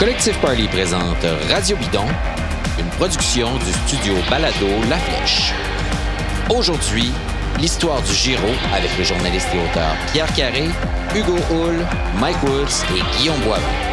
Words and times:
Collectif 0.00 0.40
Party 0.40 0.66
présente 0.66 1.26
Radio 1.50 1.76
Bidon, 1.76 2.06
une 2.78 2.88
production 2.96 3.54
du 3.58 3.70
studio 3.70 4.14
Balado 4.30 4.66
La 4.88 4.96
Flèche. 4.96 5.52
Aujourd'hui, 6.48 7.12
l'histoire 7.58 8.00
du 8.00 8.14
Giro 8.14 8.48
avec 8.74 8.96
le 8.96 9.04
journaliste 9.04 9.48
et 9.54 9.58
auteur 9.58 9.94
Pierre 10.10 10.32
Carré, 10.32 10.70
Hugo 11.14 11.36
Hull, 11.50 11.86
Mike 12.18 12.42
Woods 12.44 12.82
et 12.96 13.18
Guillaume 13.18 13.40
Boivin. 13.40 13.89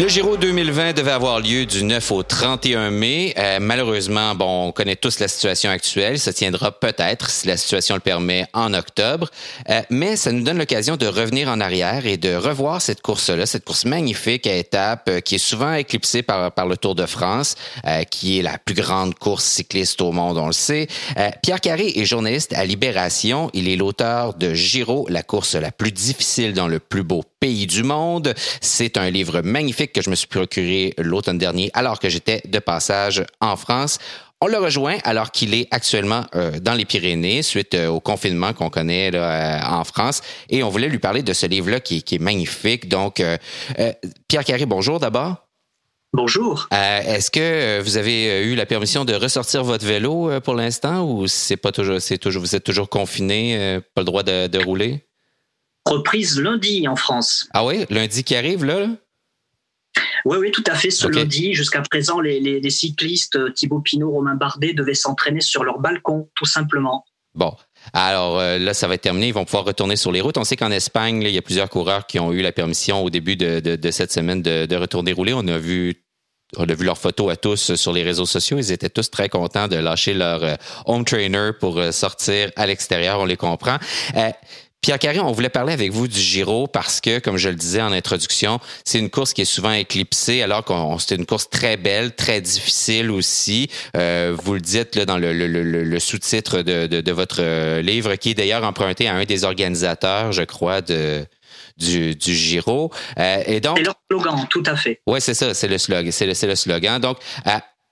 Le 0.00 0.06
Giro 0.06 0.36
2020 0.36 0.92
devait 0.92 1.10
avoir 1.10 1.40
lieu 1.40 1.66
du 1.66 1.82
9 1.82 2.12
au 2.12 2.22
31 2.22 2.92
mai. 2.92 3.34
Euh, 3.36 3.58
malheureusement, 3.60 4.36
bon, 4.36 4.68
on 4.68 4.70
connaît 4.70 4.94
tous 4.94 5.18
la 5.18 5.26
situation 5.26 5.70
actuelle. 5.70 6.20
Ça 6.20 6.32
tiendra 6.32 6.70
peut-être, 6.70 7.30
si 7.30 7.48
la 7.48 7.56
situation 7.56 7.96
le 7.96 8.00
permet, 8.00 8.46
en 8.52 8.74
octobre. 8.74 9.28
Euh, 9.68 9.82
mais 9.90 10.14
ça 10.14 10.30
nous 10.30 10.44
donne 10.44 10.58
l'occasion 10.58 10.96
de 10.96 11.06
revenir 11.08 11.48
en 11.48 11.60
arrière 11.60 12.06
et 12.06 12.16
de 12.16 12.32
revoir 12.32 12.80
cette 12.80 13.02
course-là, 13.02 13.44
cette 13.44 13.64
course 13.64 13.86
magnifique 13.86 14.46
à 14.46 14.54
étapes 14.54 15.08
euh, 15.08 15.18
qui 15.18 15.34
est 15.34 15.38
souvent 15.38 15.72
éclipsée 15.72 16.22
par, 16.22 16.52
par 16.52 16.66
le 16.66 16.76
Tour 16.76 16.94
de 16.94 17.04
France, 17.04 17.56
qui 18.12 18.38
est 18.38 18.42
la 18.42 18.56
plus 18.56 18.76
grande 18.76 19.16
course 19.16 19.44
cycliste 19.44 20.00
au 20.00 20.12
monde, 20.12 20.38
on 20.38 20.46
le 20.46 20.52
sait. 20.52 20.86
Pierre 21.42 21.60
Carré 21.60 21.92
est 21.96 22.04
journaliste 22.04 22.52
à 22.52 22.64
Libération. 22.64 23.50
Il 23.52 23.68
est 23.68 23.76
l'auteur 23.76 24.34
de 24.34 24.54
Giro, 24.54 25.06
la 25.08 25.24
course 25.24 25.56
la 25.56 25.72
plus 25.72 25.90
difficile 25.90 26.52
dans 26.52 26.68
le 26.68 26.78
plus 26.78 27.02
beau 27.02 27.24
pays 27.40 27.66
du 27.66 27.82
monde. 27.82 28.34
C'est 28.60 28.96
un 28.96 29.10
livre 29.10 29.42
magnifique 29.42 29.92
que 29.92 30.02
je 30.02 30.10
me 30.10 30.14
suis 30.14 30.26
procuré 30.26 30.94
l'automne 30.98 31.38
dernier 31.38 31.70
alors 31.74 31.98
que 31.98 32.08
j'étais 32.08 32.42
de 32.46 32.58
passage 32.58 33.24
en 33.40 33.56
France. 33.56 33.98
On 34.40 34.46
le 34.46 34.58
rejoint 34.58 34.98
alors 35.02 35.32
qu'il 35.32 35.52
est 35.52 35.66
actuellement 35.72 36.24
euh, 36.36 36.60
dans 36.60 36.74
les 36.74 36.84
Pyrénées 36.84 37.42
suite 37.42 37.74
euh, 37.74 37.88
au 37.88 37.98
confinement 37.98 38.52
qu'on 38.52 38.70
connaît 38.70 39.10
là, 39.10 39.18
euh, 39.18 39.80
en 39.80 39.82
France. 39.82 40.22
Et 40.48 40.62
on 40.62 40.68
voulait 40.68 40.88
lui 40.88 41.00
parler 41.00 41.22
de 41.22 41.32
ce 41.32 41.46
livre-là 41.46 41.80
qui, 41.80 42.04
qui, 42.04 42.16
est 42.16 42.20
magnifique. 42.20 42.88
Donc, 42.88 43.22
Pierre 44.28 44.44
Carré, 44.44 44.66
bonjour 44.66 45.00
d'abord. 45.00 45.48
Bonjour. 46.12 46.68
Est-ce 46.70 47.30
que 47.30 47.80
vous 47.82 47.96
avez 47.96 48.44
eu 48.44 48.54
la 48.54 48.64
permission 48.64 49.04
de 49.04 49.12
ressortir 49.12 49.64
votre 49.64 49.84
vélo 49.84 50.30
pour 50.40 50.54
l'instant 50.54 51.04
ou 51.04 51.26
c'est 51.26 51.56
pas 51.56 51.72
toujours, 51.72 52.00
c'est 52.00 52.16
toujours, 52.16 52.42
vous 52.42 52.54
êtes 52.54 52.64
toujours 52.64 52.88
confiné, 52.88 53.80
pas 53.94 54.02
le 54.02 54.06
droit 54.06 54.22
de, 54.22 54.46
de 54.46 54.58
rouler? 54.58 55.07
Reprise 55.86 56.38
lundi 56.40 56.86
en 56.88 56.96
France. 56.96 57.48
Ah 57.52 57.64
oui, 57.64 57.86
lundi 57.90 58.24
qui 58.24 58.36
arrive 58.36 58.64
là? 58.64 58.88
Oui, 60.24 60.36
oui, 60.38 60.50
tout 60.50 60.64
à 60.66 60.74
fait. 60.74 60.90
Ce 60.90 61.06
lundi, 61.06 61.54
jusqu'à 61.54 61.80
présent, 61.82 62.20
les, 62.20 62.70
cyclistes 62.70 63.36
euh, 63.36 63.50
Thibaut 63.50 63.80
Pinot, 63.80 64.10
Romain 64.10 64.34
Bardet 64.34 64.74
devaient 64.74 64.94
s'entraîner 64.94 65.40
sur 65.40 65.64
leur 65.64 65.78
balcon, 65.78 66.28
tout 66.34 66.44
simplement. 66.44 67.04
Bon. 67.34 67.54
Alors 67.92 68.38
euh, 68.38 68.58
là, 68.58 68.74
ça 68.74 68.88
va 68.88 68.94
être 68.94 69.02
terminé. 69.02 69.28
Ils 69.28 69.34
vont 69.34 69.44
pouvoir 69.44 69.64
retourner 69.64 69.96
sur 69.96 70.12
les 70.12 70.20
routes. 70.20 70.36
On 70.38 70.44
sait 70.44 70.56
qu'en 70.56 70.70
Espagne, 70.70 71.22
il 71.22 71.30
y 71.30 71.38
a 71.38 71.42
plusieurs 71.42 71.68
coureurs 71.68 72.06
qui 72.06 72.18
ont 72.18 72.32
eu 72.32 72.42
la 72.42 72.52
permission 72.52 73.02
au 73.04 73.10
début 73.10 73.36
de, 73.36 73.90
cette 73.90 74.12
semaine 74.12 74.42
de, 74.42 74.76
retourner 74.76 75.12
rouler. 75.12 75.32
On 75.34 75.46
a 75.46 75.58
vu 75.58 76.04
on 76.56 76.66
a 76.66 76.74
vu 76.74 76.86
leurs 76.86 76.96
photos 76.96 77.30
à 77.30 77.36
tous 77.36 77.74
sur 77.74 77.92
les 77.92 78.02
réseaux 78.02 78.24
sociaux. 78.24 78.56
Ils 78.56 78.72
étaient 78.72 78.88
tous 78.88 79.10
très 79.10 79.28
contents 79.28 79.68
de 79.68 79.76
lâcher 79.76 80.14
leur 80.14 80.42
euh, 80.42 80.54
home 80.86 81.04
trainer 81.04 81.50
pour 81.58 81.80
sortir 81.92 82.50
à 82.56 82.66
l'extérieur. 82.66 83.20
On 83.20 83.26
les 83.26 83.36
comprend. 83.36 83.76
Pierre 84.80 84.98
Carré, 84.98 85.18
on 85.18 85.32
voulait 85.32 85.48
parler 85.48 85.72
avec 85.72 85.90
vous 85.90 86.06
du 86.06 86.20
Giro 86.20 86.66
parce 86.66 87.00
que, 87.00 87.18
comme 87.18 87.36
je 87.36 87.48
le 87.48 87.56
disais 87.56 87.82
en 87.82 87.92
introduction, 87.92 88.60
c'est 88.84 88.98
une 88.98 89.10
course 89.10 89.32
qui 89.32 89.42
est 89.42 89.44
souvent 89.44 89.72
éclipsée 89.72 90.40
alors 90.42 90.64
que 90.64 90.72
c'est 91.00 91.16
une 91.16 91.26
course 91.26 91.50
très 91.50 91.76
belle, 91.76 92.14
très 92.14 92.40
difficile 92.40 93.10
aussi. 93.10 93.68
Euh, 93.96 94.34
vous 94.40 94.54
le 94.54 94.60
dites 94.60 94.94
là, 94.94 95.04
dans 95.04 95.18
le, 95.18 95.98
sous-titre 95.98 96.62
de, 96.62 97.12
votre 97.12 97.40
euh, 97.40 97.82
livre, 97.82 98.14
qui 98.14 98.30
est 98.30 98.34
d'ailleurs 98.34 98.64
emprunté 98.64 99.08
à 99.08 99.14
un 99.14 99.24
des 99.24 99.44
organisateurs, 99.44 100.30
je 100.30 100.44
crois, 100.44 100.80
de, 100.80 101.26
du, 101.76 102.16
Giro. 102.20 102.92
Euh, 103.18 103.42
et 103.46 103.60
donc, 103.60 103.78
c'est 103.78 103.84
le 103.84 103.92
slogan, 104.10 104.46
tout 104.48 104.62
à 104.64 104.76
fait. 104.76 105.00
Oui, 105.06 105.20
c'est 105.20 105.34
ça, 105.34 105.54
c'est 105.54 105.68
le 105.68 105.78
slogan. 105.78 106.12
C'est 106.12 106.26
le, 106.26 106.48
le, 106.48 106.54
slogan. 106.54 107.00
Donc, 107.00 107.18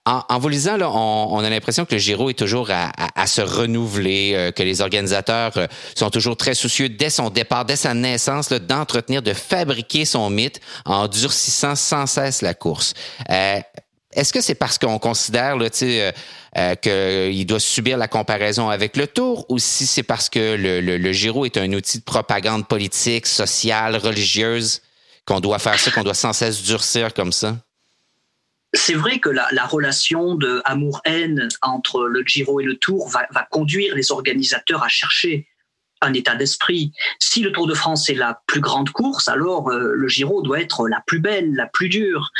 en, 0.06 0.38
vous 0.38 0.48
lisant, 0.48 0.76
là, 0.76 0.88
on, 0.88 1.38
a 1.40 1.50
l'impression 1.50 1.84
que 1.84 1.94
le 1.94 1.98
Giro 1.98 2.30
est 2.30 2.38
toujours 2.38 2.70
à, 2.70 3.26
se 3.26 3.40
renouveler, 3.40 4.34
euh, 4.34 4.50
que 4.52 4.62
les 4.62 4.80
organisateurs 4.80 5.56
euh, 5.56 5.66
sont 5.96 6.10
toujours 6.10 6.36
très 6.36 6.54
soucieux 6.54 6.88
dès 6.88 7.10
son 7.10 7.28
départ, 7.28 7.64
dès 7.64 7.74
sa 7.74 7.92
naissance, 7.92 8.50
d'entretenir, 8.50 9.20
de 9.20 9.32
fabriquer 9.32 10.04
son 10.04 10.30
mythe 10.30 10.60
en 10.84 11.08
durcissant 11.08 11.74
sans 11.74 12.06
cesse 12.06 12.40
la 12.40 12.54
course. 12.54 12.94
Euh, 13.30 13.58
est-ce 14.12 14.32
que 14.32 14.40
c'est 14.40 14.54
parce 14.54 14.78
qu'on 14.78 15.00
considère 15.00 15.56
là, 15.56 15.68
qu'il 16.76 17.46
doit 17.46 17.60
subir 17.60 17.98
la 17.98 18.08
comparaison 18.08 18.70
avec 18.70 18.96
le 18.96 19.08
Tour 19.08 19.44
ou 19.48 19.58
si 19.58 19.86
c'est 19.86 20.04
parce 20.04 20.30
que 20.30 20.54
le, 20.56 20.80
le 20.80 21.12
Giro 21.12 21.44
est 21.44 21.56
un 21.56 21.72
outil 21.72 21.98
de 21.98 22.04
propagande 22.04 22.66
politique, 22.68 23.26
sociale, 23.26 23.96
religieuse, 23.96 24.82
qu'on 25.26 25.40
doit 25.40 25.58
faire 25.58 25.78
ça, 25.78 25.90
qu'on 25.90 26.04
doit 26.04 26.14
sans 26.14 26.32
cesse 26.32 26.62
durcir 26.62 27.12
comme 27.12 27.32
ça? 27.32 27.56
C'est 28.72 28.94
vrai 28.94 29.18
que 29.18 29.28
la, 29.28 29.66
relation 29.66 30.34
de 30.34 30.60
amour-haine 30.64 31.48
entre 31.62 32.04
le 32.06 32.22
Giro 32.24 32.60
et 32.60 32.64
le 32.64 32.76
Tour 32.76 33.08
va, 33.08 33.26
conduire 33.50 33.94
les 33.94 34.12
organisateurs 34.12 34.82
à 34.82 34.88
chercher 34.88 35.48
un 36.02 36.12
état 36.12 36.34
d'esprit. 36.34 36.92
Si 37.20 37.40
le 37.40 37.52
Tour 37.52 37.66
de 37.66 37.74
France 37.74 38.08
est 38.10 38.14
la 38.14 38.40
plus 38.46 38.60
grande 38.60 38.90
course, 38.90 39.28
alors 39.28 39.70
euh, 39.70 39.92
le 39.94 40.08
Giro 40.08 40.42
doit 40.42 40.60
être 40.60 40.88
la 40.88 41.02
plus 41.06 41.20
belle, 41.20 41.54
la 41.54 41.66
plus 41.66 41.88
dure. 41.88 42.30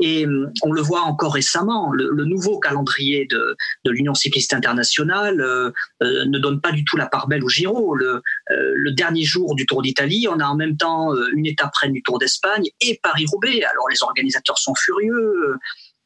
Et 0.00 0.26
euh, 0.26 0.50
on 0.62 0.72
le 0.72 0.80
voit 0.80 1.02
encore 1.02 1.34
récemment, 1.34 1.90
le, 1.92 2.24
nouveau 2.24 2.58
calendrier 2.58 3.26
de, 3.26 3.56
de 3.84 3.90
l'Union 3.90 4.14
cycliste 4.14 4.54
internationale 4.54 5.40
euh, 5.40 5.72
ne 6.00 6.38
donne 6.38 6.60
pas 6.60 6.72
du 6.72 6.84
tout 6.84 6.96
la 6.96 7.06
part 7.06 7.28
belle 7.28 7.44
au 7.44 7.48
Giro. 7.48 7.94
Le, 7.94 8.22
le 8.48 8.90
dernier 8.92 9.24
jour 9.24 9.54
du 9.54 9.66
Tour 9.66 9.82
d'Italie, 9.82 10.26
on 10.30 10.38
a 10.40 10.46
en 10.46 10.56
même 10.56 10.76
temps 10.76 11.14
une 11.32 11.46
étape 11.46 11.74
reine 11.76 11.92
du 11.92 12.02
Tour 12.02 12.18
d'Espagne 12.18 12.64
et 12.80 12.98
Paris-Roubaix. 13.02 13.62
Alors 13.64 13.88
les 13.90 14.02
organisateurs 14.02 14.58
sont 14.58 14.74
furieux. 14.74 15.58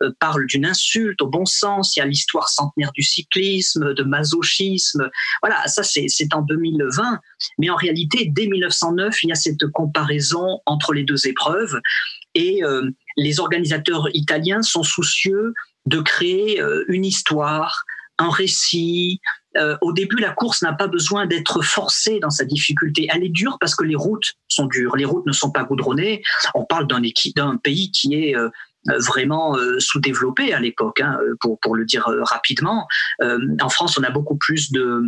Euh, 0.03 0.12
parle 0.20 0.47
d'une 0.47 0.64
insulte 0.64 1.20
au 1.22 1.26
bon 1.26 1.44
sens, 1.44 1.97
il 1.97 1.98
y 1.98 2.03
a 2.03 2.06
l'histoire 2.06 2.48
centenaire 2.48 2.92
du 2.92 3.03
cyclisme, 3.03 3.94
de 3.94 4.03
masochisme. 4.04 5.10
Voilà, 5.42 5.66
ça 5.66 5.82
c'est 5.82 6.34
en 6.34 6.42
2020. 6.42 7.19
Mais 7.59 7.69
en 7.69 7.75
réalité, 7.75 8.31
dès 8.31 8.47
1909, 8.47 9.22
il 9.25 9.31
y 9.31 9.32
a 9.32 9.34
cette 9.34 9.66
comparaison 9.72 10.60
entre 10.66 10.92
les 10.92 11.03
deux 11.03 11.26
épreuves. 11.26 11.81
Et 12.34 12.62
euh, 12.62 12.88
les 13.16 13.41
organisateurs 13.41 14.08
italiens 14.14 14.62
sont 14.62 14.84
soucieux 14.84 15.53
de 15.87 16.00
créer 16.00 16.60
euh, 16.60 16.84
une 16.87 17.04
histoire, 17.04 17.82
un 18.19 18.31
récit. 18.31 19.20
au 19.81 19.92
début, 19.92 20.19
la 20.20 20.31
course 20.31 20.62
n'a 20.62 20.72
pas 20.72 20.87
besoin 20.87 21.26
d'être 21.26 21.62
forcée 21.62 22.20
dans 22.20 22.31
sa 22.31 22.44
difficulté. 22.44 23.08
Elle 23.12 23.25
est 23.25 23.34
dure 23.42 23.56
parce 23.58 23.75
que 23.75 23.84
les 23.84 23.97
routes 23.97 24.34
sont 24.47 24.66
dures. 24.66 24.94
Les 24.97 25.04
routes 25.04 25.26
ne 25.26 25.32
sont 25.32 25.50
pas 25.50 25.64
goudronnées. 25.64 26.22
On 26.54 26.64
parle 26.64 26.87
d'un 26.87 27.56
pays 27.56 27.91
qui 27.91 28.14
est 28.14 28.37
vraiment 28.86 29.56
euh, 29.56 29.78
sous-développé 29.80 30.52
à 30.52 30.60
l'époque, 30.60 31.00
hein, 31.00 31.18
pour, 31.40 31.58
pour 31.60 31.74
le 31.74 31.84
dire 31.84 32.08
euh, 32.08 32.22
rapidement. 32.22 32.86
en 33.20 33.68
France, 33.68 33.98
on 33.98 34.02
a 34.02 34.10
beaucoup 34.10 34.36
plus 34.36 34.72
de, 34.72 35.02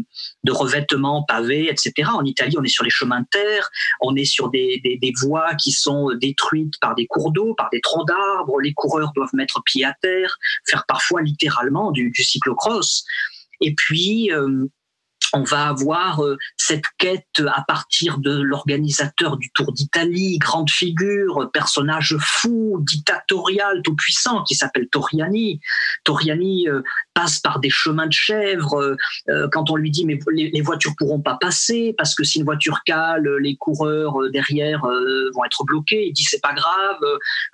de 0.44 0.53
revêtements 0.53 1.25
pavés, 1.25 1.69
etc. 1.70 2.10
En 2.12 2.25
Italie, 2.25 2.56
on 2.58 2.64
est 2.64 2.69
sur 2.69 2.84
les 2.84 2.91
chemins 2.91 3.20
de 3.20 3.26
terre, 3.31 3.70
on 4.00 4.14
est 4.16 4.25
sur 4.25 4.50
des, 4.50 4.81
des, 4.84 4.98
des 4.98 5.12
voies 5.20 5.54
qui 5.54 5.72
sont 5.72 6.10
détruites 6.20 6.75
par 6.81 6.94
des 6.94 7.06
cours 7.06 7.32
d'eau, 7.32 7.54
par 7.54 7.69
des 7.70 7.81
troncs 7.81 8.06
d'arbres. 8.06 8.60
Les 8.60 8.75
coureurs 8.75 9.12
doivent 9.14 9.34
mettre 9.34 9.62
pied 9.64 9.84
à 9.84 9.94
terre, 10.02 10.37
faire 10.69 10.84
parfois 10.87 11.22
littéralement 11.22 11.91
du, 11.92 12.10
du 12.10 12.22
cyclocross. 12.22 13.04
Et 13.60 13.75
puis, 13.75 14.31
on 15.32 15.43
va 15.43 15.69
avoir 15.69 16.25
euh, 16.25 16.37
cette 16.56 16.85
quête 16.99 17.43
à 17.47 17.62
partir 17.67 18.19
de 18.19 18.41
l'organisateur 18.41 19.37
du 19.37 19.50
Tour 19.53 19.73
d'Italie, 19.73 20.38
grande 20.38 20.71
figure, 20.71 21.50
personnage 21.53 22.17
fou, 22.21 22.79
dictatorial, 22.81 23.82
tout 23.82 23.94
puissant, 23.94 24.43
qui 24.43 24.55
s'appelle 24.55 24.88
Toriani. 24.88 25.61
Toriani 26.05 26.69
euh, 26.69 26.82
passe 27.15 27.38
par 27.38 27.61
des 27.61 27.71
chemins 27.71 28.06
de 28.06 28.12
chèvres. 28.12 28.97
Euh, 29.29 29.49
quand 29.53 29.71
on 29.71 29.77
lui 29.77 29.91
dit 29.91 30.05
mais 30.05 30.19
les, 30.32 30.61
voitures 30.61 30.94
pourront 30.97 31.21
pas 31.21 31.38
passer 31.41 31.94
parce 31.97 32.15
que 32.15 32.23
si 32.23 32.38
une 32.38 32.44
voiture 32.44 32.83
cale, 32.85 33.26
les 33.41 33.56
coureurs 33.56 34.19
derrière 34.31 34.83
vont 35.35 35.44
être 35.44 35.65
bloqués. 35.65 36.09
Il 36.09 36.12
dit 36.12 36.23
c'est 36.23 36.41
pas 36.41 36.53
grave, 36.53 36.99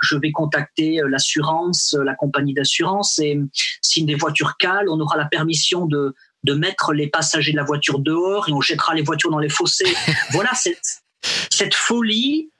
je 0.02 0.16
vais 0.16 0.32
contacter 0.32 1.00
l'assurance, 1.08 1.96
la 2.04 2.14
compagnie 2.14 2.52
d'assurance 2.52 3.18
et 3.18 3.38
si 3.80 4.00
une 4.00 4.06
des 4.06 4.16
voitures 4.16 4.56
cale, 4.56 4.88
on 4.88 4.98
aura 5.00 5.16
la 5.16 5.26
permission 5.26 5.86
de 5.86 6.14
de 6.46 6.54
mettre 6.54 6.92
les 6.92 7.08
passagers 7.08 7.52
de 7.52 7.56
la 7.56 7.64
voiture 7.64 7.98
dehors 7.98 8.48
et 8.48 8.52
on 8.52 8.60
jettera 8.60 8.94
les 8.94 9.02
voitures 9.02 9.30
dans 9.30 9.38
les 9.38 9.48
fossés. 9.48 9.92
voilà 10.30 10.54
cette, 10.54 11.02
cette 11.50 11.74
folie 11.74 12.50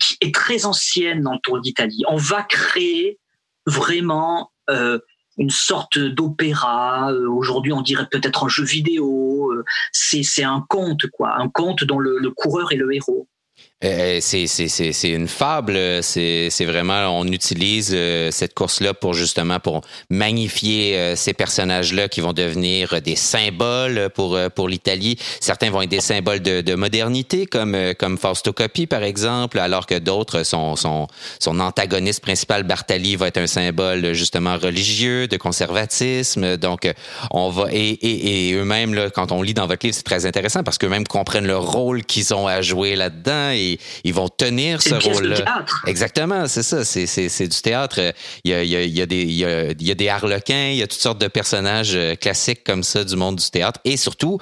qui 0.00 0.16
est 0.20 0.34
très 0.34 0.64
ancienne 0.64 1.22
dans 1.22 1.32
le 1.32 1.40
Tour 1.42 1.60
d'Italie. 1.60 2.04
On 2.08 2.16
va 2.16 2.44
créer 2.44 3.18
vraiment 3.66 4.52
euh, 4.70 5.00
une 5.36 5.50
sorte 5.50 5.98
d'opéra. 5.98 7.10
Euh, 7.12 7.28
aujourd'hui, 7.28 7.72
on 7.72 7.82
dirait 7.82 8.08
peut-être 8.08 8.44
un 8.44 8.48
jeu 8.48 8.64
vidéo. 8.64 9.52
Euh, 9.52 9.64
c'est 9.92 10.44
un 10.44 10.64
conte, 10.68 11.06
quoi, 11.08 11.36
un 11.36 11.48
conte 11.48 11.82
dont 11.84 11.98
le, 11.98 12.18
le 12.18 12.30
coureur 12.30 12.72
est 12.72 12.76
le 12.76 12.94
héros. 12.94 13.28
Euh, 13.84 14.18
c'est 14.20 15.08
une 15.08 15.28
fable. 15.28 15.78
C'est 16.02 16.64
vraiment, 16.64 17.16
on 17.16 17.24
utilise 17.26 17.92
euh, 17.94 18.32
cette 18.32 18.52
course-là 18.54 18.92
pour 18.92 19.14
justement 19.14 19.60
pour 19.60 19.82
magnifier 20.10 20.98
euh, 20.98 21.14
ces 21.14 21.32
personnages-là 21.32 22.08
qui 22.08 22.20
vont 22.20 22.32
devenir 22.32 23.00
des 23.00 23.14
symboles 23.14 24.10
pour 24.16 24.36
pour 24.56 24.68
l'Italie. 24.68 25.16
Certains 25.40 25.70
vont 25.70 25.82
être 25.82 25.90
des 25.90 26.00
symboles 26.00 26.40
de, 26.40 26.60
de 26.60 26.74
modernité, 26.74 27.46
comme 27.46 27.76
comme 27.96 28.18
Fausto 28.18 28.52
Coppi 28.52 28.88
par 28.88 29.04
exemple, 29.04 29.60
alors 29.60 29.86
que 29.86 29.96
d'autres 29.96 30.42
son, 30.42 30.74
son 30.74 31.06
son 31.38 31.60
antagoniste 31.60 32.20
principal 32.20 32.64
Bartali 32.64 33.14
va 33.14 33.28
être 33.28 33.38
un 33.38 33.46
symbole 33.46 34.12
justement 34.12 34.56
religieux, 34.58 35.28
de 35.28 35.36
conservatisme. 35.36 36.56
Donc 36.56 36.92
on 37.30 37.48
va 37.50 37.72
et, 37.72 37.90
et, 37.90 38.48
et 38.48 38.54
eux-mêmes 38.54 38.92
là, 38.92 39.08
quand 39.10 39.30
on 39.30 39.40
lit 39.40 39.54
dans 39.54 39.68
votre 39.68 39.86
livre, 39.86 39.94
c'est 39.94 40.02
très 40.02 40.26
intéressant 40.26 40.64
parce 40.64 40.78
qu'eux-mêmes 40.78 41.06
comprennent 41.06 41.46
le 41.46 41.58
rôle 41.58 42.02
qu'ils 42.02 42.34
ont 42.34 42.48
à 42.48 42.60
jouer 42.60 42.96
là-dedans 42.96 43.52
ils, 44.04 44.14
vont 44.14 44.28
tenir 44.28 44.82
ce 44.82 44.94
rôle-là. 44.94 45.64
Exactement, 45.86 46.46
c'est 46.46 46.62
ça. 46.62 46.84
C'est 46.84 47.48
du 47.48 47.60
théâtre. 47.60 48.00
Il 48.44 48.50
y, 48.50 48.54
a, 48.54 48.62
il, 48.62 48.70
y 48.70 49.02
a, 49.02 49.06
des, 49.06 49.22
il, 49.22 49.32
y 49.32 49.44
a, 49.44 49.70
il 49.70 49.86
y 49.86 49.90
a 49.90 49.94
des 49.94 50.08
harlequins, 50.08 50.68
il 50.70 50.76
y 50.76 50.82
a 50.82 50.86
toutes 50.86 51.00
sortes 51.00 51.20
de 51.20 51.28
personnages 51.28 51.94
euh, 51.94 52.14
classiques 52.14 52.64
comme 52.64 52.82
ça 52.82 53.04
du 53.04 53.16
monde 53.16 53.36
du 53.36 53.50
théâtre. 53.50 53.80
Et 53.84 53.96
surtout, 53.96 54.38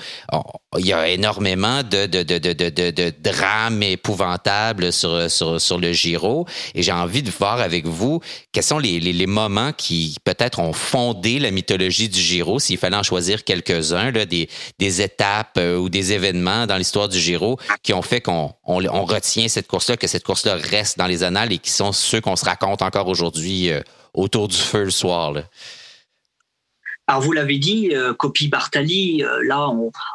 il 0.79 0.87
y 0.87 0.93
a 0.93 1.09
énormément 1.09 1.83
de, 1.83 2.07
de, 2.07 2.23
de, 2.23 2.39
de, 2.39 2.53
de, 2.53 2.91
de 2.91 3.13
drames 3.23 3.83
épouvantables 3.83 4.93
sur, 4.93 5.31
sur, 5.31 5.61
sur 5.61 5.79
le 5.79 5.93
Giro. 5.93 6.47
Et 6.75 6.83
j'ai 6.83 6.93
envie 6.93 7.23
de 7.23 7.31
voir 7.31 7.61
avec 7.61 7.87
vous 7.87 8.21
quels 8.53 8.63
sont 8.63 8.79
les, 8.79 9.01
les, 9.01 9.13
les 9.13 9.27
moments 9.27 9.73
qui 9.73 10.17
peut-être 10.25 10.59
ont 10.59 10.73
fondé 10.73 11.39
la 11.39 11.51
mythologie 11.51 12.09
du 12.09 12.21
Giro, 12.21 12.59
s'il 12.59 12.79
fallait 12.79 12.97
en 12.97 13.03
choisir 13.03 13.45
quelques-uns, 13.45 14.13
des, 14.13 14.49
des 14.79 15.03
étapes 15.03 15.57
euh, 15.59 15.77
ou 15.77 15.89
des 15.89 16.13
événements 16.13 16.67
dans 16.67 16.77
l'histoire 16.77 17.09
du 17.09 17.19
Giro 17.19 17.59
qui 17.83 17.93
ont 17.93 18.03
fait 18.03 18.21
qu'on 18.21 18.53
on, 18.65 18.85
on 18.87 19.05
retient 19.17 19.49
cette 19.49 19.67
course-là, 19.67 19.97
que 19.97 20.07
cette 20.07 20.25
course-là 20.25 20.57
reste 20.57 20.99
dans 20.99 21.07
les 21.07 21.23
annales 21.23 21.53
et 21.53 21.59
qui 21.59 21.71
sont 21.71 21.93
ceux 21.93 22.21
qu'on 22.21 22.37
se 22.37 22.45
raconte 22.45 22.83
encore 22.83 23.09
aujourd'hui 23.09 23.71
euh, 23.71 23.81
autour 24.15 24.49
du 24.49 24.57
feu 24.57 24.85
le 24.85 24.91
soir. 24.91 25.35
Alors 27.09 27.23
vous 27.23 27.31
l'avez 27.31 27.59
dit, 27.59 27.95
euh, 27.95 28.15
Copie 28.15 28.49
Bartali, 28.49 29.23
euh, 29.23 29.41
là 29.45 29.69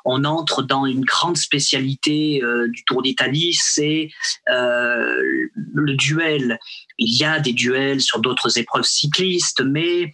on, 0.03 0.25
entre 0.25 0.61
dans 0.61 0.85
une 0.85 1.05
grande 1.05 1.37
spécialité 1.37 2.43
euh, 2.43 2.67
du 2.67 2.83
Tour 2.83 3.01
d'Italie, 3.01 3.53
c'est 3.53 4.09
le 4.47 5.93
duel. 5.95 6.59
Il 6.97 7.17
y 7.17 7.23
a 7.23 7.39
des 7.39 7.53
duels 7.53 8.01
sur 8.01 8.19
d'autres 8.19 8.57
épreuves 8.57 8.83
cyclistes, 8.83 9.61
mais 9.61 10.11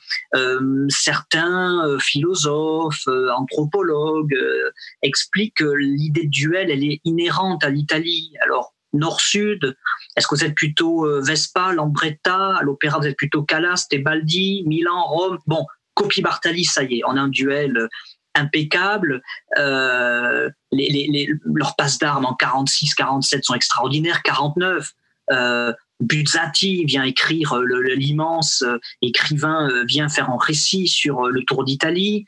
certains 0.89 1.97
philosophes, 1.99 3.07
anthropologues 3.35 4.37
expliquent 5.01 5.55
que 5.55 5.73
l'idée 5.77 6.25
de 6.25 6.29
duel, 6.29 6.69
elle 6.69 6.83
est 6.83 7.01
inhérente 7.03 7.63
à 7.63 7.69
l'Italie. 7.69 8.33
Alors 8.43 8.73
nord-sud 8.93 9.75
Est-ce 10.15 10.27
que 10.27 10.35
vous 10.35 10.43
êtes 10.43 10.55
plutôt 10.55 11.05
Vespa, 11.21 11.73
Lambretta 11.73 12.57
À 12.57 12.63
l'opéra, 12.63 12.99
vous 12.99 13.07
êtes 13.07 13.17
plutôt 13.17 13.43
Calas, 13.43 13.87
Tebaldi, 13.89 14.63
Milan, 14.65 15.03
Rome? 15.05 15.37
Bon, 15.45 15.65
Copie 15.97 16.21
Bartali, 16.21 16.63
ça 16.63 16.83
y 16.83 16.99
est, 16.99 17.01
on 17.05 17.17
a 17.17 17.21
un 17.21 17.27
duel 17.27 17.75
euh, 17.75 17.87
impeccable. 18.35 19.23
Euh, 19.57 20.49
leurs 20.71 21.75
passes 21.75 21.97
d'armes 21.97 22.25
en 22.25 22.35
46, 22.35 22.93
47 22.93 23.43
sont 23.43 23.55
extraordinaires. 23.55 24.21
49, 24.21 24.91
euh, 25.31 25.73
Buzzati 25.99 26.85
vient 26.85 27.03
écrire 27.03 27.57
l'immense 27.95 28.61
euh, 28.61 28.77
écrivain 29.01 29.67
vient 29.85 30.07
faire 30.07 30.29
un 30.29 30.37
récit 30.39 30.87
sur 30.87 31.23
le 31.23 31.43
Tour 31.43 31.63
d'Italie. 31.63 32.25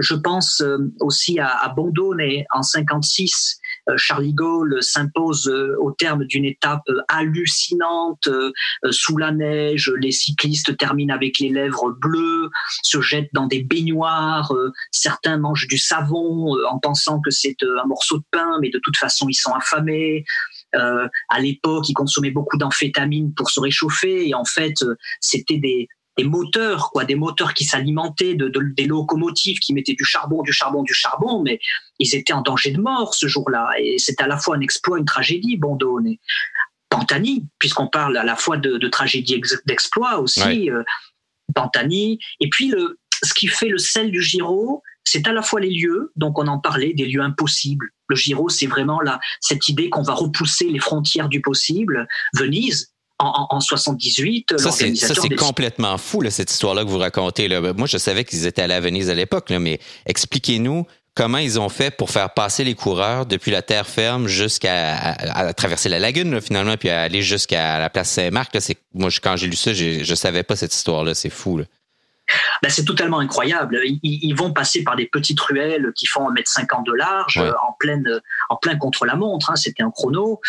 Je 0.00 0.14
pense 0.14 0.62
aussi 1.00 1.38
à, 1.38 1.48
à 1.48 1.68
Bondone 1.68 2.22
en 2.50 2.62
56 2.62 3.30
euh, 3.30 3.61
Charlie 3.96 4.34
Gaulle 4.34 4.82
s'impose 4.82 5.48
euh, 5.48 5.76
au 5.80 5.92
terme 5.92 6.24
d'une 6.24 6.44
étape 6.44 6.82
euh, 6.88 7.00
hallucinante 7.08 8.28
sous 8.90 9.16
la 9.16 9.32
neige. 9.32 9.92
Les 10.00 10.12
cyclistes 10.12 10.76
terminent 10.76 11.14
avec 11.14 11.38
les 11.38 11.48
lèvres 11.48 11.92
bleues, 12.00 12.50
se 12.82 13.00
jettent 13.00 13.30
dans 13.32 13.46
des 13.46 13.62
baignoires. 13.62 14.52
Certains 14.90 15.38
mangent 15.38 15.68
du 15.68 15.78
savon 15.78 16.54
en 16.70 16.78
pensant 16.78 17.20
que 17.20 17.30
c'est 17.30 17.56
un 17.62 17.86
morceau 17.86 18.18
de 18.18 18.24
pain, 18.30 18.58
mais 18.60 18.70
de 18.70 18.78
toute 18.82 18.96
façon 18.96 19.28
ils 19.28 19.34
sont 19.34 19.52
affamés. 19.52 20.24
Euh, 20.74 21.06
à 21.28 21.40
l'époque, 21.40 21.88
ils 21.88 21.94
consommaient 21.94 22.30
beaucoup 22.30 22.56
d'amphétamines 22.56 23.34
pour 23.34 23.50
se 23.50 23.60
réchauffer 23.60 24.28
et 24.28 24.34
en 24.34 24.44
fait, 24.44 24.74
c'était 25.20 25.58
des, 25.58 25.88
des 26.18 26.24
moteurs, 26.24 26.90
quoi, 26.90 27.04
des 27.04 27.14
moteurs 27.14 27.54
qui 27.54 27.64
s'alimentaient 27.64 28.34
de, 28.34 28.48
de, 28.48 28.60
des 28.76 28.86
locomotives 28.86 29.58
qui 29.58 29.72
mettaient 29.72 29.94
du 29.94 30.04
charbon, 30.04 30.42
du 30.42 30.52
charbon, 30.52 30.82
du 30.82 30.94
charbon, 30.94 31.42
mais 31.42 31.58
ils 31.98 32.14
étaient 32.14 32.32
en 32.32 32.42
danger 32.42 32.70
de 32.70 32.80
mort 32.80 33.14
ce 33.14 33.26
jour-là. 33.26 33.70
Et 33.80 33.98
c'est 33.98 34.20
à 34.20 34.26
la 34.26 34.36
fois 34.36 34.56
un 34.56 34.60
exploit, 34.60 34.98
une 34.98 35.04
tragédie, 35.04 35.56
Bondone. 35.56 36.16
Pantani, 36.90 37.48
puisqu'on 37.58 37.88
parle 37.88 38.18
à 38.18 38.24
la 38.24 38.36
fois 38.36 38.58
de, 38.58 38.76
de 38.76 38.88
tragédie 38.88 39.40
d'exploit 39.64 40.18
aussi, 40.18 40.42
ouais. 40.42 40.70
euh, 40.70 40.84
Pantani. 41.54 42.18
Et 42.40 42.50
puis, 42.50 42.68
le, 42.68 42.98
ce 43.22 43.32
qui 43.32 43.46
fait 43.46 43.68
le 43.68 43.78
sel 43.78 44.10
du 44.10 44.20
Giro, 44.20 44.82
c'est 45.04 45.26
à 45.26 45.32
la 45.32 45.42
fois 45.42 45.60
les 45.60 45.70
lieux, 45.70 46.12
donc 46.16 46.38
on 46.38 46.46
en 46.46 46.58
parlait, 46.58 46.92
des 46.92 47.06
lieux 47.06 47.22
impossibles. 47.22 47.88
Le 48.08 48.16
Giro, 48.16 48.50
c'est 48.50 48.66
vraiment 48.66 49.00
là, 49.00 49.20
cette 49.40 49.68
idée 49.68 49.88
qu'on 49.88 50.02
va 50.02 50.12
repousser 50.12 50.68
les 50.68 50.78
frontières 50.78 51.28
du 51.28 51.40
possible. 51.40 52.06
Venise, 52.34 52.91
en, 53.22 53.46
en 53.50 53.60
78. 53.60 54.58
Ça, 54.58 54.70
c'est, 54.70 54.90
des... 55.28 55.36
complètement 55.36 55.98
fou, 55.98 56.20
là, 56.20 56.30
cette 56.30 56.50
histoire-là 56.50 56.84
que 56.84 56.88
vous 56.88 56.98
racontez. 56.98 57.48
Là. 57.48 57.72
Moi, 57.72 57.86
je 57.86 57.98
savais 57.98 58.24
qu'ils 58.24 58.46
étaient 58.46 58.62
allés 58.62 58.74
à 58.74 58.80
Venise 58.80 59.10
à 59.10 59.14
l'époque, 59.14 59.50
mais 59.50 59.78
expliquez-nous 60.06 60.86
comment 61.14 61.38
ils 61.38 61.60
ont 61.60 61.68
fait 61.68 61.90
pour 61.90 62.10
faire 62.10 62.32
passer 62.32 62.64
les 62.64 62.74
coureurs 62.74 63.26
depuis 63.26 63.50
la 63.50 63.62
terre 63.62 63.86
ferme 63.86 64.26
jusqu'à 64.26 64.96
à, 64.96 65.46
à 65.48 65.52
traverser 65.52 65.88
la 65.88 65.98
lagune, 65.98 66.32
là, 66.32 66.40
finalement, 66.40 66.76
puis 66.76 66.88
à 66.90 67.02
aller 67.02 67.22
jusqu'à 67.22 67.78
la 67.78 67.90
place 67.90 68.10
Saint-Marc. 68.10 68.56
Moi, 68.94 69.10
quand 69.22 69.36
j'ai 69.36 69.46
lu 69.46 69.56
ça, 69.56 69.72
je 69.72 70.14
savais 70.14 70.42
pas 70.42 70.56
cette 70.56 70.74
histoire-là. 70.74 71.14
C'est 71.14 71.30
fou. 71.30 71.58
Là. 71.58 71.64
Ben, 72.62 72.70
c'est 72.70 72.84
totalement 72.84 73.18
incroyable. 73.18 73.80
Ils, 73.84 74.00
ils, 74.02 74.34
vont 74.34 74.52
passer 74.52 74.84
par 74.84 74.96
des 74.96 75.06
petites 75.06 75.40
ruelles 75.40 75.92
qui 75.94 76.06
font 76.06 76.32
1m50 76.32 76.84
de 76.86 76.92
large, 76.92 77.36
ouais. 77.36 77.50
en, 77.50 77.72
pleine, 77.78 78.20
en 78.48 78.56
plein 78.56 78.76
contre 78.76 79.04
la 79.04 79.16
montre, 79.16 79.50
hein, 79.50 79.56
c'était 79.56 79.82
un 79.82 79.90
chrono. 79.90 80.40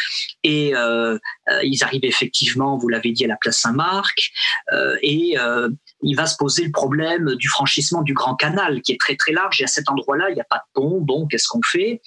Et 0.44 0.75
euh, 0.75 1.18
ils 1.64 1.84
arrivent 1.84 2.06
effectivement, 2.06 2.78
vous 2.78 2.90
l'avez 2.90 3.12
dit, 3.12 3.25
à 3.25 3.28
la 3.28 3.38
place 3.38 3.58
Saint-Marc. 3.58 4.31
Euh, 4.72 4.96
et 5.02 5.38
euh, 5.40 5.70
il 6.03 6.15
va 6.15 6.25
se 6.25 6.35
poser 6.38 6.65
le 6.65 6.71
problème 6.71 7.35
du 7.35 7.47
franchissement 7.47 8.01
du 8.01 8.13
Grand 8.13 8.35
Canal, 8.35 8.81
qui 8.81 8.91
est 8.91 9.00
très 9.00 9.15
très 9.15 9.31
large. 9.31 9.61
Et 9.61 9.63
à 9.63 9.67
cet 9.67 9.89
endroit-là, 9.89 10.29
il 10.29 10.35
n'y 10.35 10.41
a 10.41 10.45
pas 10.45 10.57
de 10.57 10.81
pont. 10.81 11.00
Bon, 11.01 11.27
qu'est-ce 11.27 11.48
qu'on 11.48 11.62
fait? 11.65 12.01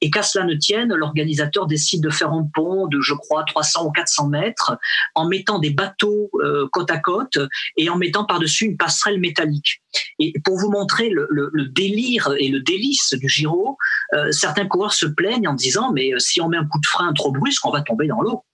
Et 0.00 0.10
qu'à 0.10 0.22
cela 0.22 0.44
ne 0.44 0.54
tienne, 0.54 0.94
l'organisateur 0.94 1.66
décide 1.66 2.02
de 2.02 2.10
faire 2.10 2.32
un 2.32 2.48
pont 2.54 2.86
de, 2.86 3.00
je 3.00 3.14
crois, 3.14 3.44
300 3.44 3.86
ou 3.86 3.90
400 3.90 4.28
mètres, 4.28 4.78
en 5.14 5.28
mettant 5.28 5.58
des 5.58 5.70
bateaux 5.70 6.30
euh, 6.42 6.68
côte 6.72 6.90
à 6.90 6.98
côte 6.98 7.38
et 7.76 7.90
en 7.90 7.96
mettant 7.96 8.24
par-dessus 8.24 8.66
une 8.66 8.76
passerelle 8.76 9.20
métallique. 9.20 9.82
Et 10.18 10.32
pour 10.44 10.56
vous 10.56 10.70
montrer 10.70 11.10
le, 11.10 11.26
le, 11.30 11.50
le 11.52 11.66
délire 11.66 12.32
et 12.38 12.48
le 12.48 12.60
délice 12.60 13.14
du 13.14 13.28
Giro, 13.28 13.76
euh, 14.14 14.30
certains 14.30 14.66
coureurs 14.66 14.92
se 14.92 15.06
plaignent 15.06 15.48
en 15.48 15.54
disant 15.54 15.92
mais 15.92 16.12
si 16.18 16.40
on 16.40 16.48
met 16.48 16.56
un 16.56 16.66
coup 16.66 16.80
de 16.80 16.86
frein 16.86 17.12
trop 17.12 17.32
brusque, 17.32 17.64
on 17.66 17.70
va 17.70 17.82
tomber 17.82 18.06
dans 18.06 18.20
l'eau. 18.20 18.44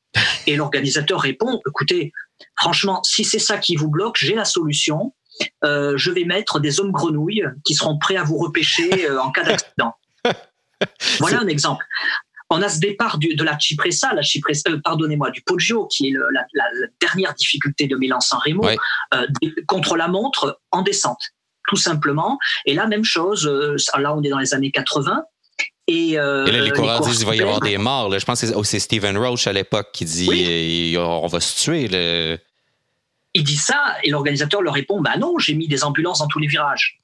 Et 0.46 0.56
l'organisateur 0.56 1.20
répond 1.20 1.60
écoutez, 1.66 2.12
franchement, 2.58 3.02
si 3.04 3.24
c'est 3.24 3.38
ça 3.38 3.58
qui 3.58 3.76
vous 3.76 3.88
bloque, 3.88 4.16
j'ai 4.18 4.34
la 4.34 4.44
solution. 4.44 5.14
Euh, 5.64 5.94
je 5.96 6.10
vais 6.10 6.24
mettre 6.24 6.60
des 6.60 6.80
hommes 6.80 6.92
grenouilles 6.92 7.44
qui 7.64 7.74
seront 7.74 7.98
prêts 7.98 8.16
à 8.16 8.22
vous 8.22 8.38
repêcher 8.38 9.08
euh, 9.08 9.20
en 9.20 9.30
cas 9.30 9.44
d'accident. 9.44 9.92
voilà 11.18 11.40
un 11.40 11.48
exemple. 11.48 11.84
On 12.48 12.62
a 12.62 12.68
ce 12.68 12.78
départ 12.78 13.18
du, 13.18 13.34
de 13.34 13.44
la 13.44 13.58
Cipressa, 13.58 14.14
la 14.14 14.22
Cipressa, 14.22 14.70
euh, 14.70 14.80
pardonnez-moi, 14.82 15.30
du 15.30 15.42
Poggio, 15.42 15.88
qui 15.88 16.08
est 16.08 16.12
le, 16.12 16.26
la, 16.30 16.64
dernière 17.00 17.34
difficulté 17.34 17.86
de 17.86 17.96
Milan-San 17.96 18.38
Remo, 18.46 18.64
ouais. 18.64 18.76
contre 19.66 19.96
la 19.96 20.08
montre 20.08 20.60
en 20.70 20.82
descente, 20.82 21.20
tout 21.68 21.76
simplement. 21.76 22.38
Et 22.64 22.74
là, 22.74 22.86
même 22.86 23.04
chose, 23.04 23.46
là 23.98 24.14
on 24.14 24.22
est 24.22 24.30
dans 24.30 24.38
les 24.38 24.54
années 24.54 24.70
80, 24.70 25.24
et, 25.88 26.18
euh, 26.18 26.46
et, 26.46 26.52
là, 26.52 26.60
les 26.60 26.70
coureurs 26.70 27.00
disent 27.00 27.18
qu'il 27.18 27.26
va 27.26 27.36
y 27.36 27.40
avoir 27.40 27.60
des 27.62 27.78
morts. 27.78 28.08
Là. 28.08 28.18
Je 28.18 28.24
pense 28.24 28.40
que 28.40 28.46
c'est, 28.48 28.54
oh, 28.54 28.64
c'est 28.64 28.80
Stephen 28.80 29.16
Roach 29.16 29.46
à 29.46 29.52
l'époque 29.52 29.90
qui 29.92 30.04
dit 30.04 30.26
oui. 30.28 30.96
on 30.98 31.26
va 31.26 31.40
se 31.40 31.62
tuer. 31.62 31.88
Là. 31.88 32.36
Il 33.34 33.44
dit 33.44 33.56
ça 33.56 33.96
et 34.02 34.10
l'organisateur 34.10 34.62
leur 34.62 34.74
répond 34.74 35.00
bah 35.00 35.16
non, 35.18 35.38
j'ai 35.38 35.54
mis 35.54 35.68
des 35.68 35.84
ambulances 35.84 36.20
dans 36.20 36.26
tous 36.26 36.38
les 36.38 36.46
virages. 36.46 36.98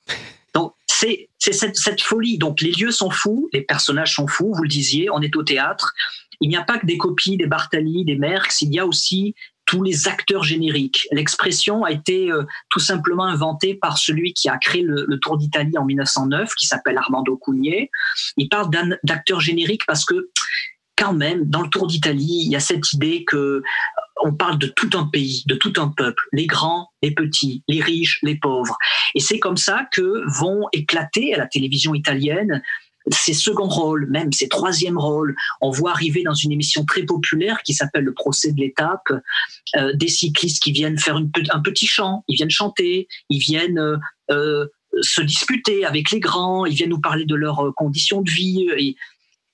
Donc 0.55 0.73
c'est, 0.87 1.29
c'est 1.39 1.53
cette, 1.53 1.77
cette, 1.77 2.01
folie. 2.01 2.39
Donc 2.39 2.61
les 2.61 2.73
lieux 2.73 2.91
sont 2.91 3.11
fous, 3.11 3.49
les 3.53 3.63
personnages 3.63 4.15
sont 4.15 4.27
fous, 4.27 4.53
vous 4.55 4.63
le 4.63 4.69
disiez, 4.69 5.11
on 5.11 5.21
est 5.21 5.37
au 5.37 5.43
théâtre. 5.43 5.93
Il 6.41 6.49
n'y 6.49 6.57
a 6.57 6.63
pas 6.63 6.79
que 6.79 6.87
des 6.87 6.99
copies, 6.99 7.37
des 7.37 7.47
Bartali, 7.47 8.05
des 8.05 8.17
Merckx, 8.17 8.63
il 8.63 8.75
y 8.75 8.79
a 8.81 8.87
aussi 8.87 9.35
tous 9.73 9.83
les 9.83 10.07
acteurs 10.07 10.45
génériques. 10.45 11.09
L'expression 11.13 11.83
a 11.83 11.93
été 11.93 12.31
euh, 12.31 12.45
tout 12.69 12.79
simplement 12.79 13.25
inventée 13.25 13.75
par 13.75 13.97
celui 13.97 14.35
qui 14.35 14.51
a 14.51 14.59
créé 14.59 14.83
le, 14.83 15.19
Tour 15.19 15.39
d'Italie 15.39 15.79
en 15.79 15.87
1909, 15.87 16.55
qui 16.57 16.67
s'appelle 16.67 16.99
Armando 16.99 17.39
Cugné. 17.39 17.91
Il 18.37 18.51
parle 18.51 18.69
d'acteurs 19.03 19.41
génériques 19.41 19.87
parce 19.87 20.05
que 20.05 20.29
quand 20.99 21.15
même, 21.15 21.49
dans 21.49 21.63
le 21.63 21.71
Tour 21.71 21.87
d'Italie, 21.87 22.43
il 22.45 22.53
y 22.53 22.57
a 22.57 22.61
cette 22.61 22.93
idée 22.93 23.25
que 23.25 23.37
euh, 23.37 23.63
on 24.23 24.35
parle 24.35 24.59
de 24.59 24.67
tout 24.67 24.91
un 24.93 25.07
pays, 25.07 25.43
de 25.47 25.55
tout 25.55 25.73
un 25.79 25.89
peuple, 25.89 26.23
les 26.35 26.47
grands, 26.47 26.91
les 27.03 27.15
petits, 27.15 27.65
les 27.67 27.81
riches, 27.81 28.19
les 28.23 28.37
pauvres. 28.37 28.77
Et 29.15 29.21
c'est 29.21 29.39
comme 29.39 29.57
ça 29.57 29.87
que 29.91 30.23
vont 30.39 30.69
éclater 30.73 31.35
à 31.35 31.39
la 31.39 31.47
télévision 31.47 31.95
italienne 31.95 32.63
ses 33.11 33.33
seconds 33.33 33.69
rôles, 33.69 34.07
même 34.11 34.33
ses 34.33 34.49
troisièmes 34.49 34.99
rôles. 34.99 35.35
On 35.61 35.71
voit 35.71 35.91
arriver 35.91 36.23
dans 36.23 36.35
une 36.35 36.53
émission 36.53 36.85
très 36.85 37.03
populaire 37.03 37.63
qui 37.65 37.75
s'appelle 37.75 38.05
Le 38.05 38.15
procès 38.15 38.53
de 38.53 38.61
l'étape 38.61 39.13
euh, 39.77 39.93
des 39.95 40.09
cyclistes 40.09 40.63
qui 40.63 40.73
viennent 40.73 40.99
faire 40.99 41.17
un 41.17 41.61
petit 41.61 41.87
chant, 41.87 42.25
ils 42.29 42.37
viennent 42.37 42.51
chanter, 42.51 43.09
ils 43.29 43.41
viennent 43.41 43.79
euh, 43.79 43.97
euh, 44.31 44.67
se 45.01 45.23
disputer 45.23 45.85
avec 45.85 46.11
les 46.11 46.21
grands, 46.21 46.67
ils 46.67 46.75
viennent 46.75 46.91
nous 46.91 47.01
parler 47.01 47.25
de 47.25 47.35
leurs 47.35 47.73
conditions 47.77 48.23
de 48.23 48.31
vie. 48.31 48.69
Et, 48.77 48.97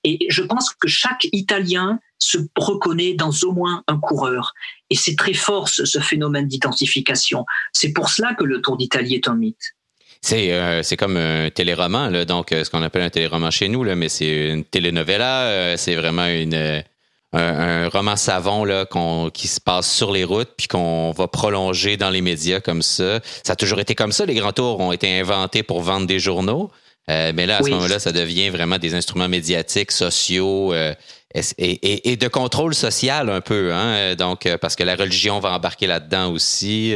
et 0.03 0.19
je 0.29 0.43
pense 0.43 0.71
que 0.73 0.87
chaque 0.87 1.27
Italien 1.31 1.99
se 2.19 2.37
reconnaît 2.55 3.13
dans 3.13 3.31
au 3.43 3.53
moins 3.53 3.83
un 3.87 3.97
coureur. 3.97 4.53
Et 4.89 4.95
c'est 4.95 5.15
très 5.15 5.33
fort 5.33 5.69
ce, 5.69 5.99
phénomène 5.99 6.47
d'identification. 6.47 7.45
C'est 7.73 7.93
pour 7.93 8.09
cela 8.09 8.33
que 8.35 8.43
le 8.43 8.61
Tour 8.61 8.77
d'Italie 8.77 9.15
est 9.15 9.27
un 9.27 9.35
mythe. 9.35 9.75
C'est 10.21 10.51
euh, 10.51 10.83
c'est 10.83 10.97
comme 10.97 11.15
un 11.15 11.49
téléroman, 11.49 12.09
là, 12.09 12.25
donc 12.25 12.51
euh, 12.51 12.63
ce 12.63 12.69
qu'on 12.69 12.83
appelle 12.83 13.03
un 13.03 13.09
téléroman 13.09 13.51
chez 13.51 13.69
nous, 13.69 13.83
là, 13.85 13.95
mais 13.95 14.09
c'est 14.09 14.49
une 14.49 14.65
telenovela, 14.65 15.43
euh, 15.43 15.77
c'est 15.77 15.95
vraiment 15.95 16.25
une, 16.25 16.83
un, 17.31 17.87
roman 17.87 18.17
savon 18.17 18.65
là, 18.65 18.85
qui 19.33 19.47
se 19.47 19.61
passe 19.61 19.89
sur 19.89 20.11
les 20.11 20.25
routes, 20.25 20.49
puis 20.57 20.67
qu'on 20.67 21.11
va 21.11 21.27
prolonger 21.27 21.95
dans 21.95 22.09
les 22.09 22.19
médias 22.19 22.59
comme 22.59 22.81
ça. 22.81 23.21
Ça 23.45 23.53
a 23.53 23.55
toujours 23.55 23.79
été 23.79 23.95
comme 23.95 24.11
ça, 24.11 24.25
les 24.25 24.35
grands 24.35 24.51
tours 24.51 24.81
ont 24.81 24.91
été 24.91 25.19
inventés 25.19 25.63
pour 25.63 25.81
vendre 25.81 26.05
des 26.05 26.19
journaux. 26.19 26.69
mais 27.07 27.45
là, 27.45 27.57
à 27.57 27.63
ce 27.63 27.69
moment-là, 27.69 27.99
ça 27.99 28.11
devient 28.11 28.49
vraiment 28.49 28.77
des 28.77 28.95
instruments 28.95 29.29
médiatiques, 29.29 29.91
sociaux 29.91 30.73
et, 30.73 32.17
de 32.17 32.27
contrôle 32.27 32.75
social 32.75 33.29
un 33.29 33.41
peu. 33.41 33.73
Hein? 33.73 34.15
Donc, 34.15 34.49
parce 34.59 34.75
que 34.75 34.83
la 34.83 34.95
religion 34.95 35.39
va 35.39 35.53
embarquer 35.53 35.87
là-dedans 35.87 36.31
aussi. 36.31 36.93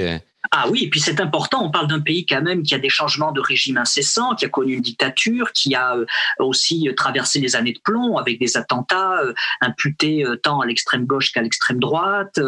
Ah 0.51 0.67
oui, 0.69 0.83
et 0.83 0.89
puis 0.89 1.00
c'est 1.00 1.21
important, 1.21 1.65
on 1.65 1.71
parle 1.71 1.88
d'un 1.88 2.01
pays 2.01 2.25
quand 2.25 2.41
même 2.41 2.63
qui 2.63 2.75
a 2.75 2.79
des 2.79 2.89
changements 2.89 3.31
de 3.31 3.39
régime 3.39 3.77
incessants, 3.77 4.35
qui 4.35 4.43
a 4.43 4.50
connu 4.50 4.73
une 4.73 4.81
dictature, 4.81 5.53
qui 5.53 5.73
a 5.73 5.95
euh, 5.95 6.05
aussi 6.39 6.89
euh, 6.89 6.93
traversé 6.93 7.39
les 7.39 7.55
années 7.55 7.71
de 7.71 7.79
plomb 7.79 8.17
avec 8.17 8.39
des 8.39 8.57
attentats 8.57 9.21
euh, 9.21 9.33
imputés 9.62 10.25
tant 10.43 10.59
à 10.59 10.65
l'extrême 10.65 11.05
gauche 11.05 11.31
qu'à 11.31 11.41
l'extrême 11.41 11.79
droite. 11.79 12.39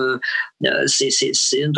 C'est 0.87 1.31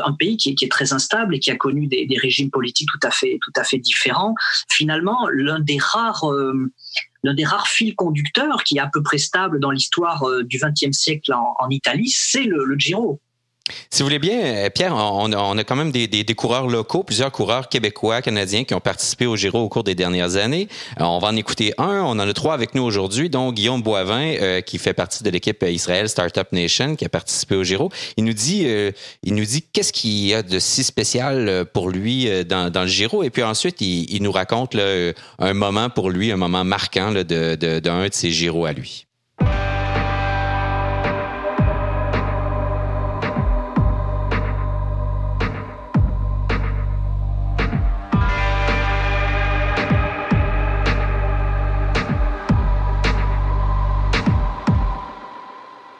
un 0.03 0.13
pays 0.13 0.37
qui 0.37 0.55
est, 0.59 0.71
très 0.71 0.91
instable 0.91 1.35
et 1.35 1.39
qui 1.39 1.51
a 1.51 1.55
connu 1.55 1.87
des, 1.87 2.07
régimes 2.19 2.49
politiques 2.49 2.89
tout 2.91 3.07
à 3.07 3.11
fait, 3.11 3.37
tout 3.41 3.53
à 3.55 3.63
fait 3.63 3.77
différents. 3.77 4.33
Finalement, 4.69 5.27
l'un 5.31 5.59
des 5.59 5.77
rares 5.79 6.25
l'un 7.23 7.33
des 7.33 7.45
rares 7.45 7.67
fils 7.67 7.93
conducteurs 7.95 8.63
qui 8.63 8.77
est 8.77 8.81
à 8.81 8.89
peu 8.91 9.03
près 9.03 9.17
stable 9.17 9.59
dans 9.59 9.71
l'histoire 9.71 10.25
du 10.43 10.59
XXe 10.59 10.97
siècle 10.97 11.33
en, 11.33 11.69
Italie, 11.69 12.09
c'est 12.09 12.43
le, 12.43 12.65
le 12.65 12.77
Giro. 12.77 13.21
Si 13.89 14.01
vous 14.01 14.05
voulez 14.05 14.19
bien, 14.19 14.39
euh, 14.39 14.69
Pierre, 14.69 14.95
on, 14.95 15.31
a 15.31 15.63
quand 15.63 15.75
même 15.75 15.91
des, 15.91 16.25
coureurs 16.35 16.67
locaux, 16.67 17.03
plusieurs 17.03 17.31
coureurs 17.31 17.69
québécois, 17.69 18.21
canadiens 18.21 18.63
qui 18.63 18.73
ont 18.73 18.79
participé 18.79 19.25
au 19.25 19.35
Giro 19.35 19.59
au 19.59 19.69
cours 19.69 19.83
des 19.83 19.95
dernières 19.95 20.35
années. 20.35 20.67
Euh, 20.99 21.03
on 21.03 21.19
va 21.19 21.29
en 21.29 21.35
écouter 21.35 21.73
un. 21.77 22.01
On 22.01 22.11
en 22.11 22.19
a 22.19 22.33
trois 22.33 22.53
avec 22.53 22.75
nous 22.75 22.83
aujourd'hui, 22.83 23.29
dont 23.29 23.51
Guillaume 23.51 23.81
Boivin, 23.81 24.35
euh, 24.41 24.61
qui 24.61 24.77
fait 24.77 24.93
partie 24.93 25.23
de 25.23 25.29
l'équipe 25.29 25.63
Israël 25.67 26.09
Startup 26.09 26.47
Nation, 26.51 26.95
qui 26.95 27.05
a 27.05 27.09
participé 27.09 27.55
au 27.55 27.63
Giro. 27.63 27.89
Il 28.17 28.23
nous 28.25 28.33
dit, 28.33 28.67
il 29.23 29.33
nous 29.33 29.45
dit 29.45 29.63
qu'est-ce 29.73 29.93
qu'il 29.93 30.27
y 30.27 30.33
a 30.33 30.43
de 30.43 30.59
si 30.59 30.83
spécial 30.83 31.65
pour 31.73 31.89
lui 31.89 32.29
dans, 32.45 32.71
le 32.73 32.87
Giro. 32.87 33.23
Et 33.23 33.29
puis 33.29 33.43
ensuite, 33.43 33.81
il, 33.81 34.21
nous 34.21 34.31
raconte 34.31 34.75
un 35.39 35.53
moment 35.53 35.89
pour 35.89 36.09
lui, 36.09 36.31
un 36.31 36.37
moment 36.37 36.63
marquant 36.63 37.11
d'un 37.11 37.23
de, 37.23 37.55
de, 37.55 37.79
de 37.79 38.09
ses 38.11 38.31
Giros 38.31 38.65
à 38.65 38.73
lui. 38.73 39.06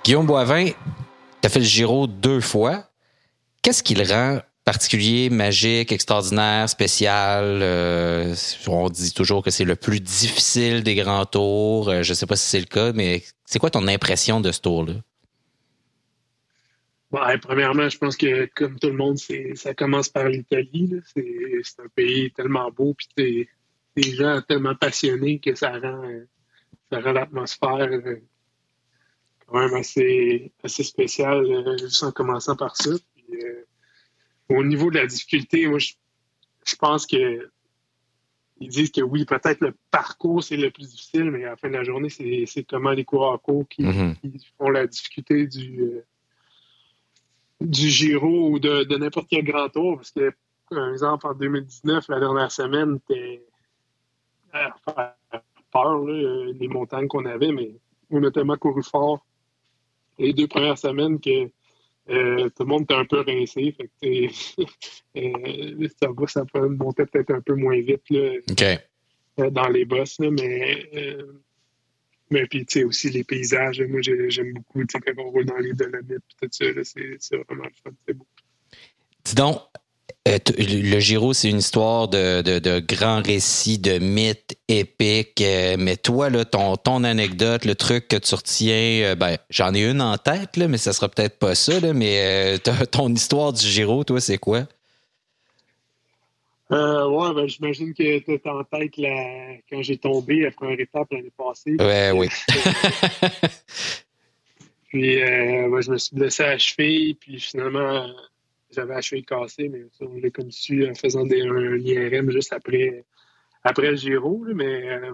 Guillaume 0.08 0.26
Boivin, 0.26 0.68
tu 0.68 0.74
as 1.44 1.50
fait 1.50 1.60
le 1.60 1.66
Giro 1.66 2.08
deux 2.08 2.40
fois. 2.40 2.86
Qu'est-ce 3.62 3.84
qui 3.84 3.94
le 3.94 4.06
rend 4.06 4.40
particulier, 4.64 5.30
magique, 5.30 5.92
extraordinaire, 5.92 6.70
spécial? 6.70 7.44
Euh, 7.62 8.34
on 8.68 8.88
dit 8.88 9.14
toujours 9.14 9.44
que 9.44 9.50
c'est 9.50 9.66
le 9.66 9.76
plus 9.76 10.00
difficile 10.00 10.82
des 10.82 10.96
grands 10.96 11.26
tours. 11.26 11.90
Euh, 11.90 12.04
je 12.04 12.12
ne 12.12 12.14
sais 12.14 12.26
pas 12.26 12.38
si 12.38 12.48
c'est 12.48 12.62
le 12.62 12.68
cas, 12.68 12.94
mais 12.94 13.22
c'est 13.44 13.60
quoi 13.60 13.70
ton 13.70 13.86
impression 13.86 14.40
de 14.40 14.54
ce 14.54 14.62
tour-là? 14.62 14.94
premièrement, 17.42 17.90
je 17.90 17.98
pense 17.98 18.16
que 18.16 18.50
comme 18.56 18.80
tout 18.80 18.88
le 18.88 18.96
monde, 18.96 19.18
ça 19.56 19.74
commence 19.74 20.08
par 20.08 20.30
l'Italie. 20.30 20.90
C'est 21.14 21.82
un 21.84 21.90
pays 21.94 22.32
tellement 22.32 22.72
beau, 22.72 22.96
puis 22.96 23.50
des 23.98 24.16
gens 24.16 24.42
tellement 24.48 24.76
passionnés 24.76 25.40
que 25.40 25.54
ça 25.54 25.72
rend, 25.72 26.02
ça 26.94 27.02
rend 27.02 27.12
l'atmosphère 27.12 27.90
euh, 27.92 28.22
quand 29.48 29.60
même 29.60 29.74
assez, 29.74 30.52
assez 30.64 30.84
spécial, 30.84 31.46
euh, 31.46 31.78
juste 31.78 32.04
en 32.04 32.12
commençant 32.12 32.56
par 32.56 32.76
ça. 32.76 32.92
Euh, 32.92 33.66
au 34.50 34.64
niveau 34.64 34.92
de 34.92 34.98
la 34.98 35.08
difficulté, 35.08 35.68
moi, 35.68 35.80
je, 35.80 35.96
pense 36.76 37.08
que 37.08 37.50
ils 38.60 38.70
disent 38.70 38.92
que 38.92 39.02
oui, 39.02 39.26
peut-être 39.26 39.62
le 39.62 39.74
parcours, 39.92 40.44
c'est 40.44 40.58
le 40.58 40.70
plus 40.72 40.90
difficile, 40.90 41.32
mais 41.32 41.46
à 41.46 41.52
la 41.52 41.58
fin 41.58 41.70
de 41.70 41.74
la 41.74 41.84
journée, 41.84 42.10
c'est 42.10 42.64
comment 42.64 42.92
les 42.92 43.06
coureurs 43.06 43.42
courts 43.42 43.68
qui, 43.70 43.84
mm-hmm. 43.84 44.42
font 44.58 44.70
la 44.70 44.88
difficulté 44.88 45.48
du, 45.48 45.82
euh, 45.82 46.06
du 47.62 47.90
Giro 47.90 48.50
ou 48.50 48.60
de, 48.60 48.98
n'importe 48.98 49.28
quel 49.30 49.46
grand 49.46 49.70
tour. 49.70 49.98
Parce 49.98 50.12
que, 50.12 50.34
par 50.70 50.90
exemple, 50.90 51.28
en 51.28 51.34
2019, 51.34 52.08
la 52.10 52.20
dernière 52.20 52.52
semaine, 52.52 53.00
c'était 53.08 53.44
peur, 55.72 56.06
les 56.06 56.68
montagnes 56.68 57.08
qu'on 57.08 57.26
avait, 57.26 57.52
mais 57.52 57.76
on 58.10 58.24
a 58.24 58.32
tellement 58.32 58.58
couru 58.58 58.82
fort 58.82 59.27
les 60.20 60.34
deux 60.34 60.48
premières 60.48 60.78
semaines 60.78 61.20
que 61.20 61.50
euh, 62.10 62.50
tout 62.50 62.64
le 62.64 62.66
monde 62.66 62.84
était 62.84 62.96
un 62.96 63.06
peu 63.06 63.20
rincé. 63.22 63.76
Fait 63.76 63.90
que, 64.02 64.64
euh, 65.18 65.88
ça 66.02 66.10
va, 66.16 66.28
ça 66.28 66.46
peut 66.46 66.68
monter 66.68 67.06
peut-être 67.06 67.32
un 67.32 67.42
peu 67.42 67.56
moins 67.56 67.80
vite 67.82 68.10
là, 68.10 68.78
euh, 69.40 69.50
dans 69.50 69.68
les 69.68 69.86
bosses, 69.86 70.20
mais 70.20 70.90
mais 72.30 72.46
puis, 72.46 72.66
tu 72.66 72.80
sais, 72.80 72.84
aussi 72.84 73.10
les 73.10 73.24
paysages. 73.24 73.82
Moi, 73.82 74.02
j'aime 74.02 74.54
beaucoup, 74.54 74.84
quand 74.86 75.00
on 75.18 75.30
roule 75.30 75.46
dans 75.46 75.58
les 75.58 75.74
Dolomites, 75.74 76.24
tout 76.42 76.50
ça, 76.52 76.66
c'est 76.84 77.36
vraiment 77.36 77.64
le 77.64 77.72
fun. 77.84 77.92
C'est 78.06 78.14
beau. 78.14 78.28
Dis 79.24 79.36
donc, 79.36 79.62
le 80.58 81.00
Giro, 81.00 81.34
c'est 81.34 81.50
une 81.50 81.58
histoire 81.58 82.08
de, 82.08 82.42
de, 82.42 82.80
grands 82.80 83.22
récits, 83.22 83.80
de 83.80 84.00
mythes 84.00 84.58
épiques. 84.68 85.42
Euh, 85.42 85.76
mais 85.78 85.98
toi, 85.98 86.30
là, 86.30 86.46
ton, 86.46 86.76
ton 86.76 87.04
anecdote, 87.04 87.66
le 87.66 87.76
truc 87.76 88.08
que 88.08 88.18
tu 88.18 88.36
retiens, 88.36 89.04
euh, 89.04 89.16
ben, 89.16 89.38
j'en 89.50 89.74
ai 89.74 89.90
une 89.90 90.02
en 90.02 90.18
tête, 90.18 90.58
là, 90.58 90.68
mais 90.68 90.78
ça 90.78 90.94
sera 90.94 91.10
peut-être 91.10 91.40
pas 91.40 91.56
ça. 91.56 91.74
mais 91.94 92.58
ton 92.92 93.14
histoire 93.14 93.54
du 93.54 93.66
Giro, 93.66 94.04
toi, 94.04 94.20
c'est 94.20 94.38
quoi? 94.38 94.64
ouais, 96.70 97.34
ben, 97.34 97.48
j'imagine 97.48 97.94
que 97.94 98.20
tu 98.20 98.34
es 98.34 98.50
en 98.50 98.64
tête 98.64 98.94
quand 99.70 99.82
j'ai 99.82 99.98
tombé 99.98 100.42
la 100.42 100.52
première 100.52 100.80
étape 100.80 101.08
l'année 101.12 101.32
passée. 101.38 101.76
Ouais, 101.80 102.12
oui. 102.12 102.28
puis, 104.90 105.20
je 105.20 105.92
me 105.92 105.98
suis 105.98 106.16
blessé 106.16 106.44
à 106.44 106.50
la 106.50 106.58
cheville, 106.58 107.16
puis 107.16 107.40
finalement 107.40 108.08
j'avais 108.72 108.96
achevé 108.96 109.24
cassé, 109.24 109.70
mais 109.70 109.86
on 110.02 110.20
l'a 110.20 110.30
comme 110.30 110.52
su 110.52 110.88
en 110.88 110.94
faisant 110.94 111.26
des, 111.26 111.42
un 111.42 111.78
IRM 111.78 112.30
juste 112.32 112.54
après, 112.54 113.06
après 113.64 113.92
le 113.92 113.98
Giro. 113.98 114.46
mais 114.54 114.90
euh, 114.90 115.14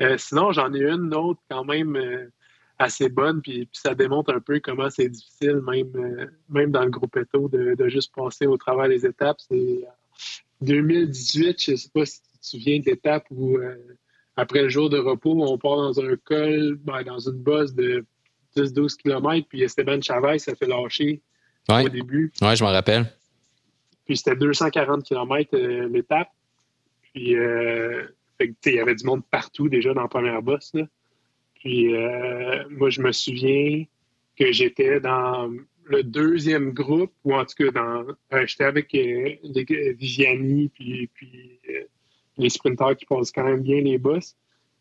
euh, 0.00 0.18
sinon, 0.18 0.52
j'en 0.52 0.72
ai 0.74 0.82
une 0.82 1.14
autre 1.14 1.40
quand 1.50 1.64
même 1.64 1.96
euh, 1.96 2.26
assez 2.78 3.08
bonne, 3.08 3.40
puis, 3.42 3.68
ça 3.72 3.94
démontre 3.94 4.34
un 4.34 4.40
peu 4.40 4.58
comment 4.60 4.90
c'est 4.90 5.08
difficile, 5.08 5.60
même, 5.66 6.30
même 6.48 6.70
dans 6.72 6.84
le 6.84 6.90
groupe 6.90 7.16
Eto, 7.16 7.48
de, 7.48 7.88
juste 7.88 8.14
passer 8.14 8.46
au 8.46 8.56
travers 8.56 8.88
des 8.88 9.06
étapes. 9.06 9.38
C'est 9.48 9.84
2018, 10.62 11.62
je 11.62 11.70
ne 11.72 11.76
sais 11.76 11.90
pas 11.92 12.06
si 12.06 12.22
tu 12.22 12.38
te 12.38 12.46
souviens 12.46 12.80
de 12.80 12.86
l'étape 12.86 13.26
où, 13.30 13.58
après 14.36 14.62
le 14.62 14.68
jour 14.68 14.90
de 14.90 14.98
repos, 14.98 15.40
on 15.40 15.58
part 15.58 15.76
dans 15.76 16.00
un 16.00 16.16
col, 16.16 16.76
ben, 16.76 17.04
dans 17.04 17.20
une 17.20 17.40
bosse 17.40 17.74
de 17.74 18.04
10-12 18.56 18.96
km, 18.96 19.46
puis 19.48 19.62
Esteban 19.62 20.00
Chavez 20.00 20.38
ça 20.38 20.56
fait 20.56 20.66
lâcher 20.66 21.22
ouais. 21.68 21.84
au 21.84 21.88
début. 21.88 22.32
Oui, 22.40 22.56
je 22.56 22.64
m'en 22.64 22.70
rappelle. 22.70 23.06
Puis 24.04 24.16
c'était 24.16 24.36
240 24.36 25.04
km 25.04 25.50
euh, 25.54 25.88
l'étape. 25.88 26.28
Puis 27.02 27.36
euh, 27.36 28.06
il 28.40 28.74
y 28.74 28.80
avait 28.80 28.94
du 28.94 29.04
monde 29.04 29.22
partout 29.30 29.68
déjà 29.68 29.94
dans 29.94 30.02
la 30.02 30.08
première 30.08 30.42
bosse. 30.42 30.72
Puis 31.54 31.94
euh, 31.94 32.64
moi, 32.70 32.90
je 32.90 33.00
me 33.00 33.12
souviens 33.12 33.84
que 34.36 34.50
j'étais 34.50 34.98
dans 34.98 35.52
le 35.84 36.02
deuxième 36.02 36.72
groupe, 36.72 37.12
ou 37.24 37.34
en 37.34 37.44
tout 37.44 37.54
cas, 37.56 37.70
dans, 37.70 38.06
j'étais 38.46 38.64
avec 38.64 38.92
Vigiani, 38.94 40.68
puis, 40.68 41.08
puis 41.14 41.60
les 42.38 42.48
sprinteurs 42.48 42.96
qui 42.96 43.04
passent 43.04 43.30
quand 43.30 43.44
même 43.44 43.62
bien 43.62 43.80
les 43.80 43.98
bosses. 43.98 44.36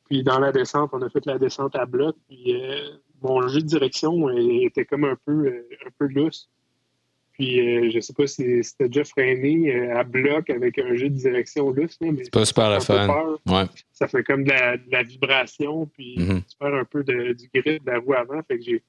Puis 0.05 0.23
dans 0.23 0.39
la 0.39 0.51
descente, 0.51 0.89
on 0.93 1.01
a 1.01 1.09
fait 1.09 1.25
la 1.25 1.37
descente 1.37 1.75
à 1.75 1.85
bloc. 1.85 2.15
Puis 2.27 2.55
mon 3.21 3.47
jeu 3.47 3.61
de 3.61 3.67
direction 3.67 4.29
était 4.29 4.85
comme 4.85 5.03
un 5.03 5.17
peu, 5.25 5.65
un 5.85 5.89
peu 5.97 6.07
lousse. 6.07 6.49
Puis 7.41 7.59
euh, 7.59 7.89
je 7.89 7.99
sais 7.99 8.13
pas 8.13 8.27
si 8.27 8.63
c'était 8.63 8.87
déjà 8.87 9.03
freiné 9.03 9.75
euh, 9.75 9.97
à 9.97 10.03
bloc 10.03 10.51
avec 10.51 10.77
un 10.77 10.93
jeu 10.93 11.09
de 11.09 11.15
direction 11.15 11.71
lousse. 11.71 11.97
mais 11.99 12.23
c'est 12.23 12.31
pas 12.31 12.45
super 12.45 12.69
la 12.69 12.79
fun. 12.79 13.07
Ouais. 13.47 13.63
Ça 13.93 14.07
fait 14.07 14.23
comme 14.23 14.43
de 14.43 14.51
la, 14.51 15.01
vibration, 15.01 15.87
puis 15.87 16.17
mm-hmm. 16.19 16.43
tu 16.43 16.57
perds 16.59 16.75
un 16.75 16.85
peu 16.85 17.03
de, 17.03 17.33
du 17.33 17.49
grip 17.51 17.83
de 17.83 17.89
la 17.89 17.97
roue 17.97 18.13
avant. 18.13 18.43
Fait 18.43 18.59
que 18.59 18.79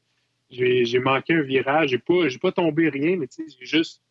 j'ai, 0.51 0.99
manqué 0.99 1.33
un 1.33 1.41
virage. 1.41 1.89
J'ai 1.89 1.99
pas, 1.99 2.29
j'ai 2.29 2.39
pas 2.39 2.53
tombé 2.53 2.91
rien, 2.91 3.17
mais 3.17 3.27
j'ai 3.39 3.65
juste 3.65 4.03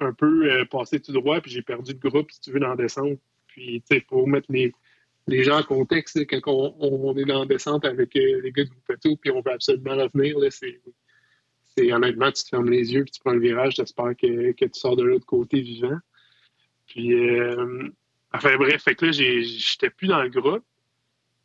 un 0.00 0.14
peu 0.14 0.50
euh, 0.50 0.64
passé 0.64 0.98
tout 0.98 1.12
droit, 1.12 1.42
puis 1.42 1.50
j'ai 1.50 1.60
perdu 1.60 1.92
de 1.92 2.08
groupe, 2.08 2.30
si 2.30 2.40
tu 2.40 2.52
veux, 2.52 2.60
dans 2.60 2.70
la 2.70 2.76
descente. 2.76 3.18
Puis, 3.48 3.82
tu 3.82 3.96
sais, 3.96 4.00
pour 4.00 4.26
mettre 4.26 4.50
les, 4.50 4.72
les 5.26 5.44
gens 5.44 5.58
en 5.58 5.62
contexte, 5.62 6.18
quand 6.30 6.40
on, 6.46 7.14
est 7.18 7.24
dans 7.26 7.40
la 7.40 7.46
descente 7.46 7.84
avec 7.84 8.14
les 8.14 8.50
gars 8.50 8.64
de 8.64 8.94
tout 8.94 9.16
puis 9.16 9.30
on 9.30 9.42
veut 9.42 9.52
absolument 9.52 9.94
revenir, 9.94 10.38
là, 10.38 10.48
honnêtement, 11.92 12.30
tu 12.32 12.44
fermes 12.48 12.70
les 12.70 12.92
yeux, 12.92 13.04
puis 13.04 13.12
tu 13.12 13.20
prends 13.20 13.32
le 13.32 13.40
virage, 13.40 13.76
j'espère 13.76 14.16
que, 14.16 14.52
que 14.52 14.64
tu 14.64 14.78
sors 14.78 14.96
de 14.96 15.04
l'autre 15.04 15.26
côté 15.26 15.60
vivant. 15.60 15.98
Puis, 16.86 17.14
euh, 17.14 17.88
enfin 18.32 18.56
bref, 18.56 18.82
fait 18.82 18.94
que 18.94 19.06
là, 19.06 19.12
j'étais 19.12 19.90
plus 19.90 20.08
dans 20.08 20.22
le 20.22 20.30
groupe. 20.30 20.64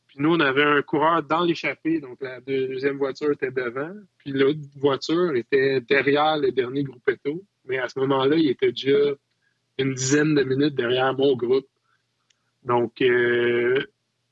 Puis 0.07 0.17
nous, 0.19 0.33
on 0.33 0.39
avait 0.39 0.63
un 0.63 0.81
coureur 0.81 1.23
dans 1.23 1.43
l'échappée, 1.43 1.99
donc 1.99 2.21
la 2.21 2.39
deuxième 2.39 2.97
voiture 2.97 3.31
était 3.31 3.51
devant, 3.51 3.93
puis 4.17 4.31
l'autre 4.31 4.59
voiture 4.75 5.35
était 5.35 5.81
derrière 5.81 6.37
le 6.37 6.51
dernier 6.51 6.83
groupetto. 6.83 7.43
Mais 7.65 7.79
à 7.79 7.89
ce 7.89 7.99
moment-là, 7.99 8.35
il 8.35 8.49
était 8.49 8.71
déjà 8.71 9.13
une 9.79 9.93
dizaine 9.93 10.35
de 10.35 10.43
minutes 10.43 10.75
derrière 10.75 11.13
mon 11.13 11.35
groupe. 11.35 11.67
Donc, 12.63 13.01
euh, 13.01 13.83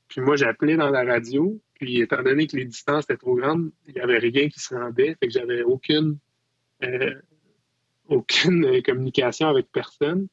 puis 0.08 0.20
moi, 0.20 0.36
j'appelais 0.36 0.76
dans 0.76 0.90
la 0.90 1.04
radio, 1.04 1.58
puis, 1.82 2.00
étant 2.00 2.22
donné 2.22 2.46
que 2.46 2.56
les 2.56 2.64
distances 2.64 3.06
étaient 3.06 3.16
trop 3.16 3.34
grandes, 3.34 3.72
il 3.88 3.94
n'y 3.94 4.00
avait 4.00 4.18
rien 4.18 4.48
qui 4.48 4.60
se 4.60 4.72
rendait. 4.72 5.16
Fait 5.18 5.26
que 5.26 5.32
j'avais 5.32 5.64
aucune, 5.64 6.16
euh, 6.84 7.12
aucune 8.06 8.64
euh, 8.66 8.80
communication 8.82 9.48
avec 9.48 9.66
personne. 9.72 10.28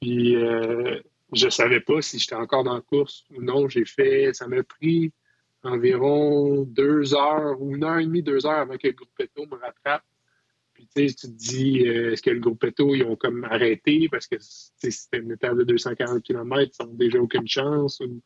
Puis, 0.00 0.36
euh, 0.36 1.00
je 1.32 1.46
ne 1.46 1.50
savais 1.50 1.80
pas 1.80 2.00
si 2.00 2.20
j'étais 2.20 2.36
encore 2.36 2.62
dans 2.62 2.74
la 2.74 2.80
course 2.80 3.24
ou 3.34 3.42
non. 3.42 3.68
J'ai 3.68 3.84
fait, 3.84 4.32
ça 4.34 4.46
m'a 4.46 4.62
pris 4.62 5.12
environ 5.64 6.62
deux 6.62 7.12
heures 7.16 7.60
ou 7.60 7.74
une 7.74 7.82
heure 7.82 7.98
et 7.98 8.06
demie, 8.06 8.22
deux 8.22 8.46
heures 8.46 8.60
avant 8.60 8.76
que 8.76 8.86
le 8.86 8.92
groupe 8.92 9.10
Petto 9.18 9.46
me 9.46 9.56
rattrape. 9.56 10.04
Puis, 10.74 10.86
tu 10.94 11.08
sais, 11.08 11.12
tu 11.12 11.26
te 11.26 11.32
dis, 11.32 11.78
est-ce 11.80 12.22
que 12.22 12.30
le 12.30 12.38
groupe 12.38 12.60
Petto, 12.60 12.94
ils 12.94 13.02
ont 13.02 13.16
comme 13.16 13.42
arrêté 13.42 14.08
parce 14.08 14.28
que 14.28 14.36
c'était 14.38 15.18
une 15.18 15.32
étape 15.32 15.56
de 15.56 15.64
240 15.64 16.22
km, 16.22 16.72
ils 16.78 16.86
n'ont 16.86 16.94
déjà 16.94 17.18
aucune 17.18 17.48
chance 17.48 17.98
ou 17.98 18.22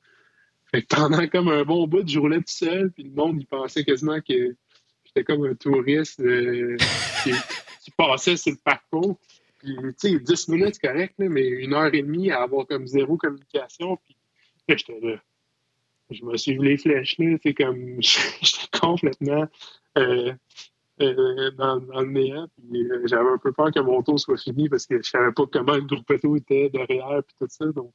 fait 0.71 0.83
que 0.83 0.95
pendant 0.95 1.27
comme 1.27 1.49
un 1.49 1.65
bon 1.65 1.87
bout, 1.87 2.07
je 2.07 2.19
roulais 2.19 2.39
tout 2.39 2.45
seul, 2.47 2.93
puis 2.93 3.05
le 3.05 3.11
monde, 3.11 3.41
il 3.41 3.47
pensait 3.47 3.85
quasiment 3.85 4.21
que 4.21 4.57
j'étais 5.05 5.25
comme 5.25 5.45
un 5.45 5.55
touriste 5.55 6.21
euh, 6.21 6.77
qui, 7.25 7.91
passait 7.97 8.37
sur 8.37 8.53
le 8.53 8.59
parcours. 8.63 9.19
Puis, 9.59 9.77
tu 10.01 10.11
sais, 10.11 10.21
10 10.21 10.49
minutes, 10.49 10.79
c'est 10.81 10.89
correct, 10.89 11.15
mais 11.19 11.47
une 11.47 11.75
heure 11.75 11.93
et 11.93 12.03
demie 12.03 12.31
à 12.31 12.43
avoir 12.43 12.67
comme 12.67 12.87
zéro 12.87 13.17
communication, 13.17 13.99
puis 14.05 14.17
j'étais 14.69 15.01
là. 15.01 15.17
Je 16.11 16.25
me 16.25 16.37
suis 16.37 16.55
vu 16.55 16.65
les 16.65 16.77
flèches, 16.77 17.19
là, 17.19 17.37
c'est 17.43 17.55
comme, 17.55 17.97
j'étais 18.01 18.79
complètement 18.79 19.49
euh, 19.99 20.33
euh, 21.01 21.51
dans, 21.53 21.77
le 22.01 22.07
néant, 22.07 22.47
puis 22.57 22.87
j'avais 23.07 23.29
un 23.29 23.39
peu 23.39 23.53
peur 23.53 23.73
que 23.73 23.81
mon 23.81 24.03
tour 24.03 24.21
soit 24.21 24.39
fini 24.39 24.69
parce 24.69 24.87
que 24.87 24.99
je 25.03 25.11
savais 25.11 25.33
pas 25.33 25.47
comment 25.47 25.75
le 25.75 25.83
groupe 25.83 26.11
était 26.37 26.71
derrière, 26.71 27.23
puis 27.25 27.37
tout 27.41 27.49
ça, 27.51 27.67
donc... 27.67 27.93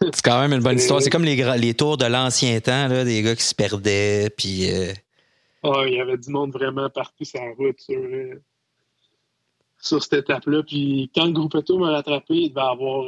C'est 0.00 0.22
quand 0.22 0.40
même 0.40 0.52
une 0.52 0.62
bonne 0.62 0.76
histoire. 0.76 1.00
C'est 1.00 1.10
comme 1.10 1.24
les, 1.24 1.36
les 1.58 1.74
tours 1.74 1.96
de 1.96 2.06
l'ancien 2.06 2.60
temps, 2.60 2.88
là, 2.88 3.04
des 3.04 3.22
gars 3.22 3.36
qui 3.36 3.44
se 3.44 3.54
perdaient. 3.54 4.30
Puis, 4.30 4.70
euh, 4.70 4.92
ah, 5.62 5.84
il 5.86 5.94
y 5.94 6.00
avait 6.00 6.16
du 6.16 6.30
monde 6.30 6.52
vraiment 6.52 6.88
partout 6.90 7.24
sur 7.24 7.40
la 7.40 7.52
route 7.52 7.80
sur, 7.80 7.98
euh, 7.98 8.40
sur 9.78 10.02
cette 10.02 10.24
étape-là. 10.24 10.62
Puis 10.62 11.10
quand 11.14 11.26
le 11.26 11.32
groupe 11.32 11.54
auto 11.54 11.78
m'a 11.78 11.90
rattrapé, 11.90 12.34
il 12.34 12.48
devait 12.50 12.60
avoir 12.60 13.06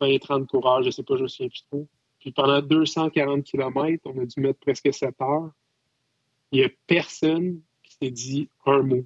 20-30 0.00 0.42
euh, 0.42 0.46
coureurs, 0.46 0.82
je 0.82 0.88
ne 0.88 0.90
sais 0.90 1.02
pas, 1.02 1.16
je 1.16 1.22
me 1.22 1.28
souviens 1.28 1.48
plus 1.48 1.64
trop. 1.70 1.88
Puis 2.18 2.32
pendant 2.32 2.60
240 2.60 3.44
km, 3.44 4.02
on 4.04 4.20
a 4.20 4.26
dû 4.26 4.40
mettre 4.40 4.60
presque 4.60 4.92
7 4.92 5.14
heures. 5.20 5.50
Il 6.52 6.60
n'y 6.60 6.64
a 6.66 6.70
personne 6.86 7.60
qui 7.82 7.96
s'est 8.00 8.10
dit 8.10 8.48
un 8.66 8.82
mot. 8.82 9.04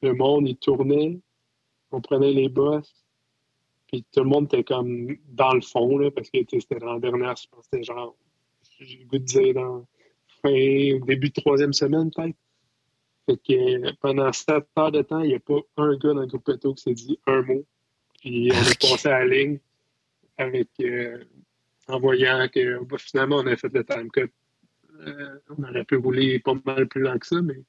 Le 0.00 0.14
monde, 0.14 0.48
il 0.48 0.56
tournait, 0.56 1.18
on 1.90 2.00
prenait 2.00 2.32
les 2.32 2.48
bosses, 2.48 3.01
puis 3.92 4.04
tout 4.10 4.22
le 4.22 4.28
monde 4.28 4.46
était 4.46 4.64
comme 4.64 5.16
dans 5.28 5.52
le 5.52 5.60
fond, 5.60 5.98
là, 5.98 6.10
parce 6.10 6.30
que 6.30 6.38
c'était 6.50 6.78
dans 6.78 6.94
la 6.94 6.98
dernière, 6.98 7.36
je 7.36 7.46
pense 7.50 7.66
c'était 7.70 7.84
genre, 7.84 8.16
j'ai 8.80 8.98
le 9.00 9.04
goût 9.04 9.18
de 9.18 9.24
dire 9.24 9.54
dans 9.54 9.86
fin, 10.42 10.98
début 11.06 11.28
de 11.28 11.40
troisième 11.40 11.74
semaine, 11.74 12.10
peut-être. 12.10 12.36
Fait 13.26 13.36
que 13.36 13.92
pendant 14.00 14.32
sept 14.32 14.64
heures 14.78 14.90
de 14.90 15.02
temps, 15.02 15.20
il 15.20 15.28
n'y 15.28 15.34
a 15.34 15.40
pas 15.40 15.60
un 15.76 15.96
gars 15.96 16.14
dans 16.14 16.22
le 16.22 16.26
groupe 16.26 16.44
Peto 16.44 16.74
qui 16.74 16.82
s'est 16.82 16.94
dit 16.94 17.18
un 17.26 17.42
mot. 17.42 17.64
Puis 18.20 18.50
on 18.50 18.56
est 18.56 18.80
passé 18.80 19.08
à 19.08 19.20
la 19.20 19.26
ligne 19.26 19.58
avec 20.38 20.68
euh, 20.80 21.22
en 21.86 22.00
voyant 22.00 22.48
que 22.52 22.82
bah, 22.84 22.96
finalement 22.98 23.36
on 23.36 23.46
a 23.46 23.56
fait 23.56 23.72
le 23.72 23.84
time 23.84 24.10
cut. 24.10 24.32
Euh, 25.06 25.38
on 25.56 25.62
aurait 25.62 25.84
pu 25.84 25.96
rouler 25.96 26.38
pas 26.40 26.54
mal 26.64 26.88
plus 26.88 27.02
lent 27.02 27.18
que 27.18 27.26
ça, 27.26 27.42
mais 27.42 27.62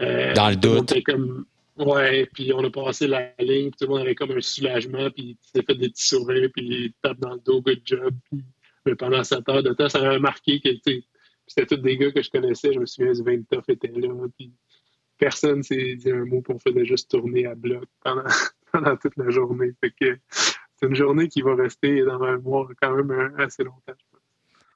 euh, 0.00 0.32
dans 0.34 0.50
le 0.50 0.56
doute. 0.56 1.04
Comme, 1.04 1.46
Ouais, 1.76 2.28
puis 2.32 2.52
on 2.52 2.64
a 2.64 2.70
passé 2.70 3.06
la 3.06 3.32
ligne, 3.40 3.70
tout 3.70 3.84
le 3.84 3.88
monde 3.88 4.00
avait 4.00 4.14
comme 4.14 4.30
un 4.30 4.40
soulagement, 4.40 5.10
puis 5.10 5.36
il 5.36 5.38
s'est 5.40 5.64
fait 5.64 5.74
des 5.74 5.88
petits 5.88 6.06
sourires, 6.06 6.48
puis 6.54 6.64
il 6.64 6.92
tape 7.02 7.18
dans 7.18 7.34
le 7.34 7.40
dos, 7.40 7.60
good 7.60 7.80
job. 7.84 8.14
Puis, 8.30 8.44
mais 8.86 8.94
pendant 8.94 9.24
sept 9.24 9.48
heures 9.48 9.62
de 9.62 9.72
temps, 9.72 9.88
ça 9.88 10.00
m'avait 10.00 10.20
marqué 10.20 10.60
que 10.60 10.68
c'était 11.46 11.66
tous 11.66 11.76
des 11.76 11.96
gars 11.96 12.12
que 12.12 12.22
je 12.22 12.30
connaissais. 12.30 12.72
Je 12.72 12.78
me 12.78 12.86
souviens, 12.86 13.12
du 13.12 13.22
20 13.22 13.68
était 13.68 13.88
là, 13.88 14.08
puis 14.36 14.52
personne 15.18 15.62
s'est 15.62 15.96
dit 15.96 16.10
un 16.10 16.24
mot, 16.24 16.42
pour 16.42 16.60
faire 16.62 16.72
faisait 16.72 16.84
juste 16.84 17.10
tourner 17.10 17.46
à 17.46 17.54
bloc 17.54 17.84
pendant, 18.02 18.22
pendant 18.72 18.96
toute 18.96 19.16
la 19.16 19.30
journée. 19.30 19.72
Fait 19.80 19.90
que 19.90 20.18
c'est 20.30 20.86
une 20.86 20.94
journée 20.94 21.28
qui 21.28 21.42
va 21.42 21.54
rester 21.56 22.04
dans 22.04 22.18
ma 22.18 22.36
mémoire 22.36 22.68
quand 22.80 22.94
même 22.94 23.34
assez 23.38 23.64
longtemps, 23.64 23.94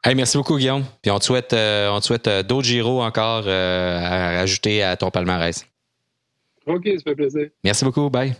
Hey, 0.05 0.15
merci 0.15 0.39
beaucoup, 0.39 0.57
Guillaume. 0.57 0.85
Puis 1.03 1.11
on 1.11 1.19
te 1.19 1.25
souhaite, 1.25 1.53
euh, 1.53 1.91
on 1.91 1.99
te 1.99 2.07
souhaite 2.07 2.29
euh, 2.29 2.43
d'autres 2.45 2.67
gyros 2.67 3.03
encore 3.03 3.45
euh, 3.47 3.99
à 3.99 4.39
ajouter 4.39 4.83
à 4.83 4.97
ton 4.97 5.11
palmarès. 5.11 5.67
OK, 6.69 6.87
ça 6.87 7.03
fait 7.03 7.15
plaisir. 7.15 7.49
Merci 7.65 7.85
beaucoup. 7.85 8.11
Bye. 8.11 8.35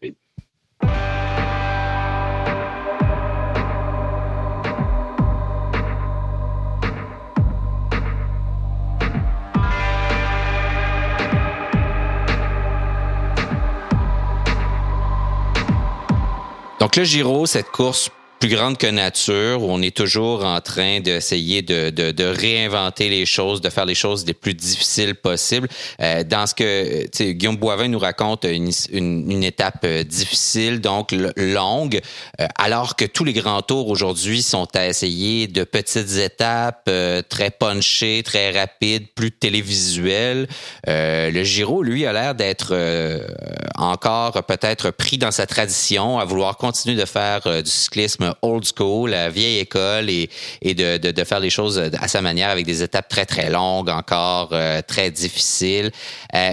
Bye. 0.00 0.14
Donc 16.80 16.96
le 16.96 17.04
Giro, 17.04 17.46
cette 17.46 17.70
course 17.70 18.10
plus 18.46 18.54
grande 18.54 18.76
que 18.76 18.86
nature, 18.86 19.62
où 19.62 19.70
on 19.70 19.80
est 19.80 19.96
toujours 19.96 20.44
en 20.44 20.60
train 20.60 21.00
d'essayer 21.00 21.62
de, 21.62 21.88
de, 21.88 22.10
de, 22.10 22.24
réinventer 22.24 23.08
les 23.08 23.24
choses, 23.24 23.62
de 23.62 23.70
faire 23.70 23.86
les 23.86 23.94
choses 23.94 24.26
les 24.26 24.34
plus 24.34 24.52
difficiles 24.52 25.14
possibles. 25.14 25.66
Euh, 26.02 26.24
dans 26.24 26.46
ce 26.46 26.54
que 26.54 27.32
Guillaume 27.32 27.56
Boivin 27.56 27.88
nous 27.88 27.98
raconte, 27.98 28.44
une, 28.44 28.70
une, 28.92 29.30
une 29.30 29.44
étape 29.44 29.80
euh, 29.84 30.04
difficile, 30.04 30.82
donc 30.82 31.14
longue, 31.38 32.02
euh, 32.38 32.46
alors 32.56 32.96
que 32.96 33.06
tous 33.06 33.24
les 33.24 33.32
grands 33.32 33.62
tours 33.62 33.88
aujourd'hui 33.88 34.42
sont 34.42 34.68
à 34.76 34.88
essayer 34.88 35.46
de 35.46 35.64
petites 35.64 36.18
étapes, 36.18 36.84
euh, 36.88 37.22
très 37.26 37.50
punchées, 37.50 38.22
très 38.22 38.50
rapides, 38.50 39.06
plus 39.14 39.32
télévisuelles. 39.32 40.48
le 40.86 41.44
Giro, 41.44 41.82
lui, 41.82 42.04
a 42.04 42.12
l'air 42.12 42.34
d'être 42.34 42.74
encore 43.76 44.44
peut-être 44.44 44.90
pris 44.90 45.16
dans 45.16 45.30
sa 45.30 45.46
tradition, 45.46 46.18
à 46.18 46.26
vouloir 46.26 46.58
continuer 46.58 47.00
de 47.00 47.06
faire 47.06 47.40
du 47.62 47.70
cyclisme 47.70 48.33
old 48.42 48.64
school, 48.64 49.10
la 49.10 49.30
vieille 49.30 49.58
école 49.58 50.10
et, 50.10 50.28
de, 50.74 51.24
faire 51.24 51.40
les 51.40 51.50
choses 51.50 51.78
à 51.78 52.08
sa 52.08 52.20
manière 52.20 52.50
avec 52.50 52.66
des 52.66 52.82
étapes 52.82 53.08
très, 53.08 53.26
très 53.26 53.50
longues 53.50 53.88
encore, 53.88 54.50
euh, 54.52 54.82
très 54.86 55.10
difficiles. 55.10 55.90
Euh, 56.34 56.52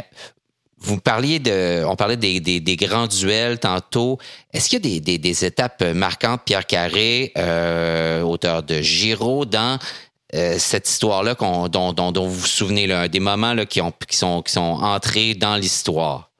vous 0.82 1.00
parliez 1.00 1.40
de, 1.40 1.84
on 1.86 1.96
parlait 1.96 2.18
des, 2.18 2.76
grands 2.76 3.08
duels 3.08 3.60
tantôt. 3.60 4.18
Est-ce 4.52 4.68
qu'il 4.68 4.86
y 4.86 4.98
a 4.98 5.18
des, 5.18 5.46
étapes 5.46 5.84
marquantes, 5.84 6.42
Pierre 6.44 6.66
Carré, 6.66 7.32
euh, 7.38 8.22
auteur 8.24 8.64
de 8.64 8.82
Giro, 8.82 9.46
dans 9.46 9.78
euh, 10.34 10.58
cette 10.58 10.90
histoire-là 10.90 11.36
dont, 11.36 12.12
vous 12.16 12.34
vous 12.34 12.48
souvenez, 12.48 13.10
des 13.10 13.20
moments 13.20 13.54
là, 13.54 13.66
qui, 13.68 13.80
ont, 13.80 13.92
qui, 13.92 14.18
sont, 14.18 14.44
entrés 14.58 15.36
dans 15.36 15.56
l'histoire? 15.56 16.32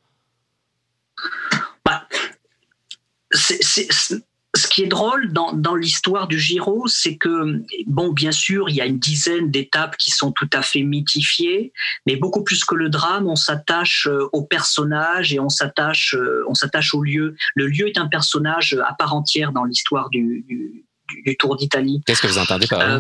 C'est 3.32 4.22
ce 4.62 4.68
qui 4.68 4.84
est 4.84 4.88
drôle 4.88 5.34
dans, 5.34 5.54
dans 5.54 5.76
l'histoire 5.76 6.28
du 6.28 6.40
Giro, 6.40 6.88
c'est 6.88 7.18
que, 7.18 7.64
bon, 7.88 8.14
bien 8.14 8.32
sûr, 8.32 8.70
il 8.70 8.76
y 8.76 8.82
a 8.82 8.86
une 8.86 9.00
dizaine 9.00 9.50
d'étapes 9.50 9.98
qui 9.98 10.12
sont 10.12 10.32
tout 10.32 10.50
à 10.54 10.62
fait 10.62 10.84
mythifiées, 10.84 11.74
mais 12.06 12.16
beaucoup 12.16 12.44
plus 12.44 12.64
que 12.64 12.76
le 12.76 12.90
drame, 12.90 13.28
on 13.28 13.36
s'attache 13.36 14.08
euh, 14.08 14.30
au 14.34 14.44
personnage 14.44 15.34
et 15.34 15.40
on 15.40 15.50
s'attache, 15.50 16.14
euh, 16.14 16.46
on 16.48 16.54
s'attache 16.54 16.94
au 16.94 17.02
lieu. 17.02 17.36
Le 17.56 17.68
lieu 17.68 17.88
est 17.88 17.98
un 17.98 18.08
personnage 18.08 18.78
à 18.88 18.94
part 18.94 19.16
entière 19.16 19.52
dans 19.52 19.64
l'histoire 19.64 20.10
du, 20.10 20.46
du, 20.48 20.86
du 21.26 21.38
Tour 21.38 21.56
d'Italie. 21.56 22.02
Qu'est-ce 22.06 22.22
que 22.22 22.28
vous 22.28 22.38
entendez 22.38 22.68
par 22.68 22.80
là? 22.80 22.96
Euh, 22.96 23.00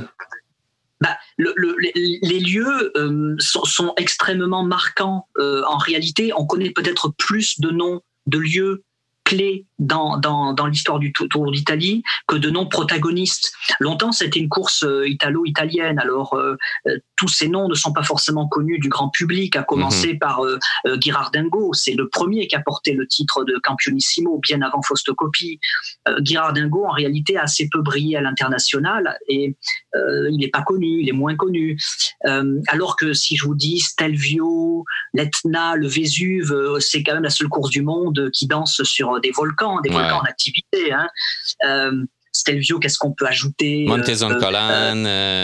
bah, 1.00 1.18
les 1.38 2.40
lieux 2.40 2.94
sont, 3.40 3.94
extrêmement 3.98 4.64
marquants. 4.64 5.28
en 5.40 5.78
réalité, 5.78 6.32
on 6.36 6.46
connaît 6.46 6.70
peut-être 6.70 7.10
plus 7.18 7.60
de 7.60 7.72
noms 7.72 8.02
de 8.28 8.38
lieux 8.38 8.84
clés 9.32 9.66
dans, 9.80 10.18
dans, 10.18 10.54
dans 10.54 10.68
l'histoire 10.68 11.00
du 11.00 11.14
Tour 11.14 11.52
d'Italie 11.52 12.04
que 12.28 12.36
de 12.36 12.50
noms 12.50 12.68
protagonistes. 12.68 13.54
Longtemps, 13.80 14.12
c'était 14.12 14.40
une 14.40 14.50
course 14.50 14.84
euh, 14.84 15.08
italo-italienne. 15.08 16.00
Alors, 16.00 16.34
euh, 16.34 16.56
euh, 16.88 16.98
tous 17.16 17.30
ces 17.30 17.48
noms 17.48 17.68
ne 17.70 17.74
sont 17.74 17.94
pas 17.94 18.04
forcément 18.04 18.48
connus 18.48 18.80
du 18.80 18.90
grand 18.90 19.10
public, 19.10 19.56
à 19.56 19.64
commencer 19.64 20.14
mhm. 20.14 20.20
par 20.20 20.44
euh, 20.44 20.60
Girardingo. 21.00 21.74
C'est 21.74 21.94
le 21.94 22.10
premier 22.10 22.48
qui 22.48 22.56
a 22.56 22.62
porté 22.62 22.94
le 22.94 23.08
titre 23.08 23.46
de 23.46 23.58
Campionissimo 23.64 24.40
bien 24.40 24.62
avant 24.62 24.82
Fausto-Coppi. 24.82 25.60
Girardingo, 26.20 26.86
en 26.86 26.92
réalité, 26.92 27.38
a 27.38 27.44
assez 27.44 27.70
peu 27.72 27.82
brillé 27.82 28.18
à 28.18 28.22
l'international 28.22 29.18
et 29.28 29.56
il 29.94 30.38
n'est 30.40 30.50
pas 30.50 30.64
connu, 30.64 31.02
il 31.02 31.10
est 31.10 31.14
moins 31.14 31.36
connu. 31.36 31.78
alors 32.68 32.96
que 32.96 33.14
si 33.14 33.36
je 33.36 33.46
vous 33.46 33.56
dis 33.56 33.80
Stelvio, 33.80 34.84
l'Etna, 35.14 35.76
le 35.76 35.88
Vésuve, 35.88 36.56
c'est 36.80 37.04
quand 37.04 37.14
même 37.14 37.24
la 37.24 37.30
seule 37.30 37.50
course 37.50 37.70
du 37.70 37.82
monde 37.82 38.30
qui 38.32 38.48
danse 38.48 38.82
sur 38.84 39.21
des 39.22 39.32
volcans 39.32 39.80
des 39.82 39.90
volcans 39.90 40.20
en 40.20 40.24
activité. 40.24 40.94
Hein. 40.94 41.08
Euh, 42.32 42.42
Stelvio, 42.42 42.80
qu'est-ce 42.80 42.98
qu'on 42.98 43.14
peut 43.14 43.28
ajouter 43.28 43.86
Monte 43.88 44.14
Zoncolan. 44.14 45.06
Euh, 45.06 45.44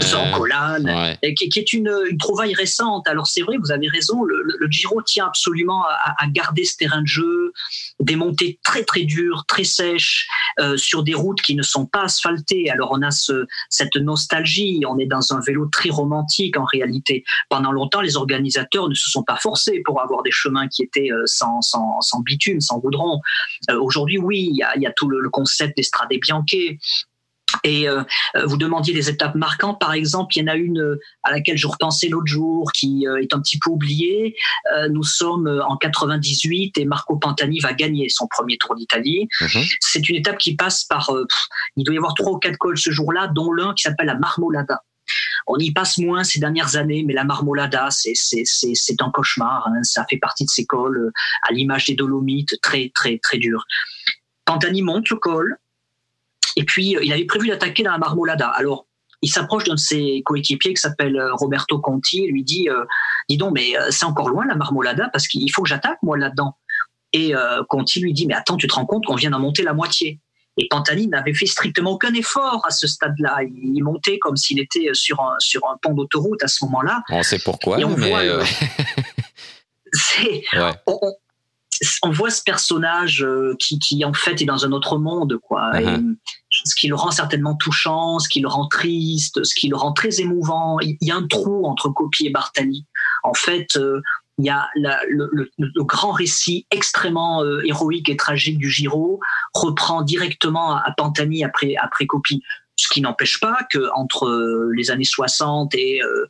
euh, 1.24 1.34
qui, 1.34 1.58
est 1.58 1.72
une, 1.72 1.90
trouvaille 2.18 2.54
récente. 2.54 3.06
Alors 3.06 3.26
c'est 3.26 3.42
vrai, 3.42 3.56
vous 3.58 3.70
avez 3.70 3.88
raison, 3.88 4.22
le, 4.24 4.44
Giro 4.70 5.02
tient 5.02 5.26
absolument 5.26 5.84
à, 5.84 6.26
garder 6.28 6.64
ce 6.64 6.76
terrain 6.76 7.02
de 7.02 7.06
jeu, 7.06 7.52
des 8.00 8.16
montées 8.16 8.58
très 8.62 8.84
très 8.84 9.04
dures, 9.04 9.44
très 9.46 9.64
sèches, 9.64 10.26
euh, 10.60 10.76
sur 10.76 11.02
des 11.02 11.14
routes 11.14 11.40
qui 11.40 11.54
ne 11.54 11.62
sont 11.62 11.86
pas 11.86 12.02
asphaltées. 12.02 12.70
Alors 12.70 12.90
on 12.92 13.02
a 13.02 13.10
ce, 13.10 13.46
cette 13.70 13.96
nostalgie, 13.96 14.82
on 14.86 14.98
est 14.98 15.06
dans 15.06 15.32
un 15.32 15.40
vélo 15.40 15.66
très 15.66 15.90
romantique 15.90 16.56
en 16.58 16.64
réalité. 16.64 17.24
Pendant 17.48 17.72
longtemps, 17.72 18.00
les 18.00 18.16
organisateurs 18.16 18.88
ne 18.88 18.94
se 18.94 19.08
sont 19.10 19.22
pas 19.22 19.36
forcés 19.36 19.82
pour 19.84 20.02
avoir 20.02 20.22
des 20.22 20.30
chemins 20.32 20.68
qui 20.68 20.82
étaient 20.82 21.10
sans, 21.26 21.62
sans, 21.62 22.00
sans 22.00 22.20
bitume, 22.20 22.60
sans 22.60 22.78
goudron. 22.78 23.20
Aujourd'hui, 23.80 24.18
oui, 24.18 24.48
il 24.50 24.56
y 24.56 24.62
a, 24.62 24.76
y 24.78 24.86
a, 24.86 24.92
tout 24.92 25.08
le, 25.08 25.20
le 25.20 25.30
concept 25.30 25.76
des 25.76 25.82
Strade 25.82 26.12
Et 27.64 27.88
euh, 27.88 28.02
euh, 28.36 28.46
vous 28.46 28.56
demandiez 28.56 28.94
des 28.94 29.08
étapes 29.08 29.34
marquantes, 29.34 29.80
par 29.80 29.92
exemple, 29.92 30.36
il 30.36 30.40
y 30.40 30.44
en 30.44 30.52
a 30.52 30.56
une 30.56 30.80
euh, 30.80 31.00
à 31.22 31.30
laquelle 31.30 31.56
je 31.56 31.66
repensais 31.66 32.08
l'autre 32.08 32.26
jour, 32.26 32.70
qui 32.72 33.06
est 33.20 33.34
un 33.34 33.40
petit 33.40 33.58
peu 33.58 33.70
oubliée. 33.70 34.36
nous 34.90 35.02
sommes 35.02 35.62
en 35.66 35.76
98 35.76 36.78
et 36.78 36.84
Marco 36.84 37.16
Pantani 37.16 37.60
va 37.60 37.72
gagner 37.72 38.08
son 38.08 38.26
premier 38.26 38.58
Tour 38.58 38.74
d'Italie. 38.76 39.28
Mhm. 39.40 39.62
C'est 39.80 40.08
une 40.08 40.16
étape 40.16 40.38
qui 40.38 40.56
passe 40.56 40.84
par, 40.84 41.10
il 41.76 41.84
doit 41.84 41.94
y 41.94 41.98
avoir 41.98 42.14
trois 42.14 42.32
ou 42.32 42.38
quatre 42.38 42.58
cols 42.58 42.78
ce 42.78 42.90
jour-là, 42.90 43.28
dont 43.28 43.52
l'un 43.52 43.74
qui 43.74 43.82
s'appelle 43.82 44.06
la 44.06 44.18
Marmolada. 44.18 44.82
On 45.46 45.58
y 45.58 45.70
passe 45.72 45.98
moins 45.98 46.24
ces 46.24 46.38
dernières 46.38 46.76
années, 46.76 47.02
mais 47.06 47.14
la 47.14 47.24
Marmolada, 47.24 47.88
c'est 47.90 48.22
un 49.00 49.10
cauchemar. 49.10 49.66
Hein. 49.68 49.82
Ça 49.82 50.04
fait 50.08 50.18
partie 50.18 50.44
de 50.44 50.50
ces 50.50 50.66
cols 50.66 51.10
à 51.42 51.52
l'image 51.52 51.86
des 51.86 51.94
Dolomites, 51.94 52.60
très 52.60 52.90
très 52.94 53.18
très 53.18 53.38
dur. 53.38 53.64
Pantani 54.44 54.82
monte 54.82 55.08
le 55.10 55.16
col, 55.16 55.58
et 56.58 56.64
puis, 56.64 56.96
euh, 56.96 57.00
il 57.04 57.12
avait 57.12 57.24
prévu 57.24 57.48
d'attaquer 57.48 57.84
dans 57.84 57.92
la 57.92 57.98
Marmolada. 57.98 58.48
Alors, 58.48 58.86
il 59.22 59.28
s'approche 59.28 59.64
d'un 59.64 59.74
de 59.74 59.78
ses 59.78 60.22
coéquipiers 60.24 60.74
qui 60.74 60.80
s'appelle 60.80 61.16
euh, 61.16 61.32
Roberto 61.34 61.78
Conti 61.78 62.24
et 62.24 62.28
lui 62.28 62.42
dit 62.42 62.68
euh, 62.68 62.84
Dis 63.28 63.36
donc, 63.36 63.52
mais 63.54 63.74
c'est 63.90 64.06
encore 64.06 64.28
loin 64.28 64.44
la 64.46 64.56
Marmolada 64.56 65.08
parce 65.12 65.28
qu'il 65.28 65.50
faut 65.52 65.62
que 65.62 65.68
j'attaque 65.68 65.98
moi 66.02 66.16
là-dedans. 66.16 66.56
Et 67.12 67.32
Conti 67.68 68.00
lui 68.00 68.12
dit 68.12 68.26
Mais 68.26 68.34
attends, 68.34 68.56
tu 68.56 68.66
te 68.66 68.74
rends 68.74 68.86
compte 68.86 69.04
qu'on 69.04 69.14
vient 69.14 69.30
d'en 69.30 69.38
monter 69.38 69.62
la 69.62 69.74
moitié. 69.74 70.20
Et 70.56 70.66
Pantani 70.68 71.06
n'avait 71.06 71.34
fait 71.34 71.46
strictement 71.46 71.92
aucun 71.92 72.12
effort 72.14 72.64
à 72.66 72.70
ce 72.70 72.86
stade-là. 72.86 73.40
Il 73.44 73.82
montait 73.82 74.18
comme 74.18 74.36
s'il 74.36 74.58
était 74.60 74.88
sur 74.92 75.20
un, 75.20 75.36
sur 75.38 75.64
un 75.68 75.76
pont 75.80 75.92
d'autoroute 75.92 76.42
à 76.42 76.48
ce 76.48 76.64
moment-là. 76.64 77.02
On 77.10 77.22
sait 77.22 77.38
pourquoi, 77.38 77.78
on 77.78 77.96
mais. 77.96 78.10
Voit 78.10 78.44
on 80.86 80.98
voit 82.10 82.30
ce 82.30 82.42
personnage 82.42 83.22
euh, 83.22 83.54
qui, 83.58 83.78
qui, 83.78 84.04
en 84.04 84.12
fait 84.12 84.40
est 84.42 84.46
dans 84.46 84.64
un 84.64 84.72
autre 84.72 84.98
monde, 84.98 85.38
quoi. 85.42 85.70
Uh-huh. 85.72 86.16
ce 86.50 86.74
qui 86.74 86.88
le 86.88 86.94
rend 86.94 87.10
certainement 87.10 87.54
touchant, 87.56 88.18
ce 88.18 88.28
qui 88.28 88.40
le 88.40 88.48
rend 88.48 88.68
triste, 88.68 89.42
ce 89.44 89.54
qui 89.54 89.68
le 89.68 89.76
rend 89.76 89.92
très 89.92 90.20
émouvant. 90.20 90.78
Il 90.80 90.96
y 91.00 91.10
a 91.10 91.16
un 91.16 91.26
trou 91.26 91.66
entre 91.66 91.88
Coppi 91.90 92.26
et 92.26 92.30
Bartali. 92.30 92.86
En 93.22 93.34
fait, 93.34 93.76
euh, 93.76 94.00
il 94.38 94.46
y 94.46 94.50
a 94.50 94.68
le, 94.76 95.50
grand 95.84 96.12
récit 96.12 96.66
extrêmement 96.70 97.42
euh, 97.42 97.60
héroïque 97.64 98.08
et 98.08 98.16
tragique 98.16 98.58
du 98.58 98.70
Giro 98.70 99.20
reprend 99.52 100.02
directement 100.02 100.76
à, 100.76 100.92
Pantani 100.96 101.44
après 101.44 101.74
après 101.76 102.06
Coppi. 102.06 102.42
Ce 102.76 102.88
qui 102.88 103.00
n'empêche 103.00 103.40
pas 103.40 103.66
que 103.72 103.90
entre 103.96 104.70
les 104.76 104.92
années 104.92 105.04
60 105.04 105.74
et 105.74 106.00
euh, 106.02 106.26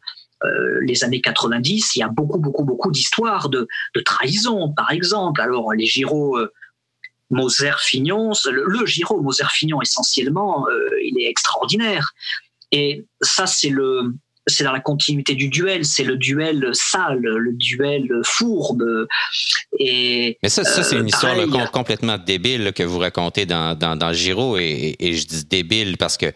les 0.82 1.04
années 1.04 1.20
90, 1.20 1.96
il 1.96 1.98
y 2.00 2.02
a 2.02 2.08
beaucoup, 2.08 2.38
beaucoup, 2.38 2.64
beaucoup 2.64 2.90
d'histoires 2.90 3.48
de, 3.48 3.68
trahison, 4.04 4.72
par 4.72 4.90
exemple. 4.90 5.40
Alors, 5.40 5.72
les 5.72 5.86
Giro 5.86 6.38
euh, 6.38 6.52
Moser-Fignon, 7.30 8.32
le, 8.50 8.86
Giro 8.86 9.20
Moser-Fignon, 9.20 9.82
essentiellement, 9.82 10.66
euh, 10.68 10.88
il 11.02 11.20
est 11.20 11.28
extraordinaire. 11.28 12.12
Et 12.72 13.04
ça, 13.20 13.46
c'est 13.46 13.70
le, 13.70 14.14
c'est 14.46 14.64
dans 14.64 14.72
la 14.72 14.80
continuité 14.80 15.34
du 15.34 15.48
duel, 15.48 15.84
c'est 15.84 16.04
le 16.04 16.16
duel 16.16 16.70
sale, 16.72 17.20
le 17.20 17.52
duel 17.52 18.08
fourbe. 18.24 19.06
Et, 19.78 20.38
Mais 20.42 20.48
ça, 20.48 20.64
ça 20.64 20.82
c'est 20.82 20.96
une 20.96 21.08
histoire 21.08 21.36
complètement 21.70 22.18
débile 22.18 22.72
que 22.74 22.82
vous 22.82 22.98
racontez 22.98 23.46
dans, 23.46 23.76
dans, 23.76 24.12
Giro, 24.12 24.58
et, 24.58 24.96
et, 24.98 25.14
je 25.14 25.26
dis 25.26 25.44
débile 25.44 25.96
parce 25.96 26.16
que 26.16 26.32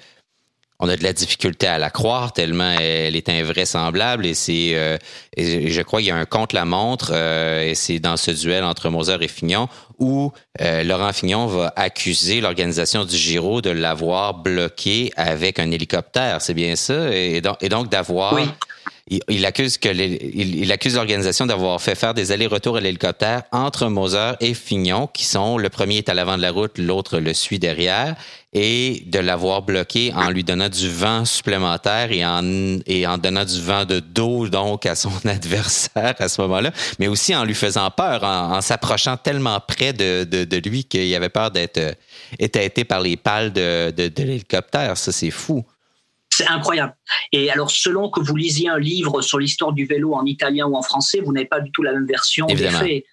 on 0.82 0.88
a 0.88 0.96
de 0.96 1.04
la 1.04 1.12
difficulté 1.12 1.68
à 1.68 1.78
la 1.78 1.90
croire 1.90 2.32
tellement 2.32 2.74
elle 2.78 3.14
est 3.14 3.28
invraisemblable 3.28 4.26
et 4.26 4.34
c'est 4.34 4.72
euh, 4.74 4.98
je 5.38 5.80
crois 5.82 6.00
qu'il 6.00 6.08
y 6.08 6.10
a 6.10 6.16
un 6.16 6.24
contre 6.24 6.56
la 6.56 6.64
montre 6.64 7.12
euh, 7.14 7.70
et 7.70 7.76
c'est 7.76 8.00
dans 8.00 8.16
ce 8.16 8.32
duel 8.32 8.64
entre 8.64 8.90
Moser 8.90 9.16
et 9.20 9.28
Fignon 9.28 9.68
où 10.00 10.32
euh, 10.60 10.82
Laurent 10.82 11.12
Fignon 11.12 11.46
va 11.46 11.72
accuser 11.76 12.40
l'organisation 12.40 13.04
du 13.04 13.16
Giro 13.16 13.62
de 13.62 13.70
l'avoir 13.70 14.34
bloqué 14.34 15.12
avec 15.16 15.60
un 15.60 15.70
hélicoptère, 15.70 16.42
c'est 16.42 16.54
bien 16.54 16.74
ça? 16.74 17.14
Et 17.14 17.40
donc, 17.40 17.88
d'avoir 17.88 18.36
il, 19.28 19.46
accuse 19.46 19.78
que 19.78 19.88
il, 19.88 20.70
accuse 20.72 20.96
l'organisation 20.96 21.46
d'avoir 21.46 21.80
fait 21.80 21.94
faire 21.94 22.14
des 22.14 22.32
allers-retours 22.32 22.76
à 22.76 22.80
l'hélicoptère 22.80 23.42
entre 23.52 23.88
Moser 23.88 24.32
et 24.40 24.54
Fignon, 24.54 25.06
qui 25.06 25.24
sont 25.24 25.58
le 25.58 25.68
premier 25.68 25.98
est 25.98 26.08
à 26.08 26.14
l'avant 26.14 26.36
de 26.36 26.42
la 26.42 26.50
route, 26.50 26.78
l'autre 26.78 27.18
le 27.18 27.34
suit 27.34 27.58
derrière, 27.58 28.14
et 28.52 29.02
de 29.06 29.18
l'avoir 29.18 29.62
bloqué 29.62 30.12
en 30.14 30.28
lui 30.30 30.44
donnant 30.44 30.68
du 30.68 30.90
vent 30.90 31.24
supplémentaire 31.24 32.12
et 32.12 32.24
en, 32.24 32.42
et 32.86 33.06
en 33.06 33.16
donnant 33.16 33.44
du 33.44 33.60
vent 33.60 33.86
de 33.86 34.00
dos 34.00 34.48
donc 34.48 34.84
à 34.84 34.94
son 34.94 35.12
adversaire 35.24 36.14
à 36.18 36.28
ce 36.28 36.40
moment-là, 36.42 36.70
mais 36.98 37.08
aussi 37.08 37.34
en 37.34 37.44
lui 37.44 37.54
faisant 37.54 37.90
peur, 37.90 38.22
en, 38.24 38.60
s'approchant 38.60 39.16
tellement 39.16 39.58
près 39.60 39.92
de, 39.92 40.24
de, 40.24 40.68
lui 40.68 40.84
qu'il 40.84 41.14
avait 41.14 41.30
peur 41.30 41.50
d'être 41.50 41.96
étêté 42.38 42.84
par 42.84 43.00
les 43.00 43.16
pales 43.16 43.52
de, 43.52 43.90
de 43.90 44.22
l'hélicoptère. 44.22 44.96
Ça, 44.96 45.12
c'est 45.12 45.30
fou. 45.30 45.64
C'est 46.32 46.48
incroyable. 46.48 46.94
Et 47.32 47.50
alors, 47.50 47.70
selon 47.70 48.10
que 48.10 48.20
vous 48.20 48.36
lisiez 48.36 48.68
un 48.68 48.78
livre 48.78 49.20
sur 49.20 49.38
l'histoire 49.38 49.72
du 49.72 49.84
vélo 49.84 50.14
en 50.14 50.24
italien 50.24 50.66
ou 50.66 50.76
en 50.76 50.82
français, 50.82 51.20
vous 51.20 51.32
n'avez 51.32 51.46
pas 51.46 51.60
du 51.60 51.70
tout 51.72 51.82
la 51.82 51.92
même 51.92 52.06
version 52.06 52.46
des 52.46 52.68
faits. 52.68 53.04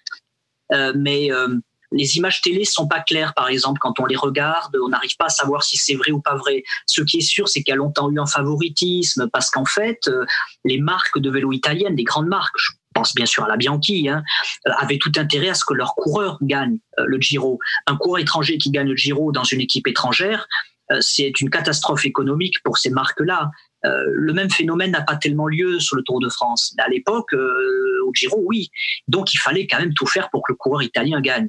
Euh, 0.72 0.92
mais 0.96 1.30
euh, 1.30 1.58
les 1.92 2.16
images 2.16 2.40
télé 2.40 2.64
sont 2.64 2.86
pas 2.86 3.00
claires, 3.00 3.34
par 3.34 3.48
exemple, 3.48 3.78
quand 3.80 3.98
on 4.00 4.06
les 4.06 4.16
regarde, 4.16 4.76
on 4.84 4.88
n'arrive 4.88 5.16
pas 5.16 5.26
à 5.26 5.30
savoir 5.30 5.62
si 5.62 5.76
c'est 5.76 5.94
vrai 5.94 6.12
ou 6.12 6.20
pas 6.20 6.36
vrai. 6.36 6.62
Ce 6.86 7.02
qui 7.02 7.18
est 7.18 7.22
sûr, 7.22 7.48
c'est 7.48 7.62
qu'il 7.62 7.70
y 7.70 7.74
a 7.74 7.76
longtemps 7.76 8.10
eu 8.10 8.18
un 8.18 8.26
favoritisme, 8.26 9.28
parce 9.32 9.50
qu'en 9.50 9.64
fait, 9.64 10.08
euh, 10.08 10.24
les 10.64 10.78
marques 10.78 11.18
de 11.18 11.30
vélo 11.30 11.52
italiennes, 11.52 11.96
les 11.96 12.04
grandes 12.04 12.28
marques, 12.28 12.54
je 12.58 12.72
pense 12.94 13.14
bien 13.14 13.26
sûr 13.26 13.44
à 13.44 13.48
la 13.48 13.56
Bianchi, 13.56 14.08
hein, 14.08 14.22
avaient 14.64 14.98
tout 14.98 15.12
intérêt 15.16 15.48
à 15.48 15.54
ce 15.54 15.64
que 15.64 15.74
leurs 15.74 15.94
coureurs 15.94 16.38
gagnent 16.42 16.78
le 16.98 17.20
Giro. 17.20 17.58
Un 17.86 17.96
coureur 17.96 18.18
étranger 18.18 18.58
qui 18.58 18.70
gagne 18.70 18.88
le 18.88 18.96
Giro 18.96 19.30
dans 19.32 19.44
une 19.44 19.60
équipe 19.60 19.86
étrangère, 19.86 20.48
euh, 20.90 20.98
c'est 21.00 21.40
une 21.40 21.50
catastrophe 21.50 22.04
économique 22.04 22.62
pour 22.64 22.78
ces 22.78 22.90
marques-là. 22.90 23.50
Euh, 23.84 24.04
le 24.06 24.32
même 24.32 24.50
phénomène 24.50 24.90
n'a 24.90 25.02
pas 25.02 25.16
tellement 25.16 25.46
lieu 25.46 25.78
sur 25.80 25.96
le 25.96 26.02
Tour 26.02 26.20
de 26.20 26.28
France. 26.28 26.74
À 26.78 26.88
l'époque, 26.88 27.32
euh, 27.32 28.04
au 28.06 28.12
Giro, 28.12 28.42
oui. 28.44 28.70
Donc, 29.08 29.32
il 29.32 29.38
fallait 29.38 29.66
quand 29.66 29.78
même 29.78 29.94
tout 29.94 30.06
faire 30.06 30.30
pour 30.30 30.42
que 30.42 30.52
le 30.52 30.56
coureur 30.56 30.82
italien 30.82 31.20
gagne, 31.20 31.48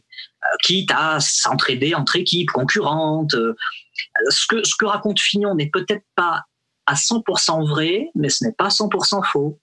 quitte 0.63 0.91
à 0.91 1.19
s'entraider 1.19 1.95
entre 1.95 2.15
équipes 2.15 2.51
concurrentes. 2.51 3.35
ce, 4.29 4.47
que, 4.47 4.63
ce 4.63 4.75
que 4.75 4.85
raconte 4.85 5.19
Fignon 5.19 5.55
n'est 5.55 5.69
peut-être 5.69 6.05
pas 6.15 6.43
à 6.85 6.95
100% 6.95 7.67
vrai, 7.67 8.09
mais 8.15 8.29
ce 8.29 8.43
n'est 8.43 8.53
pas 8.53 8.67
100% 8.69 9.25
faux. 9.25 9.59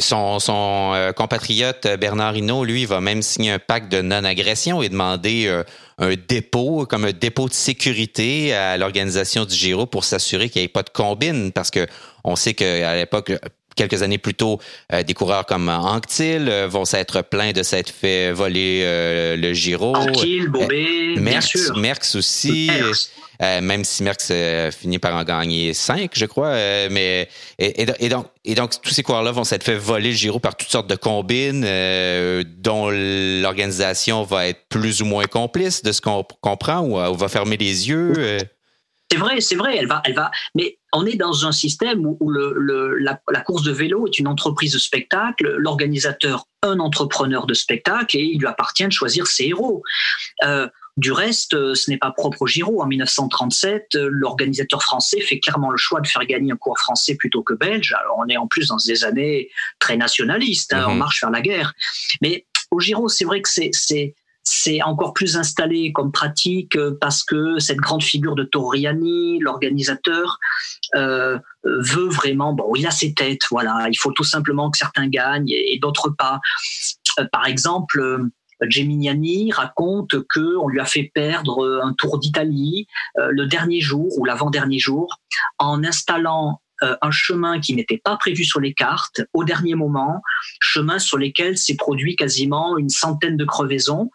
Son, 0.00 0.40
son 0.40 0.92
euh, 0.94 1.12
compatriote 1.12 1.86
euh, 1.86 1.96
Bernard 1.96 2.36
Hinault, 2.36 2.64
lui, 2.64 2.86
va 2.86 3.00
même 3.00 3.22
signer 3.22 3.52
un 3.52 3.60
pacte 3.60 3.90
de 3.90 4.02
non-agression 4.02 4.82
et 4.82 4.88
demander 4.88 5.46
euh, 5.46 5.62
un 5.98 6.14
dépôt, 6.16 6.86
comme 6.86 7.04
un 7.04 7.12
dépôt 7.12 7.48
de 7.48 7.54
sécurité 7.54 8.52
à 8.52 8.76
l'organisation 8.76 9.44
du 9.44 9.54
Giro 9.54 9.86
pour 9.86 10.02
s'assurer 10.02 10.48
qu'il 10.48 10.62
n'y 10.62 10.66
ait 10.66 10.68
pas 10.68 10.82
de 10.82 10.90
combine, 10.90 11.52
parce 11.52 11.70
que 11.70 11.86
on 12.24 12.34
sait 12.34 12.54
qu'à 12.54 12.96
l'époque, 12.96 13.32
quelques 13.78 14.02
années 14.02 14.18
plus 14.18 14.34
tôt, 14.34 14.60
des 15.06 15.14
coureurs 15.14 15.46
comme 15.46 15.68
Anctil 15.68 16.50
vont 16.68 16.84
s'être 16.84 17.22
plaints 17.22 17.52
de 17.52 17.62
s'être 17.62 17.90
fait 17.90 18.32
voler 18.32 18.82
le 19.36 19.52
Giro. 19.52 19.96
Anctil, 19.96 20.48
Bobé, 20.48 21.14
bien 21.16 21.40
sûr. 21.40 21.76
Merckx 21.76 22.16
aussi. 22.16 22.70
même 23.40 23.84
si 23.84 24.02
Merckx 24.02 24.32
finit 24.72 24.98
par 24.98 25.14
en 25.14 25.24
gagner 25.24 25.72
cinq, 25.74 26.12
je 26.14 26.26
crois. 26.26 26.52
mais 26.90 27.28
et, 27.58 28.08
donc, 28.08 28.26
et 28.44 28.54
donc, 28.54 28.80
tous 28.82 28.92
ces 28.92 29.02
coureurs-là 29.02 29.32
vont 29.32 29.44
s'être 29.44 29.64
fait 29.64 29.76
voler 29.76 30.10
le 30.10 30.16
Giro 30.16 30.40
par 30.40 30.56
toutes 30.56 30.70
sortes 30.70 30.90
de 30.90 30.96
combines 30.96 31.62
dont 32.58 32.90
l'organisation 32.90 34.24
va 34.24 34.48
être 34.48 34.68
plus 34.68 35.02
ou 35.02 35.06
moins 35.06 35.26
complice 35.26 35.82
de 35.82 35.92
ce 35.92 36.00
qu'on 36.00 36.24
comprend 36.40 36.80
ou, 36.80 36.98
ou, 36.98 37.14
va 37.14 37.28
fermer 37.28 37.56
les 37.56 37.88
yeux. 37.88 38.40
C'est 39.10 39.18
vrai, 39.18 39.40
c'est 39.40 39.54
vrai, 39.54 39.76
elle 39.78 39.86
va, 39.86 40.02
elle 40.04 40.14
va. 40.14 40.30
Mais 40.54 40.77
on 40.92 41.06
est 41.06 41.16
dans 41.16 41.46
un 41.46 41.52
système 41.52 42.06
où, 42.06 42.30
le, 42.30 42.98
la, 42.98 43.40
course 43.40 43.62
de 43.62 43.72
vélo 43.72 44.06
est 44.06 44.18
une 44.18 44.28
entreprise 44.28 44.72
de 44.72 44.78
spectacle, 44.78 45.56
l'organisateur 45.58 46.44
un 46.62 46.80
entrepreneur 46.80 47.46
de 47.46 47.54
spectacle 47.54 48.16
et 48.16 48.22
il 48.22 48.40
lui 48.40 48.46
appartient 48.46 48.86
de 48.86 48.92
choisir 48.92 49.26
ses 49.26 49.44
héros. 49.44 49.82
Euh, 50.44 50.68
du 50.96 51.12
reste, 51.12 51.54
euh, 51.54 51.76
ce 51.76 51.90
n'est 51.90 51.98
pas 51.98 52.10
propre 52.10 52.42
au 52.42 52.46
Giro. 52.48 52.82
En 52.82 52.86
1937, 52.86 53.94
euh, 53.94 54.08
l'organisateur 54.10 54.82
français 54.82 55.20
fait 55.20 55.38
clairement 55.38 55.70
le 55.70 55.76
choix 55.76 56.00
de 56.00 56.08
faire 56.08 56.24
gagner 56.26 56.50
un 56.50 56.56
coureur 56.56 56.78
français 56.78 57.14
plutôt 57.14 57.42
que 57.42 57.54
belge. 57.54 57.94
Alors 58.00 58.16
on 58.18 58.28
est 58.28 58.36
en 58.36 58.48
plus 58.48 58.68
dans 58.68 58.78
des 58.84 59.04
années 59.04 59.50
très 59.78 59.96
nationalistes, 59.96 60.72
hein, 60.72 60.86
on 60.88 60.92
mhm. 60.92 60.98
marche 60.98 61.20
vers 61.20 61.30
la 61.30 61.40
guerre. 61.40 61.74
Mais 62.22 62.46
au 62.72 62.80
Giro, 62.80 63.08
c'est 63.08 63.24
vrai 63.24 63.40
que 63.40 63.48
c'est 63.48 64.14
c'est 64.50 64.82
encore 64.82 65.12
plus 65.12 65.36
installé 65.36 65.92
comme 65.92 66.10
pratique 66.10 66.74
euh, 66.76 66.96
parce 66.98 67.22
que 67.22 67.58
cette 67.58 67.76
grande 67.76 68.02
figure 68.02 68.34
de 68.34 68.44
Torriani, 68.44 69.38
l'organisateur, 69.40 70.38
euh, 70.94 71.38
veut 71.64 72.08
vraiment, 72.08 72.54
bon, 72.54 72.74
il 72.74 72.86
a 72.86 72.90
ses 72.90 73.12
têtes, 73.12 73.42
voilà, 73.50 73.88
il 73.90 73.96
faut 73.96 74.12
tout 74.12 74.24
simplement 74.24 74.70
que 74.70 74.78
certains 74.78 75.08
gagnent 75.08 75.50
et, 75.50 75.78
d'autres 75.82 76.08
pas. 76.08 76.40
Euh, 77.18 77.26
par 77.30 77.46
exemple, 77.46 78.22
Geminiani 78.62 79.52
raconte 79.52 80.26
que 80.28 80.56
on 80.56 80.68
lui 80.68 80.80
a 80.80 80.86
fait 80.86 81.10
perdre 81.14 81.82
un 81.84 81.92
Tour 81.92 82.18
d'Italie 82.18 82.86
le 83.16 83.44
dernier 83.44 83.80
jour 83.80 84.18
ou 84.18 84.24
l'avant-dernier 84.24 84.80
jour 84.80 85.20
en 85.58 85.84
installant 85.84 86.60
un 86.80 87.10
chemin 87.12 87.60
qui 87.60 87.74
n'était 87.74 88.00
pas 88.02 88.16
prévu 88.16 88.44
sur 88.44 88.58
les 88.58 88.74
cartes 88.74 89.20
au 89.32 89.44
dernier 89.44 89.76
moment, 89.76 90.22
chemin 90.60 90.98
sur 90.98 91.18
lesquels 91.18 91.56
s'est 91.56 91.76
produit 91.76 92.16
quasiment 92.16 92.78
une 92.78 92.88
centaine 92.88 93.36
de 93.36 93.44
crevaisons 93.44 94.10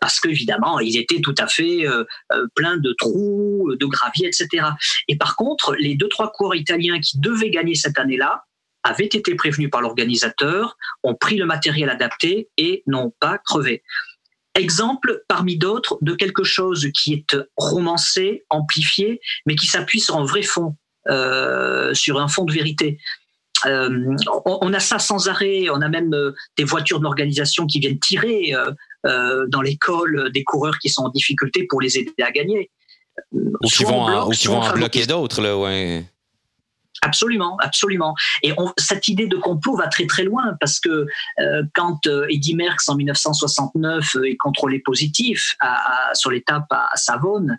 parce 0.00 0.20
qu'évidemment, 0.20 0.78
ils 0.80 0.96
étaient 0.98 1.20
tout 1.20 1.34
à 1.38 1.46
fait 1.46 1.86
euh, 1.86 2.04
euh, 2.32 2.46
pleins 2.54 2.76
de 2.76 2.94
trous, 2.98 3.74
de 3.78 3.86
gravier, 3.86 4.26
etc. 4.26 4.66
Et 5.08 5.16
par 5.16 5.36
contre, 5.36 5.74
les 5.78 5.94
deux, 5.94 6.08
trois 6.08 6.30
coureurs 6.32 6.56
italiens 6.56 7.00
qui 7.00 7.18
devaient 7.18 7.50
gagner 7.50 7.74
cette 7.74 7.98
année-là, 7.98 8.44
avaient 8.82 9.04
été 9.04 9.34
prévenus 9.34 9.70
par 9.70 9.82
l'organisateur, 9.82 10.76
ont 11.02 11.14
pris 11.14 11.36
le 11.36 11.44
matériel 11.44 11.90
adapté 11.90 12.48
et 12.56 12.82
n'ont 12.86 13.12
pas 13.20 13.38
crevé. 13.38 13.82
Exemple 14.54 15.22
parmi 15.28 15.58
d'autres 15.58 15.98
de 16.00 16.14
quelque 16.14 16.44
chose 16.44 16.88
qui 16.94 17.12
est 17.12 17.36
romancé, 17.56 18.44
amplifié, 18.48 19.20
mais 19.46 19.54
qui 19.54 19.66
s'appuie 19.66 20.00
sur 20.00 20.16
un 20.16 20.24
vrai 20.24 20.42
fond, 20.42 20.76
sur 21.92 22.20
un 22.20 22.28
fond 22.28 22.44
de 22.44 22.52
vérité. 22.52 22.98
On, 23.64 24.72
a 24.72 24.80
ça 24.80 24.98
sans 24.98 25.28
arrêt. 25.28 25.68
On 25.70 25.80
a 25.80 25.88
même 25.88 26.14
des 26.56 26.64
voitures 26.64 26.98
de 26.98 27.04
l'organisation 27.04 27.66
qui 27.66 27.80
viennent 27.80 27.98
tirer 27.98 28.54
euh, 29.06 29.46
dans 29.48 29.62
l'école 29.62 30.30
des 30.30 30.44
coureurs 30.44 30.78
qui 30.78 30.90
sont 30.90 31.04
en 31.04 31.08
difficulté 31.08 31.66
pour 31.68 31.80
les 31.80 31.96
aider 31.96 32.12
à 32.20 32.30
gagner. 32.30 32.70
Ou 33.32 33.66
qui 33.66 33.84
vont, 33.84 34.02
en, 34.02 34.72
bloquer 34.74 35.06
d'autres, 35.06 35.40
là, 35.40 35.56
ouais. 35.56 36.04
Absolument, 37.02 37.56
absolument. 37.60 38.14
Et 38.42 38.52
cette 38.76 39.08
idée 39.08 39.26
de 39.26 39.36
complot 39.36 39.76
va 39.76 39.88
très 39.88 40.06
très 40.06 40.22
loin 40.22 40.54
parce 40.60 40.78
que 40.80 41.06
euh, 41.40 41.62
quand 41.74 42.06
euh, 42.06 42.26
Eddy 42.28 42.54
Merckx 42.54 42.88
en 42.88 42.96
1969 42.96 44.16
est 44.26 44.36
contrôlé 44.36 44.80
positif 44.80 45.56
sur 46.12 46.30
l'étape 46.30 46.66
à, 46.70 46.90
Savone, 46.96 47.58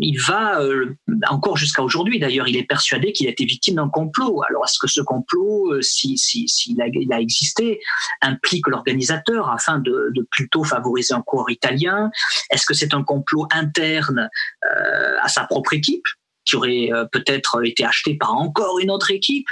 il 0.00 0.16
va, 0.18 0.60
euh, 0.60 0.96
encore 1.28 1.56
jusqu'à 1.56 1.82
aujourd'hui 1.82 2.18
d'ailleurs, 2.18 2.48
il 2.48 2.56
est 2.56 2.64
persuadé 2.64 3.12
qu'il 3.12 3.26
a 3.26 3.30
été 3.30 3.44
victime 3.44 3.76
d'un 3.76 3.88
complot. 3.88 4.42
Alors 4.48 4.64
est-ce 4.64 4.78
que 4.78 4.86
ce 4.86 5.00
complot, 5.00 5.72
euh, 5.72 5.82
s'il 5.82 6.18
si, 6.18 6.76
a, 6.80 6.86
il 6.88 7.12
a, 7.12 7.20
existé, 7.20 7.80
implique 8.22 8.66
l'organisateur 8.68 9.50
afin 9.50 9.78
de, 9.78 10.10
de, 10.14 10.26
plutôt 10.30 10.64
favoriser 10.64 11.14
un 11.14 11.22
coureur 11.22 11.50
italien? 11.50 12.10
Est-ce 12.50 12.66
que 12.66 12.74
c'est 12.74 12.94
un 12.94 13.02
complot 13.02 13.46
interne 13.52 14.28
euh, 14.64 15.16
à 15.20 15.28
sa 15.28 15.44
propre 15.44 15.74
équipe, 15.74 16.06
qui 16.44 16.56
aurait 16.56 16.90
peut-être 17.10 17.64
été 17.64 17.86
acheté 17.86 18.16
par 18.16 18.34
encore 18.34 18.78
une 18.78 18.90
autre 18.90 19.10
équipe? 19.10 19.46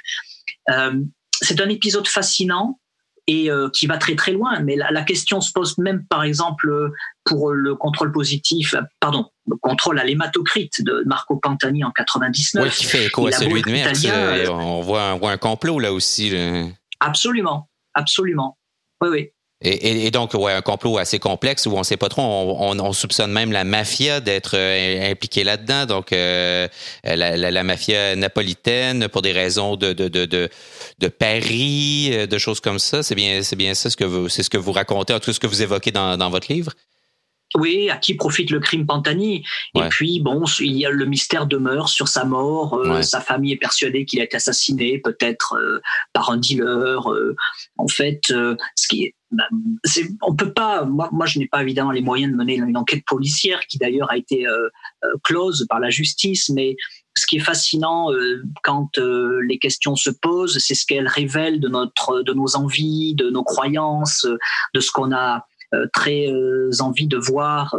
C'est 1.40 1.60
un 1.62 1.70
épisode 1.70 2.06
fascinant 2.06 2.78
et 3.26 3.50
euh, 3.50 3.68
qui 3.70 3.86
va 3.86 3.98
très 3.98 4.16
très 4.16 4.32
loin. 4.32 4.60
Mais 4.60 4.76
la, 4.76 5.02
question 5.02 5.40
se 5.40 5.52
pose 5.52 5.78
même, 5.78 6.04
par 6.06 6.22
exemple, 6.22 6.90
pour 7.24 7.52
le 7.52 7.74
contrôle 7.74 8.12
positif, 8.12 8.74
pardon, 9.00 9.30
le 9.46 9.56
contrôle 9.56 9.98
à 9.98 10.04
l'hématocrite 10.04 10.82
de 10.84 11.02
Marco 11.06 11.36
Pantani 11.36 11.84
en 11.84 11.90
99. 11.90 12.64
Oui, 12.64 12.70
qui 12.70 12.84
fait 12.84 13.06
écho 13.06 13.26
à 13.26 13.32
celui 13.32 13.62
de 13.62 13.70
Merckx. 13.70 14.06
Euh, 14.06 14.48
on, 14.48 14.80
voit 14.80 15.02
un, 15.02 15.16
voit 15.16 15.30
un, 15.30 15.38
complot 15.38 15.78
là 15.78 15.92
aussi. 15.92 16.34
Absolument, 17.00 17.68
absolument. 17.94 18.58
Oui, 19.00 19.08
oui. 19.10 19.30
Et, 19.64 20.10
donc, 20.10 20.34
ouais, 20.34 20.52
un 20.52 20.60
complot 20.60 20.98
assez 20.98 21.20
complexe 21.20 21.66
où 21.66 21.74
on 21.74 21.78
ne 21.78 21.84
sait 21.84 21.96
pas 21.96 22.08
trop. 22.08 22.22
On, 22.22 22.92
soupçonne 22.92 23.30
même 23.30 23.52
la 23.52 23.62
mafia 23.62 24.20
d'être 24.20 24.56
euh, 24.56 25.10
impliquée 25.10 25.44
là-dedans. 25.44 25.86
Donc, 25.86 26.12
euh, 26.12 26.66
la, 27.04 27.62
mafia 27.62 28.16
napolitaine 28.16 29.08
pour 29.08 29.22
des 29.22 29.30
raisons 29.30 29.76
de 29.76 29.92
de, 29.92 30.08
de, 30.08 30.26
de, 30.26 30.48
de 30.98 31.08
paris, 31.08 32.10
euh, 32.12 32.26
de 32.26 32.38
choses 32.38 32.60
comme 32.60 32.80
ça. 32.80 33.04
C'est 33.04 33.14
bien, 33.14 33.42
c'est 33.42 33.56
bien 33.56 33.74
ça 33.74 33.88
ce 33.88 33.96
que 33.96 34.04
vous, 34.04 34.28
c'est 34.28 34.42
ce 34.42 34.50
que 34.50 34.58
vous 34.58 34.72
racontez, 34.72 35.14
en 35.14 35.20
tout 35.20 35.32
ce 35.32 35.38
que 35.38 35.46
vous 35.46 35.62
évoquez 35.62 35.92
dans, 35.92 36.16
dans 36.16 36.30
votre 36.30 36.52
livre. 36.52 36.72
Oui, 37.54 37.88
à 37.90 37.98
qui 37.98 38.14
profite 38.14 38.50
le 38.50 38.60
crime 38.60 38.86
Pantani? 38.86 39.44
Et 39.74 39.82
puis, 39.90 40.20
bon, 40.20 40.44
il 40.58 40.72
y 40.72 40.86
a 40.86 40.90
le 40.90 41.04
mystère 41.04 41.46
demeure 41.46 41.90
sur 41.90 42.08
sa 42.08 42.24
mort. 42.24 42.80
Sa 43.02 43.20
famille 43.20 43.52
est 43.52 43.58
persuadée 43.58 44.06
qu'il 44.06 44.22
a 44.22 44.24
été 44.24 44.38
assassiné, 44.38 44.98
peut-être 44.98 45.60
par 46.14 46.30
un 46.30 46.38
dealer. 46.38 47.06
en 47.76 47.88
fait, 47.88 48.22
ce 48.28 48.88
qui 48.88 49.04
est 49.04 49.14
on 50.22 50.34
peut 50.34 50.52
pas. 50.52 50.84
Moi, 50.84 51.08
moi 51.12 51.26
je 51.26 51.38
n'ai 51.38 51.46
pas 51.46 51.62
évidemment 51.62 51.90
les 51.90 52.02
moyens 52.02 52.32
de 52.32 52.36
mener 52.36 52.56
une 52.56 52.76
enquête 52.76 53.04
policière 53.06 53.66
qui 53.66 53.78
d'ailleurs 53.78 54.10
a 54.10 54.16
été 54.16 54.46
euh, 54.46 54.68
euh, 55.04 55.08
close 55.22 55.66
par 55.68 55.80
la 55.80 55.90
justice. 55.90 56.50
Mais 56.50 56.76
ce 57.16 57.26
qui 57.26 57.36
est 57.36 57.40
fascinant 57.40 58.12
euh, 58.12 58.42
quand 58.62 58.98
les 58.98 59.58
questions 59.58 59.96
se 59.96 60.10
posent, 60.10 60.58
c'est 60.58 60.74
ce 60.74 60.86
qu'elles 60.86 61.08
révèlent 61.08 61.60
de 61.60 61.68
notre, 61.68 62.22
de 62.22 62.32
nos 62.32 62.56
envies, 62.56 63.14
de 63.14 63.30
nos 63.30 63.44
croyances, 63.44 64.26
de 64.74 64.80
ce 64.80 64.90
qu'on 64.90 65.12
a 65.12 65.46
très 65.94 66.28
envie 66.80 67.06
de 67.06 67.16
voir. 67.16 67.74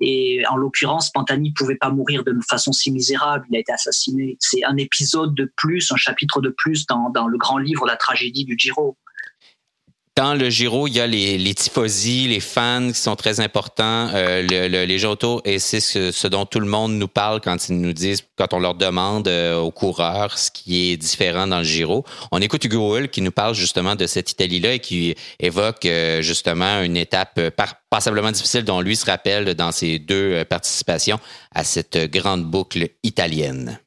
et 0.00 0.42
en 0.50 0.56
l'occurrence, 0.56 1.10
Pantani 1.10 1.52
pouvait 1.52 1.76
pas 1.76 1.90
mourir 1.90 2.24
de 2.24 2.34
façon 2.48 2.72
si 2.72 2.90
misérable. 2.90 3.46
Il 3.48 3.56
a 3.56 3.60
été 3.60 3.70
assassiné. 3.70 4.36
C'est 4.40 4.64
un 4.64 4.76
épisode 4.76 5.36
de 5.36 5.48
plus, 5.56 5.92
un 5.92 5.96
chapitre 5.96 6.40
de 6.40 6.48
plus 6.48 6.86
dans, 6.86 7.10
dans 7.10 7.28
le 7.28 7.38
grand 7.38 7.58
livre 7.58 7.86
La 7.86 7.96
tragédie 7.96 8.44
du 8.44 8.58
Giro. 8.58 8.96
Dans 10.18 10.34
le 10.34 10.50
Giro, 10.50 10.88
il 10.88 10.94
y 10.94 11.00
a 11.00 11.06
les, 11.06 11.38
les 11.38 11.54
tifosi, 11.54 12.26
les 12.26 12.40
fans 12.40 12.88
qui 12.88 12.98
sont 12.98 13.14
très 13.14 13.38
importants, 13.38 14.10
euh, 14.12 14.42
les 14.42 14.98
gens 14.98 15.12
autour, 15.12 15.42
et 15.44 15.60
c'est 15.60 15.78
ce, 15.78 16.26
dont 16.26 16.44
tout 16.44 16.58
le 16.58 16.66
monde 16.66 16.94
nous 16.94 17.06
parle 17.06 17.40
quand 17.40 17.68
ils 17.68 17.80
nous 17.80 17.92
disent, 17.92 18.24
quand 18.34 18.52
on 18.52 18.58
leur 18.58 18.74
demande 18.74 19.28
euh, 19.28 19.60
aux 19.60 19.70
coureurs 19.70 20.36
ce 20.36 20.50
qui 20.50 20.90
est 20.90 20.96
différent 20.96 21.46
dans 21.46 21.58
le 21.58 21.64
Giro. 21.64 22.04
On 22.32 22.40
écoute 22.40 22.64
Hugo 22.64 22.96
Hull 22.96 23.10
qui 23.10 23.22
nous 23.22 23.30
parle 23.30 23.54
justement 23.54 23.94
de 23.94 24.08
cette 24.08 24.32
Italie-là 24.32 24.72
et 24.72 24.78
qui 24.80 25.14
évoque 25.38 25.86
euh, 25.86 26.20
justement 26.20 26.82
une 26.82 26.96
étape 26.96 27.40
passablement 27.88 28.32
difficile 28.32 28.64
dont 28.64 28.80
lui 28.80 28.96
se 28.96 29.06
rappelle 29.06 29.54
dans 29.54 29.70
ses 29.70 30.00
deux 30.00 30.44
participations 30.46 31.20
à 31.54 31.62
cette 31.62 31.96
grande 32.10 32.44
boucle 32.44 32.88
italienne. 33.04 33.78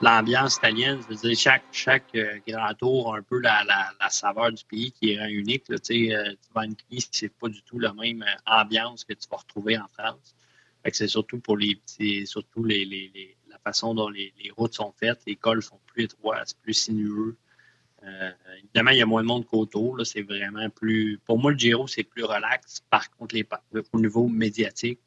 L'ambiance 0.00 0.56
italienne, 0.56 1.00
je 1.02 1.14
veux 1.14 1.20
dire, 1.20 1.36
chaque, 1.36 1.64
chaque 1.72 2.14
euh, 2.14 2.38
grand 2.46 2.74
tour 2.74 3.14
a 3.14 3.18
un 3.18 3.22
peu 3.22 3.40
la, 3.40 3.64
la, 3.64 4.10
saveur 4.10 4.52
du 4.52 4.64
pays 4.64 4.92
qui 4.92 5.12
est 5.12 5.30
unique. 5.30 5.68
Là, 5.68 5.76
euh, 5.76 6.32
tu 6.32 6.52
vas 6.54 6.64
une 6.64 6.76
c'est 7.10 7.28
pas 7.30 7.48
du 7.48 7.62
tout 7.62 7.78
la 7.78 7.92
même 7.94 8.22
euh, 8.22 8.36
ambiance 8.46 9.04
que 9.04 9.14
tu 9.14 9.26
vas 9.30 9.38
retrouver 9.38 9.78
en 9.78 9.88
France. 9.88 10.34
c'est 10.92 11.08
surtout 11.08 11.40
pour 11.40 11.56
les 11.56 11.76
petits, 11.76 12.26
surtout 12.26 12.64
la 12.64 13.58
façon 13.64 13.94
dont 13.94 14.08
les, 14.08 14.32
routes 14.56 14.74
sont 14.74 14.92
faites, 14.98 15.20
les 15.26 15.36
cols 15.36 15.62
sont 15.62 15.80
plus 15.86 16.04
étroits, 16.04 16.42
c'est 16.44 16.58
plus 16.58 16.74
sinueux. 16.74 17.36
évidemment, 18.58 18.90
il 18.90 18.98
y 18.98 19.02
a 19.02 19.06
moins 19.06 19.22
de 19.22 19.26
monde 19.26 19.46
qu'autour. 19.46 20.00
C'est 20.04 20.22
vraiment 20.22 20.70
plus. 20.70 21.18
Pour 21.24 21.38
moi, 21.38 21.50
le 21.50 21.58
Giro, 21.58 21.86
c'est 21.86 22.04
plus 22.04 22.22
relax. 22.22 22.82
Par 22.90 23.10
contre, 23.10 23.34
les, 23.34 23.46
au 23.92 24.00
niveau 24.00 24.28
médiatique, 24.28 25.00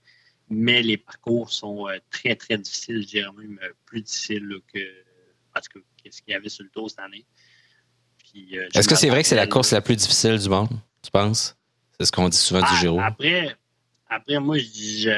mais 0.50 0.82
les 0.82 0.98
parcours 0.98 1.52
sont 1.52 1.88
euh, 1.88 1.98
très, 2.10 2.36
très 2.36 2.58
difficiles, 2.58 3.02
je 3.02 3.08
dirais 3.08 3.32
même 3.38 3.60
plus 3.86 4.02
difficiles 4.02 4.62
que, 4.74 4.80
parce 5.54 5.68
que, 5.68 5.80
ce 6.10 6.22
qu'il 6.22 6.32
y 6.32 6.36
avait 6.36 6.50
sur 6.50 6.64
le 6.64 6.70
tour 6.70 6.90
cette 6.90 7.00
année. 7.00 7.26
Euh, 8.36 8.68
Est-ce 8.76 8.88
que 8.88 8.96
c'est 8.96 9.10
vrai 9.10 9.24
que 9.24 9.28
c'est 9.28 9.36
la 9.36 9.48
course 9.48 9.72
la 9.72 9.82
plus 9.82 9.96
difficile 9.96 10.38
du 10.38 10.50
monde, 10.50 10.70
tu 11.02 11.12
penses? 11.12 11.56
C'est 11.98 12.06
ce 12.06 12.12
qu'on 12.12 12.30
dit 12.30 12.38
souvent 12.38 12.62
du 12.62 12.76
Giro. 12.78 13.00
Après, 13.00 13.56
après, 14.08 14.40
moi, 14.40 14.58
je, 14.58 15.10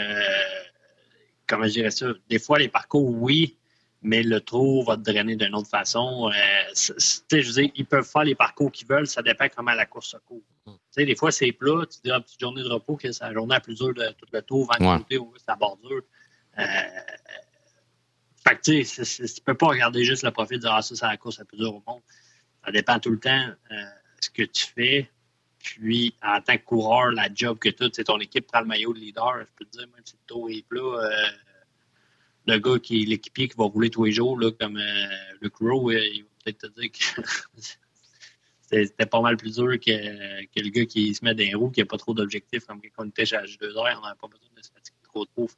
comment 1.48 1.66
je 1.66 1.72
dirais 1.72 1.92
ça? 1.92 2.08
Des 2.30 2.40
fois, 2.40 2.58
les 2.58 2.70
parcours, 2.70 3.10
oui, 3.10 3.58
mais 4.02 4.24
le 4.24 4.42
trou 4.42 4.84
va 4.84 4.98
te 4.98 5.02
drainer 5.02 5.36
d'une 5.36 5.54
autre 5.54 5.70
façon. 5.70 6.30
Euh, 6.30 6.32
je 6.74 7.36
veux 7.36 7.62
dire, 7.62 7.72
ils 7.76 7.86
peuvent 7.86 8.08
faire 8.08 8.24
les 8.24 8.36
parcours 8.36 8.72
qu'ils 8.72 8.88
veulent, 8.88 9.08
ça 9.08 9.22
dépend 9.22 9.48
comment 9.56 9.74
la 9.74 9.86
course 9.86 10.12
se 10.12 10.18
court. 10.18 10.42
Hmm. 10.66 10.74
sais, 10.90 11.06
des 11.06 11.16
fois, 11.16 11.32
c'est 11.32 11.52
plat, 11.52 11.86
tu 11.86 12.00
dis, 12.04 12.12
ah, 12.12 12.20
petite 12.20 12.40
journée 12.40 12.64
de 12.64 12.70
repos, 12.70 12.96
que 12.96 13.12
c'est 13.12 13.24
la 13.24 13.34
journée 13.34 13.54
la 13.54 13.60
plus 13.60 13.76
dure 13.76 13.94
de 13.94 14.10
tout 14.18 14.26
le 14.32 14.42
tour, 14.42 14.72
20 14.80 15.06
ouais. 15.10 15.18
ou 15.18 15.34
c'est 15.38 15.48
la 15.48 15.56
bordure. 15.56 16.02
Euh, 16.58 16.64
fait 18.48 18.56
que, 18.56 18.62
tu 18.62 18.84
sais, 18.84 19.28
tu 19.28 19.42
peux 19.42 19.54
pas 19.54 19.68
regarder 19.68 20.04
juste 20.04 20.24
le 20.24 20.32
profit 20.32 20.56
de 20.56 20.62
dire, 20.62 20.74
ah, 20.74 20.82
ça, 20.82 20.96
c'est 20.96 21.06
la 21.06 21.18
course 21.18 21.38
la 21.38 21.46
plus 21.46 21.58
dure 21.58 21.76
au 21.76 21.84
monde. 21.86 22.02
Ça 22.66 22.72
dépend 22.72 23.00
tout 23.00 23.12
le 23.12 23.20
temps 23.20 23.48
euh, 23.72 23.76
ce 24.20 24.30
que 24.30 24.44
tu 24.44 24.66
fais. 24.66 25.10
Puis, 25.60 26.16
en 26.24 26.42
tant 26.42 26.58
que 26.58 26.64
coureur, 26.64 27.12
la 27.12 27.30
job 27.32 27.60
que 27.60 27.70
tu 27.70 27.84
as, 27.84 28.04
ton 28.04 28.20
équipe 28.20 28.48
prend 28.48 28.62
le 28.62 28.66
maillot 28.66 28.94
de 28.94 29.00
leader. 29.00 29.42
Je 29.42 29.52
peux 29.56 29.66
te 29.66 29.78
dire, 29.78 29.88
même 29.94 30.04
si 30.04 30.16
le 30.16 30.26
tour 30.26 30.50
est 30.50 30.66
plat, 30.68 30.82
euh, 30.82 31.28
le 32.48 32.58
gars 32.58 32.80
qui 32.80 33.04
est 33.04 33.06
l'équipier 33.06 33.48
qui 33.48 33.56
va 33.58 33.66
rouler 33.66 33.90
tous 33.90 34.06
les 34.06 34.12
jours, 34.12 34.40
là, 34.40 34.52
comme 34.52 34.78
euh, 34.78 35.08
le 35.40 35.50
Crow, 35.50 35.92
il 35.92 36.24
va 36.24 36.30
peut-être 36.44 36.70
te 36.70 36.80
dire 36.80 36.92
que 36.92 37.22
c'était 38.62 39.06
pas 39.06 39.22
mal 39.22 39.38
plus 39.38 39.56
dur 39.56 39.72
que, 39.80 40.46
que, 40.46 40.60
le 40.60 40.70
gars 40.70 40.86
qui 40.86 41.14
se 41.14 41.24
met 41.24 41.34
dans 41.34 41.44
les 41.44 41.54
roues, 41.54 41.72
qui 41.72 41.82
n'a 41.82 41.86
pas 41.86 41.98
trop 41.98 42.14
d'objectifs, 42.14 42.66
comme 42.66 42.82
quand 42.82 43.06
on 43.06 43.10
était 43.10 43.26
chez 43.26 43.38
H2R, 43.38 43.98
on 43.98 44.02
n'avait 44.02 44.20
pas 44.20 44.28
besoin 44.28 44.50
de 44.56 44.64
se 44.64 44.72
fatiguer 44.72 44.98
trop 45.04 45.26
trop. 45.26 45.50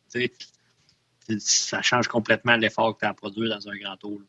Ça 1.38 1.82
change 1.82 2.08
complètement 2.08 2.58
l'effort 2.58 2.96
que 2.96 3.00
tu 3.00 3.06
as 3.06 3.10
à 3.10 3.14
produire 3.14 3.56
dans 3.56 3.70
un 3.70 3.78
grand 3.78 3.98
tour. 3.98 4.22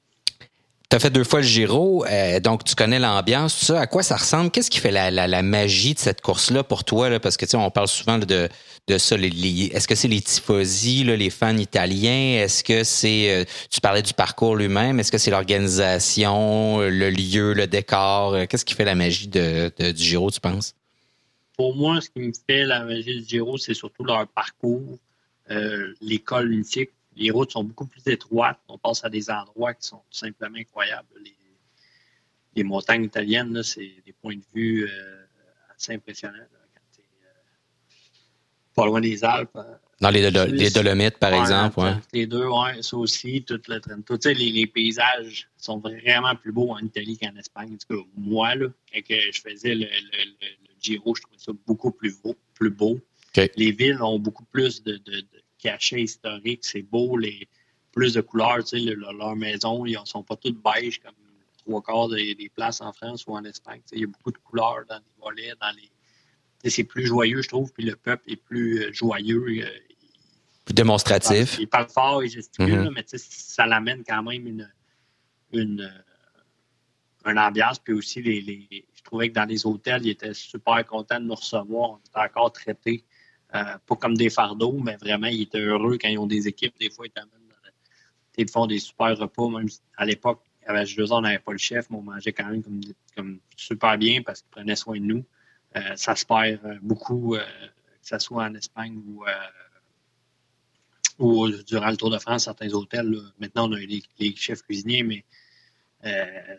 Tu 0.90 0.96
as 0.96 1.00
fait 1.00 1.10
deux 1.10 1.24
fois 1.24 1.40
le 1.40 1.46
Giro, 1.46 2.04
euh, 2.04 2.40
donc 2.40 2.62
tu 2.62 2.74
connais 2.74 2.98
l'ambiance, 2.98 3.58
tout 3.58 3.64
ça. 3.64 3.80
À 3.80 3.86
quoi 3.86 4.02
ça 4.02 4.16
ressemble? 4.16 4.50
Qu'est-ce 4.50 4.70
qui 4.70 4.78
fait 4.78 4.90
la, 4.90 5.42
magie 5.42 5.94
de 5.94 5.98
cette 5.98 6.20
course-là 6.20 6.62
pour 6.62 6.84
toi? 6.84 7.18
Parce 7.20 7.36
que 7.36 7.46
tu 7.46 7.52
sais, 7.52 7.56
on 7.56 7.70
parle 7.70 7.88
souvent 7.88 8.18
de, 8.18 8.48
de 8.86 8.98
ça. 8.98 9.16
Est-ce 9.16 9.88
que 9.88 9.94
c'est 9.94 10.08
les 10.08 10.20
tifosi, 10.20 11.04
les 11.04 11.30
fans 11.30 11.56
italiens? 11.56 12.42
Est-ce 12.42 12.62
que 12.62 12.84
c'est. 12.84 13.30
Euh, 13.30 13.44
tu 13.70 13.80
parlais 13.80 14.02
du 14.02 14.12
parcours 14.12 14.56
lui-même. 14.56 15.00
Est-ce 15.00 15.10
que 15.10 15.18
c'est 15.18 15.30
l'organisation, 15.30 16.80
le 16.80 17.10
lieu, 17.10 17.54
le 17.54 17.66
décor? 17.66 18.46
Qu'est-ce 18.48 18.64
qui 18.64 18.74
fait 18.74 18.84
la 18.84 18.94
magie 18.94 19.28
du 19.28 19.70
Giro, 19.96 20.30
tu 20.30 20.40
penses? 20.40 20.74
Pour 21.56 21.76
moi, 21.76 22.00
ce 22.00 22.10
qui 22.10 22.20
me 22.20 22.32
fait 22.48 22.64
la 22.64 22.84
magie 22.84 23.20
du 23.20 23.24
Giro, 23.26 23.58
c'est 23.58 23.74
surtout 23.74 24.04
leur 24.04 24.26
parcours, 24.26 24.98
euh, 25.50 25.94
l'école 26.00 26.48
mythique 26.48 26.90
les 27.16 27.30
routes 27.30 27.52
sont 27.52 27.64
beaucoup 27.64 27.86
plus 27.86 28.06
étroites. 28.06 28.58
On 28.68 28.78
passe 28.78 29.04
à 29.04 29.10
des 29.10 29.30
endroits 29.30 29.74
qui 29.74 29.86
sont 29.86 30.02
tout 30.10 30.18
simplement 30.18 30.58
incroyables. 30.58 31.08
Les, 32.56 32.64
montagnes 32.64 33.04
italiennes, 33.04 33.62
c'est 33.62 34.02
des 34.06 34.12
points 34.12 34.36
de 34.36 34.44
vue 34.54 34.84
euh, 34.84 35.24
assez 35.76 35.94
impressionnants. 35.94 36.36
quand 36.38 37.00
euh, 37.00 37.30
pas 38.74 38.86
loin 38.86 39.00
des 39.00 39.24
Alpes. 39.24 39.50
Euh, 39.56 39.74
Dans 40.00 40.10
les, 40.10 40.70
Dolomites, 40.70 41.18
par 41.18 41.34
exemple. 41.34 41.80
Ouais. 41.80 41.94
Les 42.12 42.26
deux, 42.26 42.46
oui, 42.46 42.82
ça 42.82 42.96
aussi. 42.96 43.42
Tout 43.42 43.60
le, 43.68 43.80
tout, 44.02 44.18
les, 44.24 44.34
les, 44.34 44.66
paysages 44.66 45.48
sont 45.56 45.78
vraiment 45.78 46.34
plus 46.36 46.52
beaux 46.52 46.70
en 46.70 46.78
Italie 46.78 47.18
qu'en 47.18 47.34
Espagne. 47.36 47.74
En 47.74 47.76
tout 47.76 48.02
cas, 48.02 48.08
moi, 48.16 48.54
là, 48.54 48.68
quand 48.92 49.16
je 49.32 49.40
faisais 49.40 49.74
le, 49.74 49.86
Giro, 50.80 51.14
je 51.14 51.22
trouvais 51.22 51.38
ça 51.38 51.52
beaucoup 51.66 51.90
plus 51.90 52.20
beau. 52.22 52.36
Plus 52.54 52.70
beau. 52.70 53.00
Les 53.56 53.72
villes 53.72 54.00
ont 54.00 54.20
beaucoup 54.20 54.44
plus 54.44 54.84
de 54.84 55.00
cachet 55.64 56.02
historique, 56.02 56.64
c'est 56.64 56.82
beau, 56.82 57.16
les 57.16 57.48
plus 57.92 58.14
de 58.14 58.20
couleurs, 58.20 58.64
tu 58.64 58.78
sais, 58.78 58.94
leurs 58.94 59.36
maisons, 59.36 59.86
ils 59.86 59.98
ne 59.98 60.04
sont 60.04 60.22
pas 60.22 60.36
toutes 60.36 60.60
beiges 60.62 61.00
comme 61.00 61.14
trois 61.64 61.82
quarts 61.82 62.08
des, 62.08 62.50
places 62.54 62.80
en 62.80 62.92
France 62.92 63.26
ou 63.26 63.32
en 63.32 63.44
Espagne. 63.44 63.80
il 63.92 64.00
y 64.00 64.04
a 64.04 64.06
beaucoup 64.06 64.32
de 64.32 64.38
couleurs 64.38 64.84
dans 64.88 64.96
les 64.96 65.22
volets, 65.22 65.52
dans 65.60 65.70
les. 65.76 66.70
C'est 66.70 66.84
plus 66.84 67.06
joyeux, 67.06 67.42
je 67.42 67.48
trouve, 67.48 67.72
puis 67.72 67.84
le 67.84 67.94
peuple 67.94 68.30
est 68.30 68.36
plus 68.36 68.84
euh, 68.84 68.92
joyeux. 68.92 69.64
Euh, 69.64 69.68
plus 70.64 70.74
démonstratif. 70.74 71.58
Il 71.60 71.68
parle, 71.68 71.88
fort, 71.88 72.24
il 72.24 72.30
gesticule, 72.30 72.88
mm-hmm. 72.88 72.94
mais 72.94 73.04
ça 73.06 73.66
l'amène 73.66 74.02
quand 74.02 74.22
même 74.22 74.46
une, 74.46 74.72
une, 75.52 75.82
euh, 75.82 77.30
une 77.30 77.38
ambiance. 77.38 77.78
Puis 77.78 77.92
aussi, 77.92 78.22
les, 78.22 78.86
je 78.94 79.02
trouvais 79.02 79.28
que 79.28 79.34
dans 79.34 79.44
les 79.44 79.66
hôtels, 79.66 80.06
ils 80.06 80.10
étaient 80.10 80.32
super 80.32 80.86
contents 80.86 81.20
de 81.20 81.26
nous 81.26 81.34
recevoir. 81.34 81.90
On 81.90 81.96
était 81.98 82.18
encore 82.18 82.50
traités 82.50 83.04
pas 83.54 83.96
comme 83.96 84.16
des 84.16 84.30
fardeaux, 84.30 84.78
mais 84.82 84.96
vraiment, 84.96 85.28
ils 85.28 85.42
étaient 85.42 85.60
heureux 85.60 85.96
quand 86.00 86.08
ils 86.08 86.18
ont 86.18 86.26
des 86.26 86.48
équipes. 86.48 86.74
Des 86.78 86.90
fois, 86.90 87.06
ils 87.06 87.10
t'amènent 87.10 87.30
ils 88.36 88.50
font 88.50 88.66
des 88.66 88.80
super 88.80 89.16
repas. 89.16 89.48
Même 89.48 89.68
à 89.96 90.04
l'époque, 90.04 90.42
avec 90.66 90.96
deux 90.96 91.12
ans, 91.12 91.18
on 91.18 91.22
n'avait 91.22 91.38
pas 91.38 91.52
le 91.52 91.58
chef, 91.58 91.88
mais 91.90 91.98
on 91.98 92.02
mangeait 92.02 92.32
quand 92.32 92.46
même 92.46 92.62
comme, 93.14 93.38
super 93.56 93.96
bien 93.96 94.22
parce 94.22 94.42
qu'ils 94.42 94.50
prenaient 94.50 94.76
soin 94.76 94.98
de 94.98 95.04
nous. 95.04 95.24
Euh, 95.76 95.80
ça 95.96 96.16
se 96.16 96.24
perd 96.24 96.64
euh, 96.64 96.78
beaucoup, 96.82 97.36
que 97.36 97.40
ce 98.02 98.18
soit 98.18 98.44
en 98.44 98.54
Espagne 98.54 99.00
ou, 99.06 99.24
ou, 101.18 101.48
durant 101.62 101.90
le 101.90 101.96
Tour 101.96 102.10
de 102.10 102.18
France, 102.18 102.44
certains 102.44 102.72
hôtels. 102.72 103.14
Maintenant, 103.38 103.68
on 103.68 103.72
a 103.72 103.78
les, 103.78 104.02
les 104.18 104.34
chefs 104.34 104.62
cuisiniers, 104.62 105.02
mais 105.02 105.24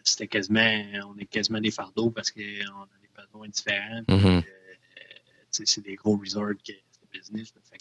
c'était 0.04 0.28
quasiment, 0.28 0.82
on 1.08 1.18
est 1.18 1.26
quasiment 1.26 1.60
des 1.60 1.72
fardeaux 1.72 2.10
parce 2.10 2.32
qu'on 2.32 2.40
a 2.42 2.88
des 3.02 3.10
besoins 3.16 3.48
différents. 3.48 4.02
Mm-hmm. 4.08 4.44
C'est 5.64 5.82
des 5.82 5.96
gros 5.96 6.18
resorts 6.18 6.54
qui, 6.64 6.74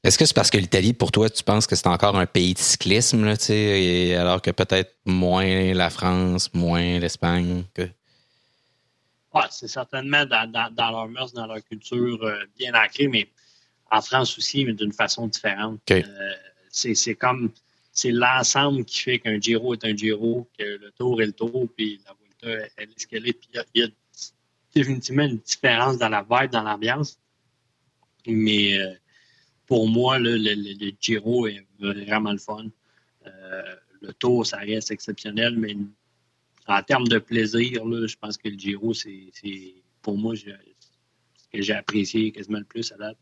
est-ce 0.02 0.18
que 0.18 0.26
c'est 0.26 0.34
parce 0.34 0.50
que 0.50 0.58
l'Italie, 0.58 0.92
pour 0.92 1.10
toi, 1.10 1.30
tu 1.30 1.42
penses 1.42 1.66
que 1.66 1.76
c'est 1.76 1.87
encore 1.87 2.16
un 2.16 2.26
pays 2.26 2.54
de 2.54 2.58
cyclisme, 2.58 3.24
là, 3.24 3.34
et 3.48 4.14
alors 4.14 4.42
que 4.42 4.50
peut-être 4.50 4.94
moins 5.04 5.72
la 5.72 5.90
France, 5.90 6.52
moins 6.54 6.98
l'Espagne? 6.98 7.64
Que... 7.74 7.88
c'est 9.50 9.68
certainement 9.68 10.24
dans, 10.26 10.90
leur 10.90 11.08
mœurs, 11.08 11.32
dans 11.32 11.46
leur 11.46 11.64
culture 11.64 12.22
euh, 12.22 12.44
bien 12.58 12.74
ancrée, 12.74 13.08
mais 13.08 13.28
en 13.90 14.00
France 14.00 14.37
aussi, 14.38 14.64
mais 14.64 14.72
d'une 14.72 14.92
façon 14.92 15.26
différente. 15.26 15.80
Euh, 15.90 16.02
c'est 16.70 17.14
comme 17.14 17.50
c'est 17.92 18.10
l'ensemble 18.10 18.84
qui 18.84 18.98
fait 18.98 19.18
qu'un 19.20 19.40
Giro 19.40 19.74
est 19.74 19.84
un 19.84 19.96
Giro, 19.96 20.48
que 20.58 20.64
le 20.64 20.90
Tour 20.98 21.22
est 21.22 21.26
le 21.26 21.32
Tour, 21.32 21.68
puis 21.76 22.00
la 22.04 22.12
Volta 22.12 22.68
elle 22.76 22.90
est 22.90 23.00
ce 23.00 23.06
qu'elle 23.06 23.28
est. 23.28 23.32
Puis 23.32 23.48
il 23.74 23.82
y, 23.82 23.84
a 23.84 23.88
définitivement 24.74 25.22
une 25.22 25.38
différence 25.38 25.98
dans 25.98 26.08
la 26.08 26.26
vibe, 26.28 26.50
dans 26.50 26.62
l'ambiance. 26.62 27.18
Mais 28.26 28.78
euh, 28.78 28.92
pour 29.66 29.88
moi, 29.88 30.18
le, 30.18 30.37
Giro 31.00 31.46
est 31.46 31.64
vraiment 31.78 32.32
le 32.32 32.38
fun. 32.38 32.66
Euh, 33.26 33.62
le 34.00 34.12
tour, 34.14 34.46
ça 34.46 34.58
reste 34.58 34.90
exceptionnel, 34.90 35.56
mais 35.58 35.76
en 36.66 36.82
termes 36.82 37.08
de 37.08 37.18
plaisir, 37.18 37.82
je 37.84 38.16
pense 38.16 38.37
que 38.37 38.48
le 38.48 38.58
Giro, 38.58 38.94
c'est 38.94 39.32
pour 40.02 40.18
moi 40.18 40.34
ce 40.37 40.44
que 41.52 41.62
j'ai 41.62 41.72
apprécié 41.72 42.32
quasiment 42.32 42.58
le 42.58 42.64
plus 42.64 42.92
à 42.92 42.96
date. 42.96 43.16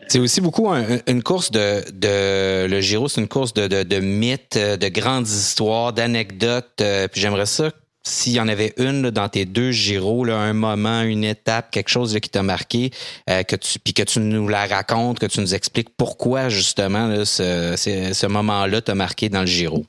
Euh, 0.00 0.04
c'est 0.08 0.18
aussi 0.18 0.40
beaucoup 0.40 0.68
une 0.68 1.22
course 1.22 1.50
de, 1.50 2.66
le 2.66 2.80
Giro, 2.80 3.08
c'est 3.08 3.20
une 3.20 3.28
course 3.28 3.54
de, 3.54 3.66
de, 3.66 3.98
mythes, 3.98 4.58
de 4.58 4.88
grandes 4.88 5.26
histoires, 5.26 5.92
d'anecdotes. 5.92 6.82
Puis 7.10 7.20
j'aimerais 7.20 7.46
ça 7.46 7.72
s'il 8.06 8.34
y 8.34 8.40
en 8.40 8.46
avait 8.46 8.72
une 8.76 9.10
dans 9.10 9.28
tes 9.28 9.44
deux 9.46 9.72
Giro, 9.72 10.24
un 10.28 10.52
moment, 10.52 11.02
une 11.02 11.24
étape, 11.24 11.72
quelque 11.72 11.88
chose 11.88 12.16
qui 12.20 12.30
t'a 12.30 12.44
marqué, 12.44 12.92
euh, 13.28 13.42
que 13.42 13.56
tu, 13.56 13.80
puis 13.80 13.94
que 13.94 14.04
tu 14.04 14.20
nous 14.20 14.46
la 14.46 14.66
racontes, 14.66 15.18
que 15.18 15.26
tu 15.26 15.40
nous 15.40 15.56
expliques 15.56 15.90
pourquoi 15.90 16.48
justement 16.48 17.24
ce, 17.24 18.26
moment-là 18.28 18.80
t'a 18.80 18.94
marqué 18.94 19.28
dans 19.28 19.40
le 19.40 19.46
Giro. 19.46 19.84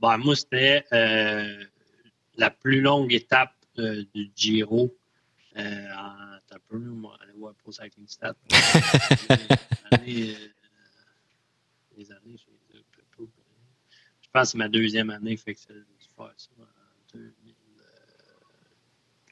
Ben, 0.00 0.16
moi, 0.18 0.34
c'était 0.34 0.84
euh, 0.92 1.64
la 2.36 2.50
plus 2.50 2.80
longue 2.80 3.12
étape 3.12 3.54
euh, 3.78 4.02
du 4.12 4.32
Giro. 4.34 4.92
en, 5.56 5.62
un 5.62 6.58
peu, 6.68 6.78
moi, 6.78 7.16
aller 7.22 7.32
voir 7.38 7.54
Pro 7.54 7.70
Cycling 7.70 8.08
Stat. 8.08 8.34
les 10.02 10.36
années, 12.10 12.36
je 12.36 14.30
pense 14.32 14.48
que 14.48 14.52
c'est 14.52 14.58
ma 14.58 14.68
deuxième 14.68 15.10
année, 15.10 15.36
fait 15.36 15.54
que 15.54 15.60
c'est 15.60 15.74
faire 16.16 16.32
ça. 16.36 16.48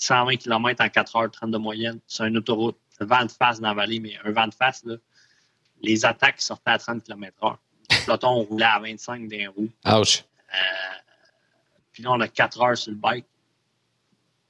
120 0.04 0.38
km 0.38 0.84
en 0.84 0.90
4 0.90 1.16
heures 1.16 1.32
30 1.32 1.52
de 1.52 1.58
moyenne 1.58 2.00
sur 2.08 2.26
une 2.26 2.38
autoroute. 2.38 2.78
Vent 3.00 3.26
de 3.26 3.32
face 3.32 3.60
dans 3.60 3.70
la 3.70 3.74
vallée, 3.74 4.00
mais 4.00 4.18
un 4.24 4.32
vent 4.32 4.48
de 4.48 4.54
face, 4.54 4.84
là, 4.86 4.96
les 5.82 6.06
attaques 6.06 6.42
sortaient 6.42 6.72
à 6.72 6.78
30 6.78 7.04
km/h. 7.04 7.58
Le 7.90 8.06
peloton 8.06 8.44
roulait 8.44 8.66
à 8.66 8.80
25 8.80 9.28
d'un 9.28 9.50
roue. 9.50 9.70
Ouch. 9.86 10.24
Euh, 10.54 10.58
puis 11.92 12.04
là, 12.04 12.12
on 12.12 12.20
a 12.22 12.28
4 12.28 12.62
heures 12.62 12.78
sur 12.78 12.92
le 12.92 12.98
bike. 12.98 13.26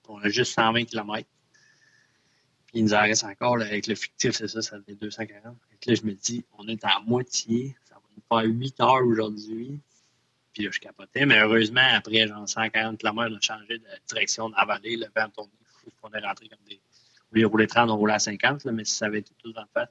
On 0.07 0.19
a 0.19 0.29
juste 0.29 0.53
120 0.53 0.85
km. 0.85 1.27
Puis 2.67 2.79
il 2.79 2.83
nous 2.83 2.93
en 2.93 3.01
reste 3.01 3.23
encore, 3.23 3.59
avec 3.61 3.87
le 3.87 3.95
fictif, 3.95 4.33
c'est 4.33 4.47
ça, 4.47 4.61
ça 4.61 4.77
fait 4.85 4.95
240. 4.95 5.55
Et 5.81 5.89
là, 5.89 5.95
je 5.95 6.05
me 6.05 6.13
dis, 6.13 6.45
on 6.57 6.67
est 6.67 6.83
à 6.83 6.99
moitié, 7.05 7.75
ça 7.85 7.95
va 7.95 8.01
nous 8.15 8.41
faire 8.41 8.53
8 8.53 8.79
heures 8.81 9.05
aujourd'hui. 9.05 9.79
Puis 10.53 10.63
là, 10.63 10.69
je 10.71 10.79
capotais. 10.79 11.25
Mais 11.25 11.39
heureusement, 11.39 11.87
après 11.93 12.27
genre 12.27 12.47
140 12.47 12.97
km, 12.99 13.31
on 13.31 13.37
a 13.37 13.41
changé 13.41 13.79
de 13.79 13.85
direction 14.07 14.49
dans 14.49 14.57
la 14.57 14.65
vallée, 14.65 14.97
le 14.97 15.07
vent 15.15 15.29
tourné. 15.29 15.51
On 16.01 16.11
est 16.11 16.19
rentré 16.19 16.47
comme 16.47 16.63
des. 16.67 16.79
Au 17.31 17.35
lieu 17.35 17.41
de 17.41 17.47
rouler 17.47 17.67
30, 17.67 17.89
on 17.89 17.97
roulait 17.97 18.13
à 18.13 18.19
50, 18.19 18.65
là, 18.65 18.71
mais 18.71 18.85
ça 18.85 19.07
avait 19.07 19.19
été 19.19 19.31
tout 19.39 19.53
en 19.57 19.65
fait. 19.73 19.89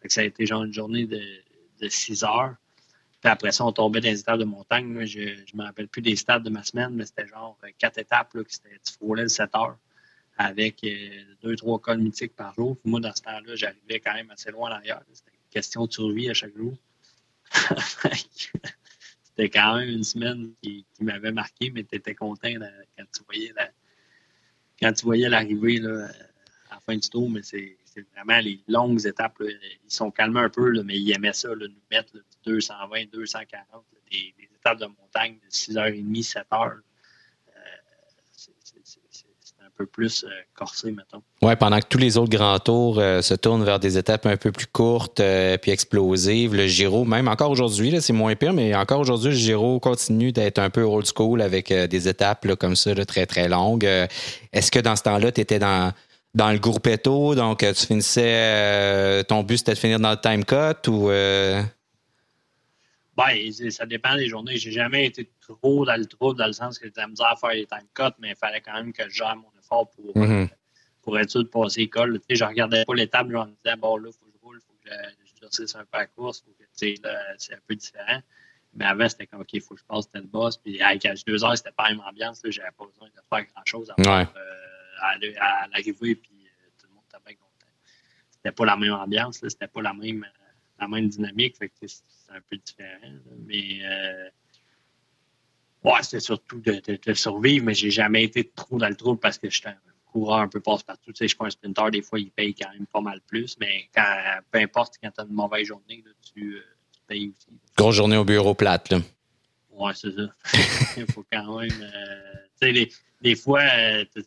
que 0.00 0.12
ça 0.12 0.20
a 0.20 0.24
été 0.24 0.46
genre 0.46 0.62
une 0.62 0.72
journée 0.72 1.06
de, 1.06 1.20
de 1.80 1.88
6 1.88 2.22
heures. 2.22 2.54
Puis 3.20 3.30
après 3.30 3.52
ça, 3.52 3.64
on 3.64 3.72
tombait 3.72 4.00
dans 4.00 4.10
les 4.10 4.20
étapes 4.20 4.38
de 4.38 4.44
montagne. 4.44 5.04
Je 5.06 5.20
ne 5.20 5.58
me 5.58 5.64
rappelle 5.64 5.88
plus 5.88 6.02
des 6.02 6.14
stades 6.14 6.44
de 6.44 6.50
ma 6.50 6.62
semaine, 6.62 6.90
mais 6.94 7.06
c'était 7.06 7.26
genre 7.26 7.58
quatre 7.78 7.98
étapes, 7.98 8.34
là, 8.34 8.44
qui 8.44 8.60
tu 8.60 8.92
roulais 9.00 9.28
7 9.28 9.50
heures 9.56 9.76
avec 10.36 10.82
euh, 10.84 11.22
deux, 11.42 11.56
trois 11.56 11.78
cols 11.78 11.98
mythiques 11.98 12.34
par 12.34 12.54
jour. 12.54 12.76
Puis 12.76 12.90
moi, 12.90 13.00
dans 13.00 13.14
ce 13.14 13.22
temps-là, 13.22 13.54
j'arrivais 13.54 14.00
quand 14.00 14.14
même 14.14 14.30
assez 14.30 14.50
loin 14.50 14.70
derrière. 14.70 15.00
C'était 15.12 15.30
une 15.30 15.50
question 15.50 15.86
de 15.86 15.92
survie 15.92 16.30
à 16.30 16.34
chaque 16.34 16.56
jour. 16.56 16.76
C'était 19.36 19.50
quand 19.50 19.78
même 19.78 19.88
une 19.88 20.04
semaine 20.04 20.52
qui, 20.62 20.86
m'avait 21.00 21.32
marqué, 21.32 21.70
mais 21.70 21.84
tu 21.84 21.96
étais 21.96 22.14
content 22.14 22.52
quand 22.96 23.04
tu 23.12 23.22
voyais 23.24 23.52
quand 24.80 24.92
tu 24.92 25.04
voyais 25.04 25.28
l'arrivée 25.28 25.80
à 25.84 26.74
la 26.74 26.80
fin 26.80 26.96
du 26.96 27.08
tour, 27.08 27.28
mais 27.28 27.42
c'est 27.42 27.76
vraiment 28.14 28.40
les 28.40 28.62
longues 28.68 29.04
étapes. 29.06 29.40
ils 29.40 29.78
sont 29.88 30.10
calmés 30.10 30.40
un 30.40 30.50
peu, 30.50 30.82
mais 30.82 30.98
ils 30.98 31.12
aimaient 31.12 31.32
ça, 31.32 31.48
nous 31.48 31.68
mettre 31.90 32.12
220, 32.44 33.10
240, 33.12 33.84
des, 34.10 34.34
des, 34.36 34.48
étapes 34.54 34.78
de 34.78 34.86
montagne 34.86 35.38
de 35.44 35.50
6h30, 35.50 36.32
7h 36.32 36.80
peu 39.76 39.86
plus 39.86 40.24
euh, 40.24 40.28
corsé, 40.54 40.90
mettons. 40.92 41.22
Oui, 41.42 41.54
pendant 41.56 41.78
que 41.78 41.86
tous 41.88 41.98
les 41.98 42.16
autres 42.16 42.30
grands 42.30 42.58
tours 42.58 42.98
euh, 42.98 43.22
se 43.22 43.34
tournent 43.34 43.64
vers 43.64 43.80
des 43.80 43.98
étapes 43.98 44.26
un 44.26 44.36
peu 44.36 44.52
plus 44.52 44.66
courtes 44.66 45.20
euh, 45.20 45.56
puis 45.58 45.70
explosives, 45.70 46.54
le 46.54 46.66
Giro, 46.66 47.04
même 47.04 47.28
encore 47.28 47.50
aujourd'hui, 47.50 48.00
c'est 48.00 48.12
moins 48.12 48.34
pire, 48.34 48.52
mais 48.52 48.74
encore 48.74 49.00
aujourd'hui, 49.00 49.30
le 49.30 49.36
Giro 49.36 49.80
continue 49.80 50.32
d'être 50.32 50.58
un 50.58 50.70
peu 50.70 50.82
old 50.82 51.06
school 51.06 51.42
avec 51.42 51.72
des 51.72 52.08
étapes 52.08 52.54
comme 52.54 52.76
ça, 52.76 52.94
très, 53.04 53.26
très 53.26 53.48
longues. 53.48 53.84
Est-ce 54.52 54.70
que 54.70 54.78
dans 54.78 54.96
ce 54.96 55.02
temps-là, 55.02 55.32
tu 55.32 55.40
étais 55.40 55.58
dans, 55.58 55.92
dans 56.34 56.50
le 56.50 56.58
groupetto, 56.58 57.34
donc 57.34 57.58
tu 57.58 57.86
finissais, 57.86 59.24
ton 59.24 59.42
but 59.42 59.58
c'était 59.58 59.74
de 59.74 59.78
finir 59.78 60.00
dans 60.00 60.12
le 60.12 60.20
time 60.20 60.44
cut 60.44 60.90
ou... 60.90 61.10
Ben, 63.16 63.52
ça 63.70 63.86
dépend 63.86 64.16
des 64.16 64.28
journées. 64.28 64.56
J'ai 64.56 64.72
jamais 64.72 65.06
été 65.06 65.30
trop 65.40 65.84
dans 65.84 65.96
le 65.96 66.06
trou, 66.06 66.34
dans 66.34 66.46
le 66.46 66.52
sens 66.52 66.80
que 66.80 66.88
j'aime 66.94 67.10
misère 67.10 67.28
à 67.28 67.36
faire 67.36 67.50
les 67.50 67.66
time 67.66 67.86
cuts, 67.94 68.16
mais 68.18 68.30
il 68.30 68.36
fallait 68.36 68.60
quand 68.60 68.74
même 68.74 68.92
que 68.92 69.04
je 69.08 69.14
gère 69.14 69.36
mon 69.36 69.53
pour, 69.68 70.14
mm-hmm. 70.14 70.48
pour 71.02 71.18
être 71.18 71.30
sûr 71.30 71.44
de 71.44 71.48
passer 71.48 71.82
l'école. 71.82 72.20
Tu 72.20 72.24
sais, 72.30 72.36
je 72.36 72.44
regardais 72.44 72.84
pas 72.84 72.94
l'étape, 72.94 73.28
je 73.28 73.36
me 73.36 73.44
disais, 73.46 73.76
bon, 73.76 73.96
là, 73.96 74.10
il 74.10 74.12
faut 74.12 74.26
que 74.26 74.32
je 74.32 74.38
roule, 74.42 74.58
il 74.58 74.66
faut 74.66 74.74
que 74.82 74.90
je, 75.58 75.66
je 75.66 75.78
un 75.78 75.84
peu 75.84 75.98
la 75.98 76.06
course, 76.06 76.42
faut 76.42 76.52
que, 76.52 76.64
c'est 76.74 77.00
un 77.04 77.58
peu 77.66 77.74
différent. 77.74 78.20
Mais 78.76 78.84
avant, 78.84 79.08
c'était 79.08 79.26
comme, 79.26 79.40
OK, 79.40 79.52
il 79.52 79.60
faut 79.60 79.74
que 79.74 79.80
je 79.80 79.86
passe 79.86 80.10
tel 80.10 80.26
boss. 80.26 80.56
Puis 80.56 80.80
avec 80.80 81.06
deux 81.26 81.44
heures, 81.44 81.56
c'était 81.56 81.70
pas 81.70 81.84
la 81.84 81.90
même 81.90 82.00
ambiance. 82.00 82.40
Je 82.44 82.58
n'avais 82.58 82.72
pas 82.72 82.86
besoin 82.86 83.08
de 83.08 83.20
faire 83.28 83.46
grand-chose 83.54 83.92
à, 83.96 84.00
ouais. 84.00 84.26
euh, 84.36 85.32
à, 85.40 85.68
l'arrivée. 85.68 86.14
Puis 86.16 86.30
euh, 86.44 86.70
tout 86.78 86.88
le 86.88 86.94
monde 86.94 87.04
était 87.08 87.22
bien 87.24 87.36
content. 87.36 87.72
C'était 88.30 88.52
pas 88.52 88.64
la 88.64 88.76
même 88.76 88.92
ambiance. 88.92 89.38
C'était 89.46 89.68
pas 89.68 89.82
la 89.82 89.94
même, 89.94 90.26
la 90.80 90.88
même 90.88 91.08
dynamique. 91.08 91.56
Fait 91.56 91.68
que 91.68 91.86
c'est 91.86 92.02
un 92.30 92.40
peu 92.40 92.56
différent. 92.56 93.12
Mais 93.46 93.78
euh, 93.84 94.28
Ouais, 95.84 96.02
c'était 96.02 96.20
surtout 96.20 96.60
de, 96.60 96.80
de, 96.86 97.14
survivre, 97.14 97.66
mais 97.66 97.74
j'ai 97.74 97.90
jamais 97.90 98.24
été 98.24 98.48
trop 98.48 98.78
dans 98.78 98.88
le 98.88 98.96
trouble 98.96 99.20
parce 99.20 99.36
que 99.36 99.50
j'étais 99.50 99.68
un 99.68 99.76
coureur 100.06 100.38
un 100.38 100.48
peu 100.48 100.60
passe-partout. 100.60 101.12
Tu 101.12 101.18
sais, 101.18 101.24
je 101.24 101.28
suis 101.28 101.36
pas 101.36 101.46
un 101.46 101.50
sprinter, 101.50 101.90
des 101.90 102.00
fois, 102.00 102.18
il 102.18 102.30
paye 102.30 102.54
quand 102.54 102.72
même 102.72 102.86
pas 102.86 103.02
mal 103.02 103.20
plus, 103.20 103.58
mais 103.60 103.88
quand, 103.94 104.40
peu 104.50 104.60
importe, 104.60 104.94
quand 105.02 105.10
tu 105.10 105.20
as 105.20 105.24
une 105.24 105.34
mauvaise 105.34 105.66
journée, 105.66 106.02
là, 106.04 106.12
tu, 106.22 106.54
euh, 106.54 106.62
tu, 106.90 107.00
payes 107.06 107.28
aussi. 107.28 107.48
Grosse 107.76 107.96
journée 107.96 108.16
au 108.16 108.24
bureau 108.24 108.54
plate, 108.54 108.90
là. 108.90 109.00
Ouais, 109.72 109.92
c'est 109.94 110.12
ça. 110.12 110.22
il 110.96 111.12
faut 111.12 111.26
quand 111.30 111.60
même. 111.60 111.70
Euh, 111.82 112.32
tu 112.60 112.66
sais, 112.66 112.72
des, 112.72 112.92
des 113.20 113.36
fois, 113.36 113.60
euh, 113.60 114.04
tu, 114.14 114.22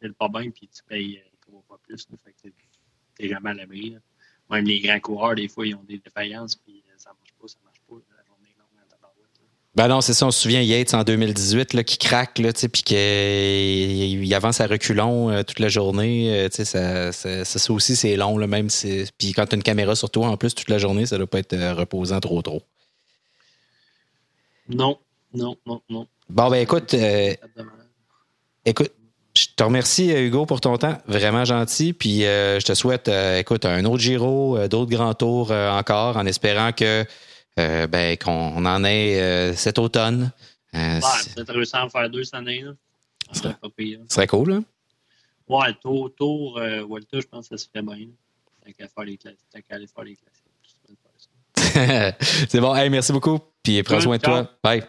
fais 0.00 0.08
le 0.08 0.14
pas 0.14 0.28
bien 0.28 0.50
puis 0.50 0.68
tu 0.68 0.82
payes 0.84 1.22
trois 1.42 1.62
fois 1.66 1.78
plus. 1.86 2.08
Là, 2.10 2.16
fait 2.24 2.32
que 2.32 2.54
t'es 3.16 3.28
jamais 3.28 3.50
à 3.50 3.54
l'abri. 3.54 3.96
Même 4.48 4.64
les 4.64 4.80
grands 4.80 5.00
coureurs, 5.00 5.34
des 5.34 5.48
fois, 5.48 5.66
ils 5.66 5.74
ont 5.74 5.82
des 5.82 5.98
défaillances 5.98 6.54
puis 6.54 6.82
ça 6.96 7.10
marche 7.10 7.34
pas, 7.40 7.48
ça 7.48 7.58
marche 7.64 7.75
pas. 7.75 7.75
Ben 9.76 9.88
non, 9.88 10.00
c'est 10.00 10.14
ça. 10.14 10.26
On 10.26 10.30
se 10.30 10.40
souvient 10.40 10.62
Yates 10.62 10.94
en 10.94 11.04
2018 11.04 11.74
là, 11.74 11.84
qui 11.84 11.98
craque, 11.98 12.38
là, 12.38 12.50
puis 12.54 12.82
qu'il 12.82 14.34
avance 14.34 14.62
à 14.62 14.66
reculons 14.66 15.30
euh, 15.30 15.42
toute 15.42 15.58
la 15.58 15.68
journée. 15.68 16.30
Euh, 16.32 16.48
ça, 16.50 17.12
ça, 17.12 17.44
ça, 17.44 17.72
aussi, 17.72 17.94
c'est 17.94 18.16
long, 18.16 18.38
là, 18.38 18.46
même 18.46 18.70
si. 18.70 19.04
Puis 19.18 19.34
quand 19.34 19.44
tu 19.44 19.54
as 19.54 19.56
une 19.56 19.62
caméra 19.62 19.94
sur 19.94 20.08
toi 20.08 20.28
en 20.28 20.38
plus 20.38 20.54
toute 20.54 20.70
la 20.70 20.78
journée, 20.78 21.04
ça 21.04 21.18
doit 21.18 21.26
pas 21.26 21.40
être 21.40 21.52
euh, 21.52 21.74
reposant 21.74 22.20
trop 22.20 22.40
trop. 22.40 22.62
Non, 24.70 24.96
non, 25.34 25.58
non, 25.66 25.82
non. 25.90 26.06
Bon, 26.30 26.48
ben 26.48 26.56
écoute, 26.56 26.96
écoute, 28.64 28.92
je 29.36 29.44
te 29.54 29.62
remercie, 29.62 30.10
Hugo, 30.10 30.46
pour 30.46 30.62
ton 30.62 30.78
temps. 30.78 30.96
Vraiment 31.06 31.44
gentil. 31.44 31.92
Puis 31.92 32.22
je 32.22 32.64
te 32.64 32.74
souhaite, 32.74 33.08
écoute, 33.38 33.64
un 33.64 33.84
autre 33.84 34.02
Giro, 34.02 34.58
d'autres 34.66 34.90
grands 34.90 35.14
tours 35.14 35.52
encore, 35.52 36.16
en 36.16 36.26
espérant 36.26 36.72
que 36.72 37.04
euh, 37.58 37.86
ben, 37.86 38.16
qu'on 38.16 38.64
en 38.64 38.84
ait 38.84 39.20
euh, 39.20 39.54
cet 39.54 39.78
automne. 39.78 40.30
Euh, 40.74 40.96
ouais, 40.96 41.00
peut-être 41.34 41.54
réussir 41.54 41.78
à 41.78 41.86
en 41.86 41.88
faire 41.88 42.10
deux 42.10 42.24
cette 42.24 42.34
année. 42.34 42.62
Là. 42.62 42.72
Ce 43.32 43.40
serait, 43.40 43.54
pas 43.54 43.68
pire. 43.74 44.00
Ce 44.08 44.14
serait 44.14 44.26
cool, 44.26 44.50
là. 44.50 44.60
Ouais, 45.48 45.72
tour, 45.80 46.12
tour 46.14 46.58
euh, 46.58 46.82
Walter, 46.82 47.20
je 47.20 47.26
pense 47.26 47.48
que 47.48 47.56
ça 47.56 47.64
se 47.64 47.68
ferait 47.68 47.82
bien. 47.82 48.06
Tant 48.64 48.72
qu'à 48.72 48.88
faire 48.88 49.04
les 49.04 49.16
classiques. 49.16 49.40
Tant 49.52 49.60
qu'à 49.60 49.76
aller 49.76 49.86
faire 49.86 50.04
les 50.04 50.16
classiques. 50.16 50.42
C'est 52.48 52.60
bon. 52.60 52.74
Hey, 52.74 52.90
merci 52.90 53.12
beaucoup. 53.12 53.38
Puis 53.62 53.82
prends 53.82 54.00
soin 54.00 54.16
de 54.16 54.22
toi. 54.22 54.50
Bye. 54.62 54.84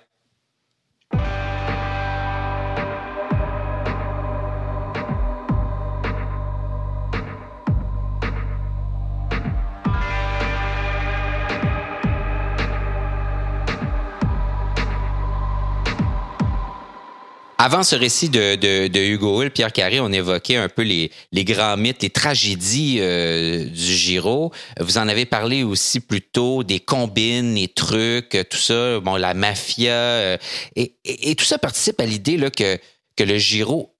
Avant 17.67 17.83
ce 17.83 17.97
récit 17.97 18.29
de, 18.29 18.97
Hugo 18.97 19.41
Hull, 19.41 19.51
Pierre 19.51 19.73
Carré, 19.73 19.99
on 19.99 20.09
évoquait 20.09 20.55
un 20.55 20.69
peu 20.69 20.83
les, 20.83 21.11
les 21.33 21.43
grands 21.43 21.75
mythes, 21.75 22.01
les 22.01 22.09
tragédies 22.09 22.99
euh, 23.01 23.65
du 23.65 23.75
Giro. 23.75 24.53
Vous 24.79 24.97
en 24.97 25.09
avez 25.09 25.25
parlé 25.25 25.63
aussi 25.63 25.99
plus 25.99 26.21
tôt, 26.21 26.63
des 26.63 26.79
combines, 26.79 27.55
les 27.55 27.67
trucs, 27.67 28.37
tout 28.49 28.57
ça, 28.57 29.01
bon, 29.01 29.17
la 29.17 29.33
mafia. 29.33 29.91
Euh, 29.91 30.37
et, 30.77 31.35
tout 31.35 31.43
ça 31.43 31.57
participe 31.57 31.99
à 31.99 32.05
l'idée 32.05 32.37
que, 32.55 32.79
que 33.17 33.23
le 33.25 33.37
Giro 33.37 33.96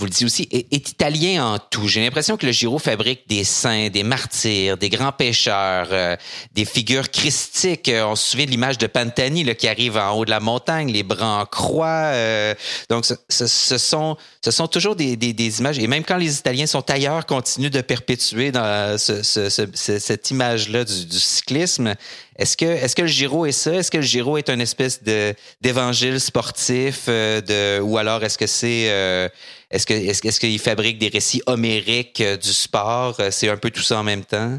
vous 0.00 0.06
le 0.06 0.10
dites 0.12 0.24
aussi, 0.24 0.48
est, 0.50 0.72
italien 0.72 1.44
en 1.44 1.58
tout. 1.58 1.86
J'ai 1.86 2.00
l'impression 2.00 2.38
que 2.38 2.46
le 2.46 2.52
Giro 2.52 2.78
fabrique 2.78 3.28
des 3.28 3.44
saints, 3.44 3.90
des 3.90 4.02
martyrs, 4.02 4.78
des 4.78 4.88
grands 4.88 5.12
pêcheurs, 5.12 5.88
euh, 5.92 6.16
des 6.54 6.64
figures 6.64 7.10
christiques. 7.10 7.90
Euh, 7.90 8.06
on 8.06 8.16
se 8.16 8.30
souvient 8.30 8.46
de 8.46 8.50
l'image 8.50 8.78
de 8.78 8.86
Pantani 8.86 9.44
là, 9.44 9.54
qui 9.54 9.68
arrive 9.68 9.98
en 9.98 10.12
haut 10.12 10.24
de 10.24 10.30
la 10.30 10.40
montagne, 10.40 10.90
les 10.90 11.02
bras 11.02 11.42
en 11.42 11.44
croix. 11.44 12.12
Euh, 12.14 12.54
donc, 12.88 13.04
ce, 13.04 13.78
sont, 13.78 14.16
ce 14.42 14.50
sont 14.50 14.68
toujours 14.68 14.96
des, 14.96 15.16
des, 15.16 15.58
images. 15.58 15.78
Et 15.78 15.86
même 15.86 16.02
quand 16.02 16.16
les 16.16 16.38
Italiens 16.38 16.66
sont 16.66 16.90
ailleurs, 16.90 17.26
continuent 17.26 17.68
de 17.68 17.82
perpétuer 17.82 18.52
cette 18.96 20.30
image-là 20.30 20.84
du, 20.84 21.18
cyclisme. 21.18 21.94
Est-ce 22.40 22.56
que, 22.56 22.64
est-ce 22.64 22.96
que 22.96 23.02
le 23.02 23.08
Giro 23.08 23.46
est 23.46 23.52
ça? 23.52 23.74
Est-ce 23.74 23.90
que 23.90 23.98
le 23.98 24.02
Giro 24.02 24.36
est 24.38 24.48
une 24.48 24.60
espèce 24.60 25.02
de, 25.04 25.34
d'évangile 25.60 26.18
sportif? 26.18 27.06
de, 27.06 27.80
ou 27.80 27.98
alors 27.98 28.24
est-ce 28.24 28.38
que 28.38 28.46
c'est... 28.46 29.30
Est-ce 29.70 29.86
que 29.86 29.94
est-ce, 29.94 30.26
est-ce 30.26 30.40
qu'il 30.40 30.58
fabrique 30.58 30.98
des 30.98 31.08
récits 31.08 31.42
homériques 31.46 32.20
euh, 32.20 32.36
du 32.36 32.52
sport? 32.52 33.18
Euh, 33.20 33.28
C'est 33.30 33.48
un 33.48 33.56
peu 33.56 33.70
tout 33.70 33.82
ça 33.82 34.00
en 34.00 34.04
même 34.04 34.24
temps. 34.24 34.58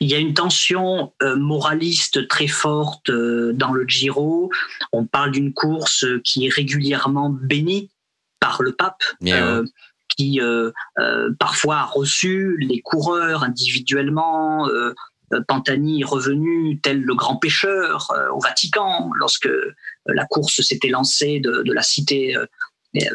Il 0.00 0.10
y 0.10 0.14
a 0.14 0.18
une 0.18 0.34
tension 0.34 1.12
euh, 1.22 1.36
moraliste 1.36 2.28
très 2.28 2.48
forte 2.48 3.10
dans 3.10 3.72
le 3.72 3.86
Giro. 3.86 4.50
On 4.92 5.06
parle 5.06 5.30
d'une 5.30 5.54
course 5.54 6.04
qui 6.24 6.46
est 6.46 6.52
régulièrement 6.52 7.30
bénie 7.30 7.88
par 8.40 8.62
le 8.62 8.72
pape, 8.72 9.02
qui 10.16 10.40
parfois 11.38 11.76
a 11.76 11.84
reçu 11.84 12.56
les 12.58 12.80
coureurs 12.80 13.44
individuellement. 13.44 14.68
Pantani 15.46 16.00
est 16.00 16.04
revenu 16.04 16.80
tel 16.80 17.00
le 17.00 17.14
grand 17.14 17.36
pêcheur 17.36 18.12
au 18.34 18.40
Vatican 18.40 19.10
lorsque 19.14 19.48
la 20.06 20.26
course 20.26 20.60
s'était 20.60 20.88
lancée 20.88 21.40
de, 21.40 21.62
de 21.62 21.72
la 21.72 21.82
cité 21.82 22.36
euh, 22.36 22.46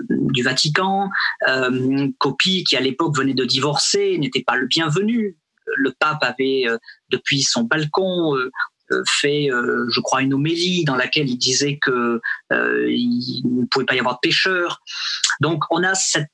du 0.09 0.43
Vatican. 0.43 1.09
Euh, 1.47 2.07
qui 2.39 2.75
à 2.75 2.79
l'époque 2.79 3.17
venait 3.17 3.33
de 3.33 3.45
divorcer, 3.45 4.17
n'était 4.17 4.43
pas 4.43 4.55
le 4.55 4.67
bienvenu. 4.67 5.37
Le 5.77 5.91
pape 5.91 6.23
avait, 6.23 6.63
euh, 6.67 6.77
depuis 7.09 7.41
son 7.41 7.63
balcon, 7.63 8.35
euh, 8.35 8.51
fait, 9.07 9.51
euh, 9.51 9.85
je 9.89 9.99
crois, 9.99 10.21
une 10.21 10.33
homélie 10.33 10.83
dans 10.85 10.95
laquelle 10.95 11.29
il 11.29 11.37
disait 11.37 11.77
que 11.77 12.21
euh, 12.51 12.85
il 12.89 13.43
ne 13.45 13.65
pouvait 13.65 13.85
pas 13.85 13.95
y 13.95 13.99
avoir 13.99 14.15
de 14.15 14.19
pêcheurs. 14.21 14.81
Donc, 15.41 15.63
on 15.69 15.83
a 15.83 15.95
cette 15.95 16.29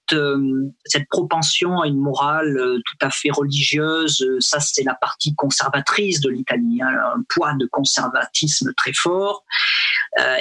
cette 0.86 1.08
propension 1.10 1.80
à 1.80 1.88
une 1.88 2.00
morale 2.00 2.54
tout 2.86 3.06
à 3.06 3.10
fait 3.10 3.32
religieuse. 3.32 4.26
Ça, 4.40 4.60
c'est 4.60 4.84
la 4.84 4.96
partie 4.96 5.34
conservatrice 5.36 6.20
de 6.20 6.30
l'Italie, 6.30 6.82
hein, 6.82 6.94
un 7.16 7.24
poids 7.30 7.54
de 7.54 7.66
conservatisme 7.66 8.74
très 8.76 8.94
fort. 8.94 9.46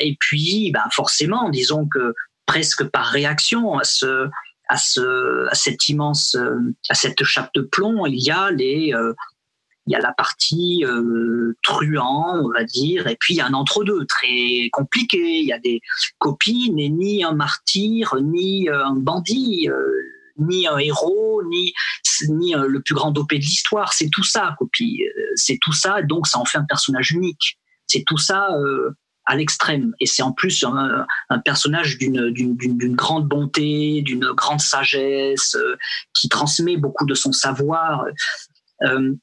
et 0.01 0.17
puis, 0.19 0.71
ben, 0.73 0.85
forcément, 0.93 1.49
disons 1.49 1.87
que 1.87 2.15
presque 2.47 2.85
par 2.85 3.07
réaction 3.07 3.79
à 3.79 3.85
ce 3.85 4.29
à, 4.69 4.77
ce, 4.77 5.49
à 5.49 5.55
cette 5.55 5.89
immense, 5.89 6.37
à 6.89 6.95
cette 6.95 7.25
chape 7.25 7.51
de 7.55 7.63
plomb, 7.63 8.07
il 8.07 8.23
y 8.23 8.31
a 8.31 8.53
les, 8.53 8.95
il 9.91 9.95
y 9.95 9.97
a 9.97 10.01
la 10.01 10.12
partie 10.12 10.84
euh, 10.84 11.57
truand, 11.64 12.45
on 12.45 12.53
va 12.53 12.62
dire, 12.62 13.09
et 13.09 13.16
puis 13.18 13.34
il 13.34 13.38
y 13.38 13.41
a 13.41 13.47
un 13.47 13.55
entre-deux 13.55 14.07
très 14.07 14.70
compliqué. 14.70 15.41
Il 15.41 15.47
y 15.47 15.53
a 15.53 15.59
des 15.59 15.80
copies 16.18 16.70
n'est 16.70 16.88
ni 16.88 17.24
un 17.24 17.34
martyr, 17.34 18.14
ni 18.22 18.68
euh, 18.68 18.86
un 18.86 18.95
bandit, 18.95 19.68
euh, 19.68 19.74
ni 20.38 20.68
un 20.68 20.78
héros, 20.78 21.43
ni, 21.51 21.72
ni 22.28 22.55
le 22.55 22.80
plus 22.80 22.95
grand 22.95 23.11
dopé 23.11 23.38
de 23.38 23.43
l'histoire. 23.43 23.93
C'est 23.93 24.11
tout 24.11 24.22
ça, 24.22 24.55
copie. 24.61 25.03
C'est 25.34 25.59
tout 25.61 25.72
ça, 25.72 26.03
donc 26.03 26.28
ça 26.28 26.38
en 26.38 26.45
fait 26.45 26.59
un 26.59 26.66
personnage 26.68 27.11
unique. 27.11 27.59
C'est 27.88 28.05
tout 28.07 28.16
ça 28.18 28.49
à 29.26 29.36
l'extrême. 29.36 29.93
Et 29.99 30.07
c'est 30.07 30.22
en 30.22 30.32
plus 30.32 30.64
un, 30.64 31.38
personnage 31.41 31.99
d'une 31.99 32.95
grande 32.95 33.26
bonté, 33.28 34.03
d'une 34.03 34.32
grande 34.32 34.61
sagesse, 34.61 35.57
qui 36.14 36.28
transmet 36.28 36.76
beaucoup 36.76 37.07
de 37.07 37.14
son 37.14 37.32
savoir. 37.32 38.07
Euh, 38.82 39.14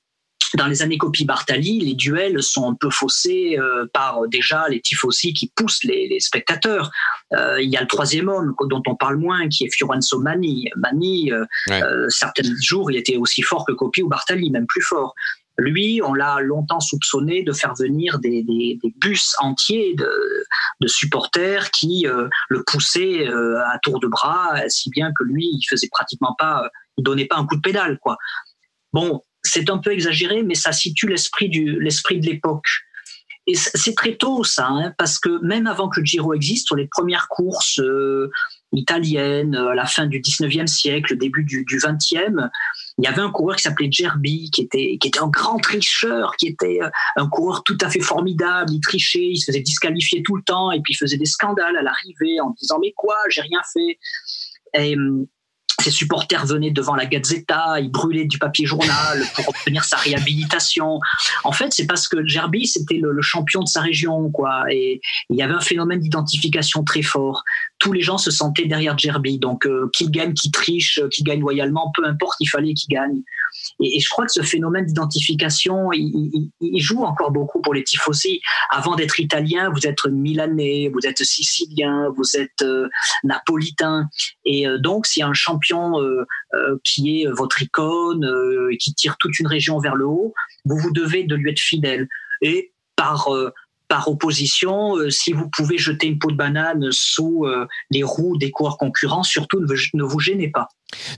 dans 0.55 0.67
les 0.67 0.81
années 0.81 0.97
copie 0.97 1.25
Bartali, 1.25 1.79
les 1.79 1.93
duels 1.93 2.41
sont 2.41 2.69
un 2.69 2.75
peu 2.75 2.89
faussés 2.89 3.57
euh, 3.59 3.85
par 3.93 4.23
euh, 4.23 4.27
déjà 4.27 4.67
les 4.69 4.81
tifosi 4.81 5.33
qui 5.33 5.51
poussent 5.55 5.83
les, 5.83 6.19
spectateurs. 6.19 6.89
Euh, 7.33 7.61
il 7.61 7.69
y 7.69 7.77
a 7.77 7.81
le 7.81 7.87
troisième 7.87 8.29
homme 8.29 8.53
dont 8.69 8.81
on 8.87 8.95
parle 8.95 9.17
moins, 9.17 9.47
qui 9.49 9.65
est 9.65 9.69
Fiorenzo 9.73 10.19
Mani. 10.19 10.69
Mani, 10.75 11.31
certains 12.09 12.43
jours, 12.61 12.91
il 12.91 12.97
était 12.97 13.17
aussi 13.17 13.41
fort 13.41 13.65
que 13.65 13.73
Coppi 13.73 14.01
ou 14.01 14.07
Bartali, 14.07 14.49
même 14.49 14.65
plus 14.67 14.81
fort. 14.81 15.13
Lui, 15.59 16.01
on 16.03 16.13
l'a 16.13 16.39
longtemps 16.39 16.79
soupçonné 16.79 17.43
de 17.43 17.51
faire 17.51 17.73
venir 17.73 18.19
des, 18.19 18.43
bus 18.97 19.35
entiers 19.39 19.95
de, 19.95 20.87
supporters 20.87 21.71
qui 21.71 22.05
le 22.49 22.63
poussaient 22.65 23.27
à 23.27 23.79
tour 23.83 23.99
de 23.99 24.07
bras, 24.07 24.55
si 24.67 24.89
bien 24.89 25.11
que 25.17 25.23
lui, 25.23 25.47
il 25.51 25.65
faisait 25.69 25.89
pratiquement 25.91 26.35
pas, 26.37 26.69
il 26.97 27.03
donnait 27.03 27.25
pas 27.25 27.37
un 27.37 27.45
coup 27.45 27.55
de 27.55 27.61
pédale, 27.61 27.97
quoi. 28.01 28.17
Bon, 28.93 29.21
c'est 29.47 29.69
un 29.69 29.77
peu 29.77 29.91
exagéré, 29.91 30.43
mais 30.43 30.55
ça 30.55 30.71
situe 30.71 31.07
l'esprit 31.07 31.49
de 31.49 32.25
l'époque. 32.25 32.65
Et 33.49 33.55
c'est 33.55 33.95
très 33.95 34.15
tôt 34.15 34.43
ça, 34.43 34.67
hein, 34.67 34.93
parce 34.97 35.19
que 35.19 35.41
même 35.41 35.67
avant 35.67 35.87
que 35.87 36.01
le 36.01 36.05
Giro 36.05 36.33
existe, 36.33 36.67
sur 36.67 36.75
les 36.75 36.85
premières 36.85 37.29
courses 37.29 37.79
euh, 37.79 38.29
italiennes, 38.73 39.55
euh, 39.55 39.69
à 39.69 39.75
la 39.75 39.85
fin 39.85 40.05
du 40.05 40.19
19e 40.19 40.67
siècle, 40.67 41.17
début 41.17 41.45
du, 41.45 41.63
du 41.63 41.77
20e, 41.77 42.49
il 42.97 43.05
y 43.05 43.07
avait 43.07 43.21
un 43.21 43.31
coureur 43.31 43.55
qui 43.55 43.63
s'appelait 43.63 43.89
Gerbi, 43.89 44.51
qui 44.51 44.63
était, 44.63 44.99
un 45.21 45.29
grand 45.29 45.59
tricheur, 45.59 46.35
qui 46.35 46.47
était 46.47 46.79
euh, 46.81 46.89
un 47.15 47.29
coureur 47.29 47.63
tout 47.63 47.77
à 47.79 47.89
fait 47.89 48.01
formidable. 48.01 48.69
Il 48.73 48.81
trichait, 48.81 49.29
il 49.29 49.37
se 49.37 49.45
faisait 49.45 49.61
disqualifier 49.61 50.23
tout 50.23 50.35
le 50.35 50.43
temps, 50.43 50.73
et 50.73 50.81
puis 50.81 50.93
il 50.93 50.97
faisait 50.97 51.17
des 51.17 51.25
scandales 51.25 51.77
à 51.77 51.81
l'arrivée 51.81 52.41
en 52.41 52.49
disant 52.59 52.79
Mais 52.81 52.91
quoi, 52.97 53.15
j'ai 53.29 53.41
rien 53.41 53.61
fait. 53.71 53.97
Ses 55.81 55.91
supporters 55.91 56.45
venaient 56.45 56.71
devant 56.71 56.95
la 56.95 57.05
Gazzetta, 57.05 57.79
ils 57.79 57.91
brûlaient 57.91 58.25
du 58.25 58.39
papier 58.39 58.65
journal 58.65 59.23
pour 59.35 59.49
obtenir 59.49 59.83
sa 59.83 59.97
réhabilitation. 59.97 60.99
En 61.43 61.51
fait, 61.51 61.71
c'est 61.71 61.85
parce 61.85 62.07
que 62.07 62.25
Gerbi, 62.25 62.67
c'était 62.67 62.99
le, 63.01 63.21
champion 63.21 63.61
de 63.61 63.67
sa 63.67 63.81
région, 63.81 64.29
quoi. 64.31 64.63
Et 64.71 65.01
il 65.29 65.37
y 65.37 65.41
avait 65.41 65.53
un 65.53 65.61
phénomène 65.61 65.99
d'identification 65.99 66.83
très 66.83 67.01
fort. 67.01 67.43
Tous 67.77 67.93
les 67.93 68.01
gens 68.01 68.17
se 68.17 68.31
sentaient 68.31 68.65
derrière 68.65 68.97
Gerbi. 68.97 69.37
Donc, 69.37 69.65
euh, 69.65 69.89
qu'il 69.93 70.09
gagne, 70.11 70.33
qu'il 70.33 70.51
triche, 70.51 71.01
qu'il 71.11 71.25
gagne 71.25 71.41
loyalement, 71.41 71.91
peu 71.95 72.05
importe, 72.05 72.37
il 72.39 72.47
fallait 72.47 72.73
qu'il 72.73 72.89
gagne. 72.89 73.21
Et, 73.79 73.99
je 73.99 74.09
crois 74.09 74.25
que 74.25 74.31
ce 74.31 74.41
phénomène 74.41 74.85
d'identification, 74.85 75.91
il, 75.93 76.51
joue 76.79 77.03
encore 77.03 77.31
beaucoup 77.31 77.61
pour 77.61 77.73
les 77.73 77.83
tifosi. 77.83 78.41
Avant 78.69 78.95
d'être 78.95 79.19
italien, 79.19 79.69
vous 79.69 79.87
êtes 79.87 80.05
milanais, 80.05 80.89
vous 80.93 81.05
êtes 81.05 81.23
sicilien, 81.23 82.09
vous 82.15 82.37
êtes 82.37 82.61
euh, 82.61 82.87
napolitain. 83.23 84.07
Et 84.45 84.67
euh, 84.67 84.77
donc, 84.77 85.05
s'il 85.05 85.21
y 85.21 85.23
a 85.23 85.27
un 85.27 85.33
champion 85.33 85.99
euh, 86.01 86.25
qui 86.83 87.21
est 87.21 87.27
votre 87.27 87.61
icône, 87.61 88.29
qui 88.79 88.93
tire 88.93 89.17
toute 89.17 89.39
une 89.39 89.47
région 89.47 89.79
vers 89.79 89.95
le 89.95 90.05
haut, 90.05 90.33
vous 90.65 90.77
vous 90.77 90.91
devez 90.91 91.23
de 91.23 91.35
lui 91.35 91.51
être 91.51 91.59
fidèle. 91.59 92.07
Et 92.41 92.73
par 92.95 93.29
par 93.87 94.07
opposition, 94.07 94.95
si 95.09 95.33
vous 95.33 95.49
pouvez 95.49 95.77
jeter 95.77 96.07
une 96.07 96.19
peau 96.19 96.31
de 96.31 96.35
banane 96.35 96.89
sous 96.91 97.45
les 97.89 98.03
roues 98.03 98.37
des 98.37 98.51
coureurs 98.51 98.77
concurrents, 98.77 99.23
surtout 99.23 99.59
ne 99.61 100.03
vous 100.03 100.19
gênez 100.19 100.49
pas. 100.49 100.67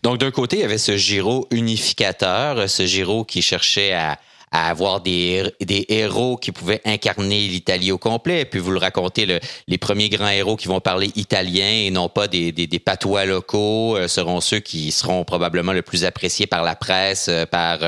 Donc, 0.04 0.18
d'un 0.18 0.32
côté, 0.32 0.58
il 0.58 0.62
y 0.62 0.66
avait 0.66 0.78
ce 0.78 0.98
Giro 0.98 1.48
unificateur, 1.52 2.70
ce 2.70 2.86
Giro 2.86 3.24
qui 3.24 3.42
cherchait 3.42 3.94
à, 3.94 4.20
à 4.52 4.70
avoir 4.70 5.02
des, 5.02 5.44
des 5.62 5.86
héros 5.90 6.38
qui 6.38 6.52
pouvaient 6.52 6.82
incarner 6.86 7.48
l'Italie 7.48 7.92
au 7.92 7.98
complet. 7.98 8.46
Puis 8.46 8.60
vous 8.60 8.72
le 8.72 8.80
racontez, 8.80 9.26
le, 9.26 9.40
les 9.68 9.78
premiers 9.78 10.10
grands 10.10 10.30
héros 10.30 10.56
qui 10.56 10.68
vont 10.68 10.80
parler 10.80 11.12
italien 11.16 11.70
et 11.70 11.92
non 11.92 12.10
pas 12.10 12.28
des, 12.28 12.52
des, 12.52 12.68
des 12.68 12.80
patois 12.80 13.26
locaux 13.26 13.96
euh, 13.96 14.08
seront 14.08 14.42
ceux 14.42 14.60
qui 14.60 14.92
seront 14.92 15.24
probablement 15.24 15.74
le 15.74 15.82
plus 15.82 16.06
appréciés 16.06 16.48
par 16.48 16.64
la 16.64 16.76
presse, 16.76 17.28
euh, 17.30 17.46
par 17.46 17.80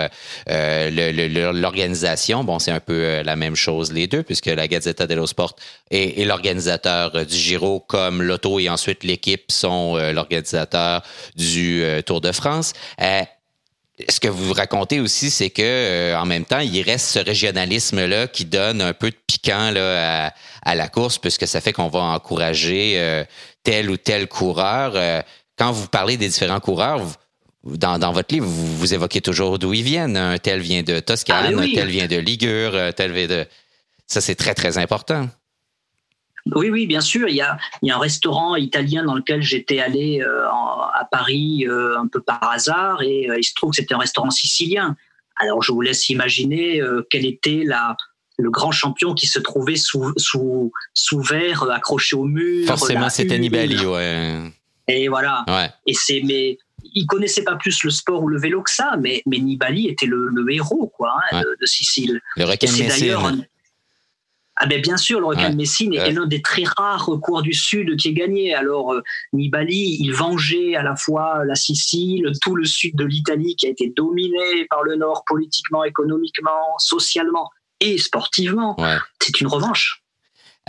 euh, 0.49 1.51
l'organisation. 1.53 2.43
Bon, 2.43 2.59
c'est 2.59 2.71
un 2.71 2.79
peu 2.79 3.21
la 3.21 3.35
même 3.35 3.55
chose 3.55 3.91
les 3.91 4.07
deux, 4.07 4.23
puisque 4.23 4.47
la 4.47 4.67
Gazzetta 4.67 5.07
dello 5.07 5.25
Sport 5.25 5.55
et, 5.89 6.21
et 6.21 6.25
l'organisateur 6.25 7.25
du 7.25 7.35
Giro, 7.35 7.79
comme 7.79 8.21
l'auto 8.21 8.59
et 8.59 8.69
ensuite 8.69 9.03
l'équipe 9.03 9.51
sont 9.51 9.95
l'organisateur 9.95 11.01
du 11.35 11.83
Tour 12.05 12.21
de 12.21 12.31
France 12.31 12.73
ce 14.09 14.19
que 14.19 14.27
vous 14.27 14.53
racontez 14.53 14.99
aussi, 14.99 15.29
c'est 15.29 15.49
que 15.49 15.61
euh, 15.61 16.19
en 16.19 16.25
même 16.25 16.45
temps, 16.45 16.59
il 16.59 16.81
reste 16.81 17.07
ce 17.07 17.19
régionalisme-là 17.19 18.27
qui 18.27 18.45
donne 18.45 18.81
un 18.81 18.93
peu 18.93 19.09
de 19.09 19.15
piquant 19.27 19.71
là, 19.71 20.33
à, 20.63 20.75
la 20.75 20.87
course, 20.87 21.17
puisque 21.17 21.47
ça 21.47 21.61
fait 21.61 21.73
qu'on 21.73 21.89
va 21.89 21.99
encourager 21.99 22.95
euh, 22.97 23.23
tel 23.63 23.89
ou 23.89 23.97
tel 23.97 24.27
coureur. 24.27 24.93
Euh, 24.95 25.21
quand 25.57 25.71
vous 25.71 25.87
parlez 25.87 26.17
des 26.17 26.29
différents 26.29 26.59
coureurs, 26.59 27.01
dans, 27.63 27.99
dans, 27.99 28.11
votre 28.11 28.33
livre, 28.33 28.47
vous, 28.47 28.77
vous 28.77 28.93
évoquez 28.93 29.21
toujours 29.21 29.59
d'où 29.59 29.73
ils 29.73 29.83
viennent. 29.83 30.17
Un 30.17 30.37
tel 30.37 30.61
vient 30.61 30.83
de 30.83 30.99
Toscane, 30.99 31.53
ah 31.57 31.61
un 31.61 31.73
tel 31.73 31.89
vient 31.89 32.07
de 32.07 32.17
Ligure, 32.17 32.75
un 32.75 32.91
tel 32.91 33.11
vient 33.11 33.27
de... 33.27 33.45
Ça, 34.07 34.19
c'est 34.19 34.35
très, 34.35 34.55
très 34.55 34.77
important. 34.77 35.29
Oui, 36.47 36.69
oui, 36.69 36.87
bien 36.87 37.01
sûr. 37.01 37.27
Il 37.27 37.35
y 37.35 37.41
a, 37.41 37.57
il 37.81 37.89
y 37.89 37.91
a 37.91 37.95
un 37.95 37.99
restaurant 37.99 38.55
italien 38.55 39.03
dans 39.03 39.15
lequel 39.15 39.41
j'étais 39.41 39.79
allé 39.79 40.21
euh, 40.21 40.47
à 40.47 41.07
Paris 41.09 41.65
euh, 41.67 41.99
un 41.99 42.07
peu 42.07 42.21
par 42.21 42.43
hasard 42.43 43.01
et 43.01 43.29
euh, 43.29 43.37
il 43.37 43.43
se 43.43 43.53
trouve 43.53 43.71
que 43.71 43.77
c'était 43.77 43.93
un 43.93 43.99
restaurant 43.99 44.31
sicilien. 44.31 44.95
Alors 45.37 45.61
je 45.61 45.71
vous 45.71 45.81
laisse 45.81 46.09
imaginer 46.09 46.81
quel 47.09 47.25
était 47.25 47.63
la, 47.65 47.95
le 48.37 48.51
grand 48.51 48.71
champion 48.71 49.13
qui 49.13 49.27
se 49.27 49.39
trouvait 49.39 49.75
sous, 49.75 50.13
sous, 50.17 50.71
sous 50.93 51.21
verre 51.21 51.63
accroché 51.71 52.15
au 52.15 52.25
mur. 52.25 52.67
Forcément, 52.67 53.09
c'était 53.09 53.39
Nibali, 53.39 53.85
ouais. 53.85 54.51
Et 54.87 55.07
voilà. 55.07 55.43
Ouais. 55.47 55.69
Et 55.87 55.93
c'est 55.93 56.21
mais 56.23 56.57
il 56.93 57.05
connaissait 57.05 57.43
pas 57.43 57.55
plus 57.55 57.83
le 57.83 57.89
sport 57.89 58.23
ou 58.23 58.27
le 58.27 58.39
vélo 58.39 58.61
que 58.61 58.71
ça, 58.71 58.97
mais, 58.99 59.21
mais 59.25 59.37
Nibali 59.37 59.87
était 59.87 60.05
le, 60.05 60.31
héros 60.51 60.91
quoi 60.95 61.15
hein, 61.31 61.41
de, 61.41 61.65
Sicile. 61.65 62.19
Le 62.35 62.45
requin 62.45 62.71
Messine. 62.71 63.47
Ah 64.63 64.67
ben 64.67 64.79
bien 64.79 64.95
sûr, 64.95 65.19
le 65.19 65.25
requin 65.25 65.49
de 65.49 65.55
Messine 65.55 65.95
est 65.95 66.11
l'un 66.11 66.27
des 66.27 66.43
très 66.43 66.61
rares 66.77 67.09
cours 67.19 67.41
du 67.41 67.51
Sud 67.51 67.97
qui 67.97 68.09
est 68.09 68.13
gagné. 68.13 68.53
Alors 68.53 68.93
euh, 68.93 69.01
Nibali, 69.33 69.97
il 69.99 70.13
vengeait 70.13 70.75
à 70.75 70.83
la 70.83 70.95
fois 70.95 71.43
la 71.45 71.55
Sicile, 71.55 72.31
tout 72.43 72.55
le 72.55 72.63
sud 72.63 72.95
de 72.95 73.03
l'Italie 73.03 73.55
qui 73.55 73.65
a 73.65 73.69
été 73.69 73.91
dominé 73.97 74.67
par 74.69 74.83
le 74.83 74.97
Nord 74.97 75.23
politiquement, 75.25 75.83
économiquement, 75.83 76.77
socialement 76.77 77.49
et 77.79 77.97
sportivement. 77.97 78.77
C'est 79.19 79.41
une 79.41 79.47
revanche. 79.47 80.03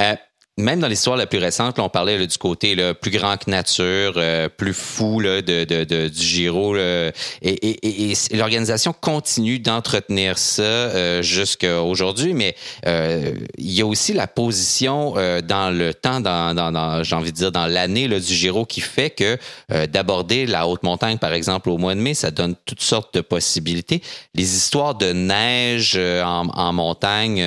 Euh, 0.01 0.16
même 0.59 0.80
dans 0.80 0.88
l'histoire 0.88 1.16
la 1.16 1.26
plus 1.26 1.38
récente, 1.38 1.78
on 1.78 1.88
parlait 1.88 2.26
du 2.26 2.36
côté 2.36 2.76
plus 3.00 3.11
grand 3.11 3.38
que 3.38 3.50
nature, 3.50 4.14
euh, 4.16 4.50
plus 4.50 4.74
fou 4.74 5.22
de, 5.22 5.40
de, 5.40 6.09
du 6.09 6.22
Giro. 6.22 6.76
et, 6.76 8.12
l'organisation 8.32 8.92
continue 8.92 9.59
d'entretenir 9.59 10.36
ça 10.36 10.62
euh, 10.62 11.22
jusqu'à 11.22 11.82
aujourd'hui, 11.82 12.34
mais 12.34 12.55
euh, 12.86 13.32
il 13.57 13.72
y 13.72 13.80
a 13.80 13.86
aussi 13.86 14.12
la 14.12 14.26
position 14.26 15.14
dans 15.42 15.74
le 15.74 15.94
temps, 15.94 16.20
dans, 16.20 16.55
dans, 16.55 17.03
j'ai 17.03 17.16
envie 17.16 17.32
de 17.32 17.36
dire 17.36 17.53
dans 17.53 17.66
l'année 17.66 18.09
du 18.09 18.34
Giro, 18.34 18.66
qui 18.66 18.82
fait 18.82 19.11
que 19.11 19.38
d'aborder 19.86 20.44
la 20.46 20.66
haute 20.66 20.82
montagne, 20.82 21.16
par 21.16 21.32
exemple, 21.32 21.70
au 21.70 21.78
mois 21.78 21.94
de 21.94 22.00
mai, 22.00 22.12
ça 22.12 22.30
donne 22.30 22.57
toutes 22.66 22.82
sortes 22.82 23.14
de 23.14 23.22
possibilités. 23.22 24.03
Les 24.34 24.55
histoires 24.55 24.94
de 24.94 25.12
neige 25.12 25.96
en, 25.96 26.48
en 26.48 26.72
montagne 26.74 27.42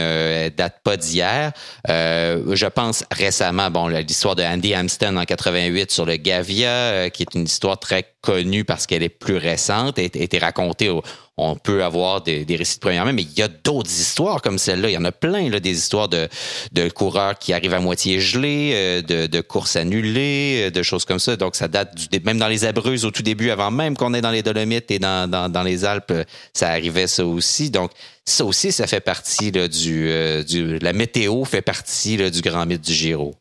datent 0.58 0.82
pas 0.84 0.98
d'hier. 0.98 1.52
je 1.88 2.68
pense 2.68 2.95
récemment, 3.12 3.70
bon, 3.72 3.88
l'histoire 3.88 4.36
de 4.36 4.44
Andy 4.44 4.74
Amston 4.74 5.18
en 5.18 5.26
88 5.26 5.92
sur 5.92 6.06
le 6.06 6.18
Gavia, 6.18 6.70
euh, 6.70 7.10
qui 7.10 7.24
est 7.24 7.36
une 7.36 7.44
histoire 7.44 7.80
très 7.80 8.14
connue 8.22 8.64
parce 8.64 8.88
qu'elle 8.88 9.04
est 9.04 9.10
plus 9.10 9.38
récente, 9.38 10.00
a 10.00 10.02
été 10.02 10.38
racontée 10.38 10.90
on 11.38 11.56
peut 11.56 11.84
avoir 11.84 12.22
des, 12.22 12.46
récits 12.50 12.78
de 12.78 12.82
première 12.82 13.06
main, 13.06 13.12
mais 13.12 13.24
il 13.24 13.38
y 13.38 13.42
a 13.42 13.50
d'autres 13.50 13.90
histoires 13.90 14.42
comme 14.42 14.58
celle-là. 14.58 14.90
Il 14.90 14.94
y 14.94 14.98
en 14.98 15.04
a 15.04 15.12
plein, 15.12 15.50
des 15.50 15.78
histoires 15.78 16.08
de, 16.08 16.30
de 16.72 16.90
coureurs 16.90 17.38
qui 17.38 17.52
arrivent 17.52 17.74
à 17.74 17.82
moitié 17.82 18.22
gelés, 18.22 18.72
euh, 18.74 19.02
de, 19.02 19.42
courses 19.42 19.76
annulées, 19.76 20.68
euh, 20.68 20.72
de 20.72 20.82
choses 20.82 21.04
comme 21.04 21.20
ça. 21.20 21.36
Donc, 21.36 21.56
ça 21.56 21.68
date 21.68 21.96
du, 21.96 22.20
même 22.22 22.38
dans 22.38 22.48
les 22.48 22.64
Abreuses 22.64 23.04
au 23.04 23.12
tout 23.12 23.24
début, 23.24 23.50
avant 23.50 23.70
même 23.70 23.98
qu'on 23.98 24.14
est 24.14 24.22
dans 24.22 24.32
les 24.32 24.44
Dolomites 24.44 24.92
et 24.92 25.00
dans, 25.00 25.30
dans, 25.30 25.64
les 25.64 25.84
Alpes, 25.84 26.14
ça 26.54 26.70
arrivait 26.70 27.08
ça 27.08 27.26
aussi. 27.26 27.70
Donc, 27.70 27.92
ça 28.24 28.46
aussi, 28.46 28.72
ça 28.72 28.88
fait 28.88 29.02
partie 29.02 29.52
là, 29.52 29.68
du, 29.68 30.80
la 30.80 30.94
météo 30.94 31.44
fait 31.44 31.62
partie 31.62 32.32
du 32.32 32.42
grand 32.42 32.66
mythe 32.66 32.82
du 32.82 32.94
Giro. 32.94 33.36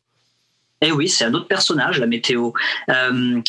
Eh 0.81 0.93
oui, 0.93 1.09
c'est 1.09 1.25
un 1.25 1.33
autre 1.35 1.49
personnage, 1.49 1.99
la 1.99 2.07
météo. 2.07 2.51
Euh, 2.91 3.41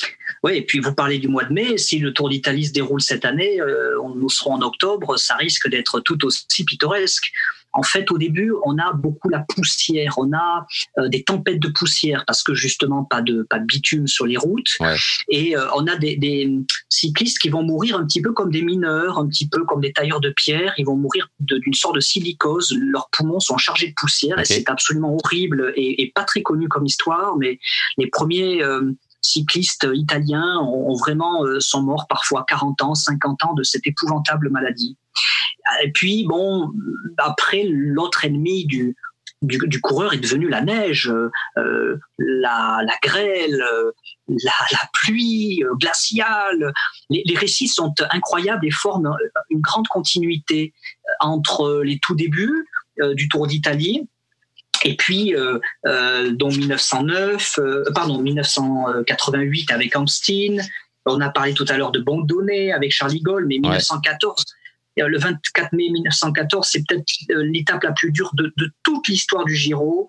oui, 0.44 0.54
et 0.58 0.62
puis 0.62 0.80
vous 0.80 0.94
parlez 0.94 1.20
du 1.20 1.28
mois 1.28 1.46
de 1.46 1.54
mai. 1.54 1.78
Si 1.78 2.00
le 2.00 2.14
Tour 2.14 2.30
d'Italie 2.30 2.66
se 2.66 2.74
déroule 2.74 3.02
cette 3.02 3.26
année, 3.26 3.60
euh, 3.62 3.96
nous 4.16 4.30
serons 4.30 4.54
en 4.54 4.62
octobre, 4.62 5.18
ça 5.18 5.36
risque 5.36 5.70
d'être 5.70 6.00
tout 6.00 6.26
aussi 6.26 6.66
pittoresque. 6.66 7.32
En 7.76 7.84
fait, 7.84 8.10
au 8.10 8.18
début, 8.18 8.54
on 8.64 8.78
a 8.78 8.94
beaucoup 8.94 9.28
la 9.28 9.40
poussière, 9.40 10.14
on 10.18 10.32
a 10.32 10.66
euh, 10.98 11.10
des 11.10 11.24
tempêtes 11.24 11.60
de 11.60 11.68
poussière 11.68 12.24
parce 12.26 12.42
que 12.42 12.56
justement 12.56 13.04
pas 13.04 13.22
de 13.22 13.44
pas 13.50 13.60
de 13.60 13.66
bitume 13.66 14.08
sur 14.08 14.26
les 14.26 14.38
routes, 14.38 14.78
et 15.30 15.58
euh, 15.58 15.68
on 15.76 15.86
a 15.88 15.98
des, 15.98 16.16
des, 16.16 16.50
cyclistes 16.88 17.38
qui 17.40 17.50
vont 17.50 17.64
mourir 17.64 17.98
un 17.98 18.06
petit 18.06 18.22
peu 18.22 18.32
comme 18.32 18.50
des 18.50 18.62
mineurs, 18.62 19.20
un 19.20 19.28
petit 19.28 19.50
peu 19.50 19.66
comme 19.66 19.82
des 19.82 19.92
tailleurs 19.92 20.22
de 20.22 20.30
pierre. 20.30 20.74
Ils 20.78 20.86
vont 20.86 20.96
mourir 20.96 21.28
d'une 21.40 21.74
sorte 21.74 21.96
de 21.96 22.00
silicose. 22.00 22.74
Leurs 22.80 23.10
poumons 23.10 23.42
sont 23.42 23.58
chargés 23.58 23.90
de 23.90 23.94
poussière 23.98 24.40
et 24.40 24.46
c'est 24.46 24.70
absolument 24.70 25.18
horrible 25.22 25.74
et, 25.76 26.02
et, 26.02 26.12
pas 26.16 26.24
très 26.24 26.42
connu 26.42 26.70
comme 26.70 26.86
histoire. 26.86 27.36
Mais 27.38 27.60
les 27.98 28.08
premiers 28.08 28.64
euh, 28.64 28.94
cyclistes 29.26 29.88
italiens 29.94 30.60
ont, 30.62 30.96
vraiment 30.96 31.44
sont 31.60 31.82
morts 31.82 32.08
parfois 32.08 32.46
40 32.48 32.82
ans, 32.82 32.96
50 32.96 33.46
ans 33.46 33.54
de 33.54 33.64
cette 33.64 33.86
épouvantable 33.88 34.50
maladie. 34.50 34.98
Et 35.84 35.92
puis, 35.92 36.26
bon, 36.28 36.72
après, 37.18 37.64
l'autre 37.68 38.26
ennemi 38.26 38.66
du, 38.66 38.96
du, 39.42 39.82
coureur 39.82 40.14
est 40.14 40.20
devenu 40.20 40.50
la 40.50 40.62
neige, 40.62 41.12
euh, 41.58 41.98
la, 42.18 42.86
grêle, 43.02 43.64
la, 44.28 44.90
pluie 44.94 45.64
euh, 45.64 45.74
glaciale. 45.76 46.74
Les, 47.10 47.36
récits 47.36 47.68
sont 47.68 47.94
incroyables 48.12 48.66
et 48.66 48.72
forment 48.72 49.16
une 49.50 49.62
grande 49.62 49.88
continuité 49.88 50.74
entre 51.20 51.82
les 51.84 52.00
tout 52.00 52.16
débuts 52.16 52.68
euh, 53.02 53.14
du 53.14 53.28
Tour 53.28 53.48
d'Italie 53.48 54.08
et 54.86 54.96
puis, 54.96 55.36
euh, 55.36 55.60
euh, 55.88 56.32
dont 56.32 56.50
1909, 56.50 57.60
pardon, 57.94 58.20
1988 58.20 59.72
avec 59.72 59.96
Amstein. 59.96 60.62
On 61.08 61.22
a 61.22 61.30
parlé 61.30 61.54
tout 61.54 61.66
à 61.68 61.78
l'heure 61.78 61.92
de 61.92 62.00
Bondonnet 62.00 62.72
avec 62.72 62.92
Charlie 62.92 63.22
Gaulle, 63.22 63.46
mais 63.48 63.58
1914, 63.58 64.46
euh, 65.00 65.08
le 65.08 65.18
24 65.18 65.74
mai 65.74 65.90
1914, 65.90 66.68
c'est 66.68 66.84
peut-être 66.88 67.06
euh, 67.32 67.44
l'étape 67.44 67.84
la 67.84 67.92
plus 67.92 68.12
dure 68.12 68.32
de, 68.34 68.54
toute 68.84 69.08
l'histoire 69.08 69.46
du 69.46 69.56
Giro. 69.56 70.08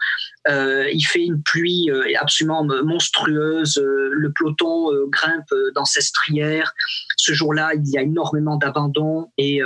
Euh, 0.49 0.89
il 0.93 1.03
fait 1.03 1.25
une 1.25 1.43
pluie 1.43 1.91
absolument 2.21 2.65
monstrueuse. 2.85 3.81
Le 3.83 4.33
peloton 4.33 4.91
grimpe 5.09 5.53
dans 5.75 5.85
ses 5.85 6.01
strières. 6.01 6.73
Ce 7.17 7.33
jour-là, 7.33 7.73
il 7.75 7.89
y 7.89 7.99
a 7.99 8.03
énormément 8.03 8.57
d'abandon 8.57 9.31
et 9.39 9.61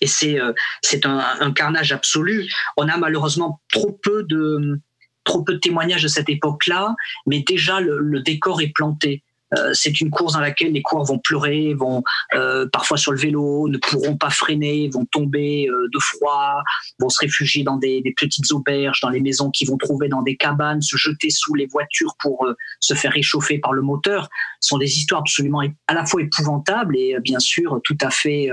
et 0.00 0.06
c'est 0.06 0.38
c'est 0.82 1.06
un, 1.06 1.52
carnage 1.52 1.92
absolu. 1.92 2.50
On 2.76 2.88
a 2.88 2.96
malheureusement 2.96 3.60
trop 3.72 3.98
peu 4.02 4.24
de 4.24 4.80
trop 5.24 5.42
peu 5.42 5.54
de 5.54 5.58
témoignages 5.58 6.02
de 6.02 6.08
cette 6.08 6.28
époque-là, 6.28 6.94
mais 7.26 7.40
déjà 7.40 7.80
le 7.80 8.20
décor 8.20 8.60
est 8.60 8.72
planté. 8.74 9.22
Euh, 9.56 9.70
c'est 9.72 10.00
une 10.00 10.10
course 10.10 10.34
dans 10.34 10.40
laquelle 10.40 10.72
les 10.72 10.82
coureurs 10.82 11.06
vont 11.06 11.18
pleurer, 11.18 11.74
vont 11.74 12.02
euh, 12.34 12.66
parfois 12.72 12.96
sur 12.96 13.12
le 13.12 13.18
vélo, 13.18 13.68
ne 13.68 13.78
pourront 13.78 14.16
pas 14.16 14.30
freiner, 14.30 14.88
vont 14.92 15.06
tomber 15.06 15.68
euh, 15.68 15.88
de 15.92 15.98
froid, 15.98 16.62
vont 16.98 17.08
se 17.08 17.18
réfugier 17.20 17.64
dans 17.64 17.76
des, 17.76 18.02
petites 18.16 18.50
auberges, 18.52 19.00
dans 19.00 19.10
les 19.10 19.20
maisons 19.20 19.50
qu'ils 19.50 19.68
vont 19.68 19.78
trouver 19.78 20.08
dans 20.08 20.22
des 20.22 20.36
cabanes, 20.36 20.82
se 20.82 20.96
jeter 20.96 21.30
sous 21.30 21.54
les 21.54 21.66
voitures 21.66 22.14
pour 22.18 22.46
se 22.80 22.94
faire 22.94 23.12
réchauffer 23.12 23.58
par 23.58 23.72
le 23.72 23.82
moteur. 23.82 24.28
Ce 24.60 24.68
sont 24.68 24.78
des 24.78 24.98
histoires 24.98 25.20
absolument 25.20 25.62
à 25.86 25.94
la 25.94 26.04
fois 26.04 26.22
épouvantables 26.22 26.96
et 26.96 27.16
bien 27.22 27.38
sûr 27.38 27.80
tout 27.84 27.96
à 28.00 28.10
fait 28.10 28.50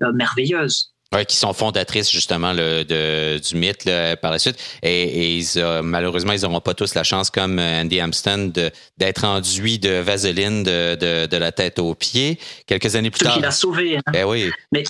merveilleuses. 0.00 0.94
Oui, 1.14 1.24
qui 1.26 1.36
sont 1.36 1.52
fondatrices 1.52 2.10
justement 2.10 2.54
de, 2.54 3.38
du 3.38 3.56
mythe 3.56 3.88
par 4.20 4.32
la 4.32 4.38
suite. 4.38 4.56
Et, 4.82 5.38
ils, 5.38 5.46
euh, 5.56 5.82
malheureusement, 5.82 6.32
ils 6.32 6.42
n'auront 6.42 6.60
pas 6.60 6.74
tous 6.74 6.94
la 6.94 7.04
chance, 7.04 7.30
comme 7.30 7.58
Andy 7.58 8.00
Amston, 8.00 8.52
d'être 8.96 9.24
enduit 9.24 9.78
de 9.78 10.00
vaseline 10.00 10.64
de, 10.64 11.26
de, 11.26 11.36
la 11.36 11.52
tête 11.52 11.78
aux 11.78 11.94
pieds. 11.94 12.38
Quelques 12.66 12.96
années 12.96 13.10
plus 13.10 13.24
tard. 13.24 13.36
Il 13.38 13.44
a 13.44 13.52
sauvé. 13.52 13.98
Hein. 13.98 14.12
Ben 14.12 14.24
oui. 14.24 14.50
Mais, 14.72 14.82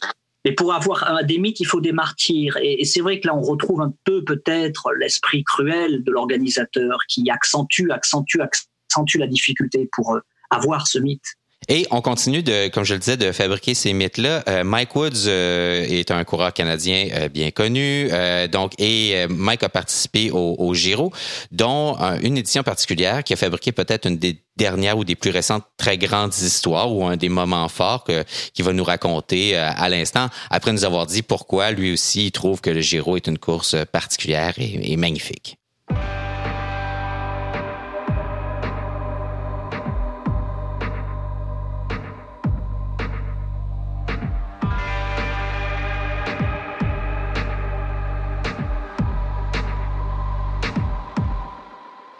mais 0.46 0.52
pour 0.52 0.72
avoir 0.72 1.24
des 1.24 1.38
mythes, 1.38 1.60
il 1.60 1.66
faut 1.66 1.80
des 1.80 1.92
martyrs. 1.92 2.56
Et, 2.62 2.80
et 2.80 2.84
c'est 2.84 3.00
vrai 3.00 3.20
que 3.20 3.26
là, 3.26 3.34
on 3.34 3.42
retrouve 3.42 3.82
un 3.82 3.92
peu 4.04 4.24
peut-être 4.24 4.92
l'esprit 4.98 5.44
cruel 5.44 6.04
de 6.04 6.10
l'organisateur 6.10 6.98
qui 7.08 7.28
accentue, 7.30 7.90
accentue, 7.90 8.40
accentue 8.40 9.18
la 9.18 9.26
difficulté 9.26 9.90
pour 9.92 10.14
euh, 10.14 10.20
avoir 10.50 10.86
ce 10.86 10.98
mythe. 10.98 11.34
Et 11.68 11.86
on 11.90 12.02
continue 12.02 12.42
de, 12.42 12.68
comme 12.68 12.84
je 12.84 12.94
le 12.94 13.00
disais, 13.00 13.16
de 13.16 13.32
fabriquer 13.32 13.74
ces 13.74 13.92
mythes-là. 13.92 14.44
Euh, 14.48 14.64
Mike 14.64 14.94
Woods 14.94 15.26
euh, 15.26 15.86
est 15.88 16.10
un 16.10 16.22
coureur 16.24 16.52
canadien 16.52 17.08
euh, 17.12 17.28
bien 17.28 17.50
connu, 17.50 18.10
donc 18.50 18.72
et 18.78 19.26
Mike 19.28 19.62
a 19.62 19.68
participé 19.68 20.30
au, 20.30 20.56
au 20.58 20.74
Giro, 20.74 21.12
dont 21.50 21.96
une 22.22 22.36
édition 22.36 22.62
particulière 22.62 23.24
qui 23.24 23.32
a 23.32 23.36
fabriqué 23.36 23.72
peut-être 23.72 24.06
une 24.06 24.18
des 24.18 24.40
dernières 24.56 24.98
ou 24.98 25.04
des 25.04 25.14
plus 25.14 25.30
récentes 25.30 25.64
très 25.76 25.98
grandes 25.98 26.34
histoires 26.34 26.92
ou 26.92 27.04
un 27.04 27.16
des 27.16 27.28
moments 27.28 27.68
forts 27.68 28.04
qu'il 28.04 28.64
va 28.64 28.72
nous 28.72 28.84
raconter 28.84 29.56
à 29.56 29.88
l'instant, 29.88 30.28
après 30.50 30.72
nous 30.72 30.84
avoir 30.84 31.06
dit 31.06 31.22
pourquoi 31.22 31.70
lui 31.70 31.92
aussi 31.92 32.26
il 32.26 32.32
trouve 32.32 32.60
que 32.60 32.70
le 32.70 32.80
Giro 32.80 33.16
est 33.16 33.26
une 33.26 33.38
course 33.38 33.76
particulière 33.92 34.54
et 34.58 34.96
magnifique. 34.96 35.58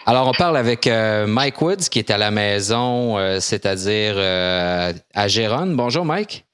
Alors, 0.07 0.29
on 0.29 0.33
parle 0.33 0.59
avec 0.59 0.87
euh, 0.87 1.27
Mike 1.27 1.63
Woods, 1.63 1.89
qui 1.91 1.99
est 1.99 2.11
à 2.11 2.19
la 2.19 2.31
maison, 2.31 3.17
euh, 3.17 3.41
c'est-à-dire 3.41 4.15
euh, 4.17 4.93
à 5.15 5.29
Gérone. 5.29 5.75
Bonjour, 5.77 6.05
Mike. 6.05 6.45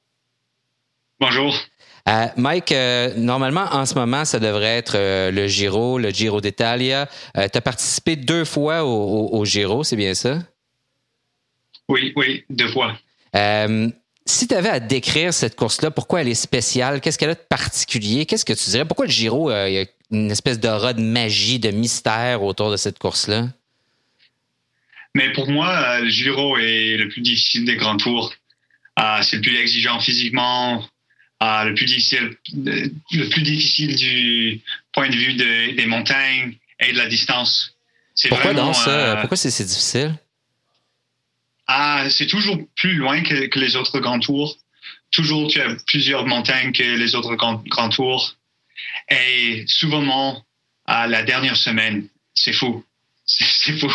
Bonjour. 1.18 1.58
Mike, 2.36 2.74
normalement, 3.16 3.66
en 3.70 3.86
ce 3.86 3.94
moment, 3.94 4.24
ça 4.24 4.40
devrait 4.40 4.78
être 4.78 4.96
le 5.30 5.46
Giro, 5.46 5.96
le 5.96 6.10
Giro 6.10 6.40
d'Italia. 6.40 7.08
tu 7.36 7.40
as 7.40 7.60
participé 7.60 8.16
deux 8.16 8.44
fois 8.44 8.84
au, 8.84 9.44
Giro, 9.44 9.84
c'est 9.84 9.94
bien 9.94 10.14
ça? 10.14 10.38
Oui, 11.88 12.12
oui, 12.16 12.44
deux 12.50 12.66
fois. 12.66 12.96
si 14.26 14.48
tu 14.48 14.54
avais 14.54 14.70
à 14.70 14.80
décrire 14.80 15.32
cette 15.32 15.54
course-là, 15.54 15.92
pourquoi 15.92 16.22
elle 16.22 16.28
est 16.28 16.34
spéciale? 16.34 17.00
Qu'est-ce 17.00 17.16
qu'elle 17.16 17.30
a 17.30 17.34
de 17.34 17.46
particulier? 17.48 18.26
Qu'est-ce 18.26 18.46
que 18.46 18.54
tu 18.54 18.70
dirais? 18.70 18.86
Pourquoi 18.86 19.06
le 19.06 19.12
Giro, 19.12 19.52
il 19.52 19.86
une 20.10 20.30
espèce 20.30 20.58
d'aura 20.58 20.92
de 20.92 21.00
magie, 21.00 21.58
de 21.58 21.70
mystère 21.70 22.42
autour 22.42 22.70
de 22.70 22.76
cette 22.76 22.98
course-là? 22.98 23.48
Mais 25.14 25.32
pour 25.32 25.48
moi, 25.50 25.68
euh, 25.68 26.00
le 26.02 26.08
Giro 26.08 26.56
est 26.58 26.96
le 26.96 27.08
plus 27.08 27.20
difficile 27.20 27.64
des 27.64 27.76
grands 27.76 27.96
tours. 27.96 28.32
Euh, 28.98 29.22
c'est 29.22 29.36
le 29.36 29.42
plus 29.42 29.56
exigeant 29.56 29.98
physiquement, 30.00 30.84
euh, 31.42 31.64
le 31.64 31.74
plus 31.74 31.86
difficile, 31.86 32.36
le 32.54 33.28
plus 33.28 33.42
difficile 33.42 33.96
du 33.96 34.60
point 34.92 35.08
de 35.08 35.16
vue 35.16 35.34
des 35.34 35.86
montagnes 35.86 36.56
et 36.78 36.92
de 36.92 36.98
la 36.98 37.06
distance. 37.06 37.74
Pourquoi 38.28 38.52
vraiment, 38.52 38.72
ça? 38.72 39.16
Pourquoi 39.20 39.36
c'est 39.36 39.50
si 39.50 39.64
difficile? 39.64 40.14
Ah, 41.66 42.04
c'est 42.10 42.26
toujours 42.26 42.58
plus 42.76 42.94
loin 42.94 43.22
que, 43.22 43.58
les 43.58 43.76
autres 43.76 44.00
grands 44.00 44.18
tours. 44.18 44.58
Toujours, 45.12 45.48
tu 45.48 45.60
as 45.60 45.74
plusieurs 45.86 46.26
montagnes 46.26 46.72
que 46.72 46.82
les 46.82 47.14
autres 47.14 47.34
grands 47.36 47.88
tours. 47.88 48.36
Et 49.10 49.64
souvent, 49.66 50.44
à 50.86 51.06
la 51.06 51.22
dernière 51.22 51.56
semaine, 51.56 52.08
c'est 52.34 52.52
fou. 52.52 52.84
C'est 53.26 53.78
fou. 53.78 53.92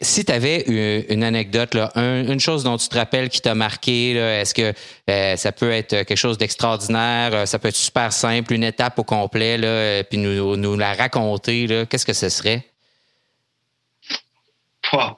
Si 0.00 0.24
tu 0.24 0.32
avais 0.32 0.62
une, 1.08 1.24
anecdote, 1.24 1.74
là, 1.74 1.90
une 1.96 2.40
chose 2.40 2.64
dont 2.64 2.76
tu 2.76 2.88
te 2.88 2.96
rappelles 2.96 3.28
qui 3.28 3.40
t'a 3.40 3.54
marqué, 3.54 4.12
est-ce 4.12 4.54
que 4.54 4.72
euh, 5.10 5.36
ça 5.36 5.52
peut 5.52 5.70
être 5.70 6.04
quelque 6.04 6.16
chose 6.16 6.38
d'extraordinaire, 6.38 7.34
euh, 7.34 7.46
ça 7.46 7.58
peut 7.58 7.68
être 7.68 7.76
super 7.76 8.12
simple, 8.12 8.54
une 8.54 8.64
étape 8.64 8.98
au 8.98 9.04
complet, 9.04 9.58
là, 9.58 10.02
puis 10.04 10.18
nous, 10.18 10.56
nous 10.56 10.76
la 10.76 10.94
raconter, 10.94 11.84
qu'est-ce 11.90 12.06
que 12.06 12.12
ce 12.12 12.28
serait? 12.28 12.64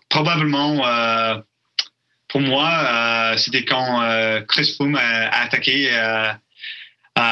Probablement, 0.08 0.86
euh, 0.86 1.36
pour 2.28 2.40
moi, 2.40 3.34
c'était 3.36 3.64
quand 3.64 4.00
Chris 4.48 4.72
Froome 4.74 4.96
a, 4.96 5.42
attaqué 5.42 5.90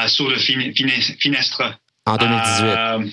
sur 0.07 0.29
le 0.29 0.37
finestre. 0.37 1.79
En 2.05 2.17
2018. 2.17 2.63
Euh, 2.63 3.07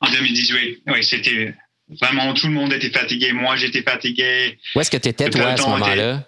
en 0.00 0.10
2018, 0.10 0.82
oui, 0.86 1.04
c'était 1.04 1.54
vraiment 2.00 2.32
tout 2.34 2.46
le 2.46 2.52
monde 2.52 2.72
était 2.72 2.90
fatigué. 2.90 3.32
Moi, 3.32 3.56
j'étais 3.56 3.82
fatigué. 3.82 4.58
Où 4.74 4.80
est-ce 4.80 4.90
que 4.90 4.96
tu 4.96 5.08
étais, 5.08 5.30
toi, 5.30 5.48
à 5.48 5.56
ce 5.56 5.62
moment-là? 5.62 6.26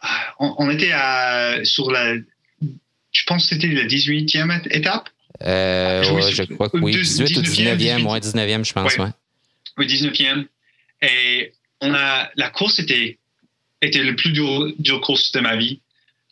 Ah, 0.00 0.34
on, 0.38 0.70
était 0.70 0.92
à, 0.92 1.64
sur 1.64 1.90
la, 1.90 2.14
je 3.16 3.24
pense 3.26 3.48
que 3.48 3.54
c'était 3.54 3.68
la 3.68 3.84
18e 3.84 4.68
étape. 4.70 5.08
Euh, 5.42 6.02
je 6.02 6.42
crois 6.54 6.68
que 6.68 6.78
oui, 6.78 6.92
18 6.92 7.36
ou 7.38 7.40
19e, 7.40 8.04
ouais, 8.04 8.20
19e, 8.20 8.64
je 8.64 8.72
pense, 8.72 8.96
ouais. 8.98 9.08
Oui, 9.78 9.86
19e. 9.86 10.46
Et 11.02 11.52
on 11.80 11.92
a, 11.94 12.30
la 12.36 12.50
course 12.50 12.78
était, 12.78 13.18
était 13.82 14.04
le 14.04 14.14
plus 14.16 14.32
dur, 14.32 14.72
dur 14.78 15.00
course 15.00 15.32
de 15.32 15.40
ma 15.40 15.56
vie. 15.56 15.80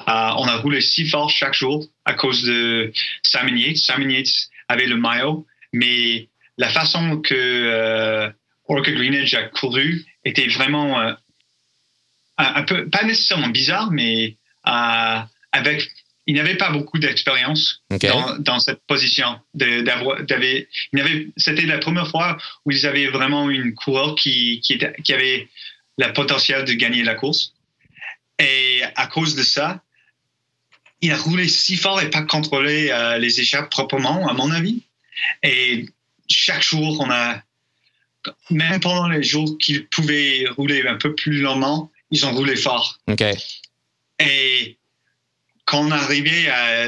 Euh, 0.09 0.31
on 0.37 0.47
a 0.47 0.57
roulé 0.57 0.81
si 0.81 1.09
fort 1.09 1.31
chaque 1.31 1.55
jour 1.55 1.87
à 2.05 2.15
cause 2.15 2.43
de 2.43 2.93
Simon 3.23 3.57
Yates. 3.57 3.79
Simon 3.79 4.09
Yates 4.09 4.51
avait 4.69 4.87
le 4.87 4.97
maillot, 4.97 5.47
mais 5.73 6.29
la 6.59 6.69
façon 6.69 7.21
que 7.21 7.35
euh, 7.35 8.31
Orca 8.69 8.93
Greenedge 8.93 9.35
a 9.35 9.45
couru 9.45 10.05
était 10.25 10.49
vraiment 10.49 11.01
euh, 11.01 11.13
un, 12.39 12.63
peu, 12.63 12.89
pas 12.89 13.05
nécessairement 13.05 13.49
bizarre, 13.49 13.91
mais 13.91 14.37
euh, 14.67 15.19
avec, 15.53 15.91
il 16.27 16.37
n'avait 16.37 16.57
pas 16.57 16.71
beaucoup 16.71 16.99
d'expérience 16.99 17.83
dans, 17.91 18.39
dans, 18.39 18.59
cette 18.61 18.81
position. 18.87 19.39
C'était 21.37 21.67
la 21.67 21.79
première 21.79 22.09
fois 22.09 22.39
où 22.65 22.71
ils 22.71 22.87
avaient 22.87 23.09
vraiment 23.09 23.51
une 23.51 23.75
coureur 23.75 24.15
qui, 24.15 24.61
qui, 24.61 24.75
était, 24.75 24.95
qui 25.03 25.13
avait 25.13 25.49
le 25.99 26.13
potentiel 26.13 26.65
de 26.65 26.73
gagner 26.73 27.03
la 27.03 27.15
course. 27.15 27.53
Et 28.39 28.83
à 28.97 29.07
cause 29.07 29.37
de 29.37 29.43
ça, 29.43 29.84
il 31.05 31.13
a 31.13 31.19
roulé 31.19 31.49
si 31.49 31.77
fort 31.77 32.01
et 32.01 32.09
pas 32.09 32.23
contrôlé 32.23 32.89
euh, 32.91 33.19
les 33.19 33.39
échappes 33.39 33.71
proprement, 33.71 34.27
à 34.27 34.33
mon 34.33 34.51
avis. 34.51 34.83
Et 35.43 35.87
chaque 36.31 36.63
jour, 36.63 36.99
on 37.01 37.11
a, 37.11 37.43
même 38.49 38.81
pendant 38.81 39.09
les 39.09 39.23
jours 39.23 39.59
qu'il 39.59 39.87
pouvait 39.87 40.47
rouler 40.57 40.83
un 40.87 40.97
peu 40.97 41.15
plus 41.15 41.43
lentement, 41.43 41.93
ils 42.11 42.25
ont 42.25 42.33
roulé 42.33 42.57
fort. 42.57 42.99
Et 44.19 44.79
quand 45.67 45.81
on 45.81 45.91
arrivait 45.91 46.49
à, 46.49 46.87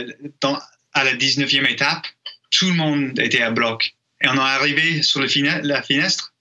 à 0.94 1.04
la 1.04 1.14
19e 1.14 1.70
étape, 1.70 2.06
tout 2.50 2.68
le 2.68 2.74
monde 2.74 3.18
était 3.18 3.42
à 3.42 3.50
bloc. 3.50 3.94
Et 4.22 4.28
on 4.28 4.34
est 4.34 4.38
arrivé 4.38 5.02
sur 5.02 5.20
le 5.20 5.28
la 5.62 5.82
fenêtre 5.82 6.32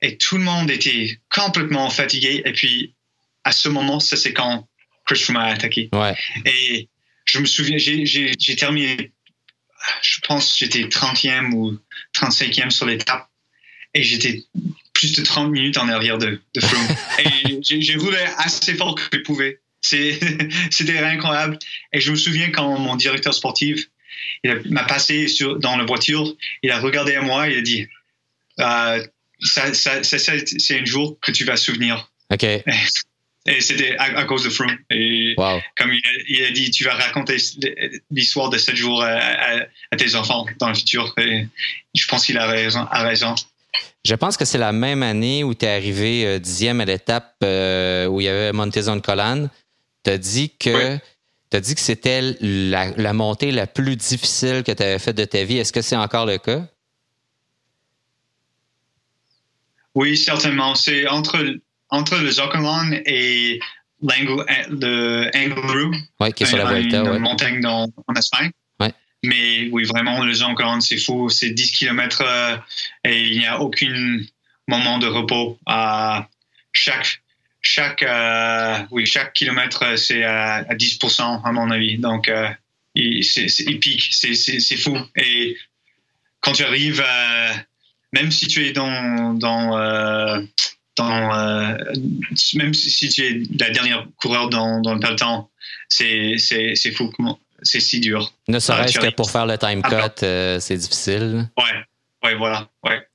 et 0.00 0.16
tout 0.16 0.38
le 0.38 0.44
monde 0.44 0.70
était 0.70 1.18
complètement 1.28 1.90
fatigué. 1.90 2.42
Et 2.44 2.52
puis, 2.52 2.94
à 3.42 3.50
ce 3.50 3.68
moment, 3.68 3.98
ça 3.98 4.16
c'est 4.16 4.32
quand 4.32 4.68
Chris 5.06 5.18
Froome 5.18 5.38
a 5.38 5.46
attaqué. 5.46 5.88
Et 6.44 6.88
je 7.26 7.38
me 7.38 7.46
souviens, 7.46 7.76
j'ai 7.78 8.56
terminé, 8.56 9.12
je 10.02 10.20
pense 10.26 10.58
j'étais 10.58 10.84
30e 10.84 11.52
ou 11.52 11.78
35e 12.14 12.70
sur 12.70 12.86
l'étape 12.86 13.28
et 13.94 14.02
j'étais 14.02 14.44
plus 14.92 15.12
de 15.12 15.22
30 15.22 15.50
minutes 15.50 15.76
en 15.76 15.88
arrière 15.88 16.18
de, 16.18 16.40
de 16.54 16.60
Froome. 16.60 16.96
et 17.18 17.60
j'ai 17.62 17.96
roulé 17.96 18.18
assez 18.38 18.74
fort 18.74 18.94
que 18.94 19.02
je 19.12 19.18
pouvais. 19.18 19.60
C'était 19.80 20.98
incroyable. 20.98 21.58
Et 21.92 22.00
je 22.00 22.10
me 22.10 22.16
souviens 22.16 22.50
quand 22.50 22.78
mon 22.78 22.96
directeur 22.96 23.34
sportif 23.34 23.88
m'a 24.44 24.84
passé 24.84 25.28
sur, 25.28 25.58
dans 25.58 25.76
la 25.76 25.84
voiture, 25.84 26.34
il 26.62 26.70
a 26.70 26.80
regardé 26.80 27.14
à 27.14 27.22
moi, 27.22 27.48
il 27.48 27.58
a 27.58 27.60
dit 27.60 27.86
euh, 28.60 29.06
ça, 29.40 29.74
ça, 29.74 30.02
c'est 30.02 30.80
un 30.80 30.84
jour 30.84 31.18
que 31.20 31.30
tu 31.30 31.44
vas 31.44 31.56
souvenir. 31.56 32.10
OK. 32.32 32.44
Et 33.48 33.60
c'était 33.60 33.96
à, 33.98 34.24
cause 34.24 34.44
de 34.44 34.50
Froome. 34.50 34.76
Et 34.90 35.34
comme 35.76 35.92
il 36.28 36.44
a, 36.44 36.50
dit, 36.50 36.70
tu 36.70 36.84
vas 36.84 36.94
raconter 36.94 37.36
l'histoire 38.10 38.50
de 38.50 38.58
ce 38.58 38.74
jour 38.74 39.02
à, 39.02 39.96
tes 39.96 40.14
enfants 40.14 40.46
dans 40.58 40.68
le 40.68 40.74
futur. 40.74 41.14
Et 41.18 41.46
je 41.94 42.06
pense 42.06 42.26
qu'il 42.26 42.38
a 42.38 42.46
raison, 42.46 42.86
a 42.90 43.02
raison. 43.02 43.34
Je 44.04 44.14
pense 44.14 44.36
que 44.36 44.44
c'est 44.44 44.58
la 44.58 44.72
même 44.72 45.02
année 45.02 45.44
où 45.44 45.54
tu 45.54 45.66
es 45.66 45.68
arrivé 45.68 46.24
euh, 46.24 46.38
dixième 46.38 46.80
à 46.80 46.84
l'étape 46.84 47.34
euh, 47.42 48.06
où 48.06 48.20
il 48.20 48.24
y 48.24 48.28
avait 48.28 48.52
Montezon 48.52 49.00
Colan. 49.00 49.48
Tu 50.04 50.10
as 50.10 50.18
dit 50.18 50.52
que 50.56 50.98
dit 51.60 51.74
que 51.74 51.80
c'était 51.80 52.36
la, 52.40 53.12
montée 53.12 53.50
la 53.50 53.66
plus 53.66 53.96
difficile 53.96 54.62
que 54.64 54.72
tu 54.72 54.82
avais 54.82 54.98
faite 54.98 55.16
de 55.16 55.24
ta 55.24 55.44
vie. 55.44 55.58
Est-ce 55.58 55.72
que 55.72 55.82
c'est 55.82 55.96
encore 55.96 56.26
le 56.26 56.38
cas? 56.38 56.66
Oui, 59.94 60.16
certainement. 60.16 60.74
C'est 60.74 61.08
entre, 61.08 61.42
entre 61.90 62.18
le 62.18 62.30
Zocolan 62.30 62.92
et 63.04 63.60
le 64.02 65.30
Angliru. 65.36 65.96
Oui, 66.20 66.32
qui 66.32 66.42
est 66.42 66.46
sur 66.46 66.58
la 66.58 66.66
Vuelta. 66.66 67.02
Une 67.02 67.18
montagne 67.18 67.64
en 67.64 67.90
Espagne. 68.16 68.50
Mais 69.24 69.68
oui, 69.72 69.84
vraiment, 69.84 70.22
le 70.22 70.32
Zocolan, 70.32 70.80
c'est 70.80 70.98
fou. 70.98 71.28
C'est 71.30 71.50
10 71.50 71.72
km 71.72 72.22
euh, 72.24 72.56
et 73.02 73.28
il 73.28 73.38
n'y 73.38 73.46
a 73.46 73.60
aucun 73.60 74.18
moment 74.68 74.98
de 74.98 75.06
repos. 75.06 75.58
à 75.66 76.28
chaque 76.72 77.22
chaque, 77.66 78.02
euh, 78.02 78.78
oui, 78.90 79.06
chaque 79.06 79.32
kilomètre, 79.32 79.82
euh, 79.82 79.96
c'est 79.96 80.22
à, 80.22 80.62
10%, 80.62 81.42
à 81.44 81.52
mon 81.52 81.70
avis. 81.70 81.98
Donc, 81.98 82.28
euh, 82.28 82.48
c'est 82.94 83.68
épique, 83.68 84.08
c'est 84.12 84.76
fou. 84.76 84.96
Et 85.16 85.56
quand 86.40 86.52
tu 86.52 86.64
arrives, 86.64 87.04
même 88.12 88.30
si 88.30 88.46
tu 88.46 88.66
es 88.66 88.72
dans, 88.72 89.34
dans, 89.34 89.76
dans 90.96 91.76
même 92.54 92.74
si 92.74 93.08
tu 93.08 93.22
es 93.22 93.42
la 93.58 93.70
dernière 93.70 94.06
coureur 94.16 94.48
dans, 94.48 94.80
dans 94.80 94.94
le 94.94 95.00
peloton, 95.00 95.46
c'est 95.88 96.36
fou. 96.94 97.12
C'est 97.62 97.80
si 97.80 98.00
dur. 98.00 98.32
Ne 98.48 98.58
serait-ce 98.58 98.98
que 98.98 99.10
pour 99.14 99.30
faire 99.30 99.46
le 99.46 99.56
time 99.56 99.82
cut, 99.82 100.20
c'est 100.60 100.76
difficile. 100.76 101.48
Ouais, 101.56 101.84
ouais, 102.22 102.34
voilà, 102.34 102.68
ouais. 102.84 103.06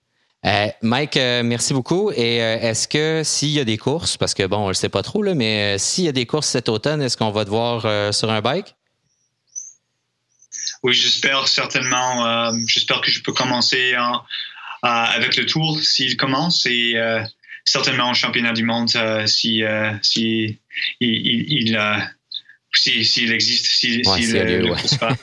Euh, 0.45 0.67
Mike, 0.81 1.17
euh, 1.17 1.43
merci 1.43 1.73
beaucoup. 1.73 2.11
Et 2.11 2.41
euh, 2.41 2.59
est-ce 2.59 2.87
que 2.87 3.21
s'il 3.23 3.49
y 3.49 3.59
a 3.59 3.63
des 3.63 3.77
courses, 3.77 4.17
parce 4.17 4.33
que 4.33 4.45
bon, 4.45 4.57
on 4.57 4.63
ne 4.63 4.67
le 4.69 4.73
sait 4.73 4.89
pas 4.89 5.03
trop, 5.03 5.21
là, 5.21 5.35
mais 5.35 5.77
s'il 5.77 6.05
y 6.05 6.07
a 6.07 6.11
des 6.11 6.25
courses 6.25 6.47
cet 6.47 6.69
automne, 6.69 7.01
est-ce 7.01 7.17
qu'on 7.17 7.31
va 7.31 7.45
te 7.45 7.49
voir 7.49 8.13
sur 8.13 8.31
un 8.31 8.41
bike? 8.41 8.75
Oui, 10.83 10.93
j'espère 10.93 11.47
certainement. 11.47 12.51
j'espère 12.67 13.01
que 13.01 13.11
je 13.11 13.21
peux 13.21 13.33
commencer 13.33 13.93
avec 14.81 15.35
le 15.35 15.45
tour 15.45 15.79
s'il 15.79 16.17
commence 16.17 16.65
et 16.65 16.95
certainement 17.65 18.11
au 18.11 18.13
championnat 18.13 18.53
du 18.53 18.63
monde 18.63 18.89
si, 19.25 19.63
si 20.01 20.59
il, 20.99 21.45
il 21.49 21.77
s'il 22.73 23.05
si, 23.05 23.31
existe, 23.31 23.65
s'il 23.65 24.05
si, 24.05 24.31
le, 24.31 24.59
le 24.59 24.97
pas. 24.97 25.15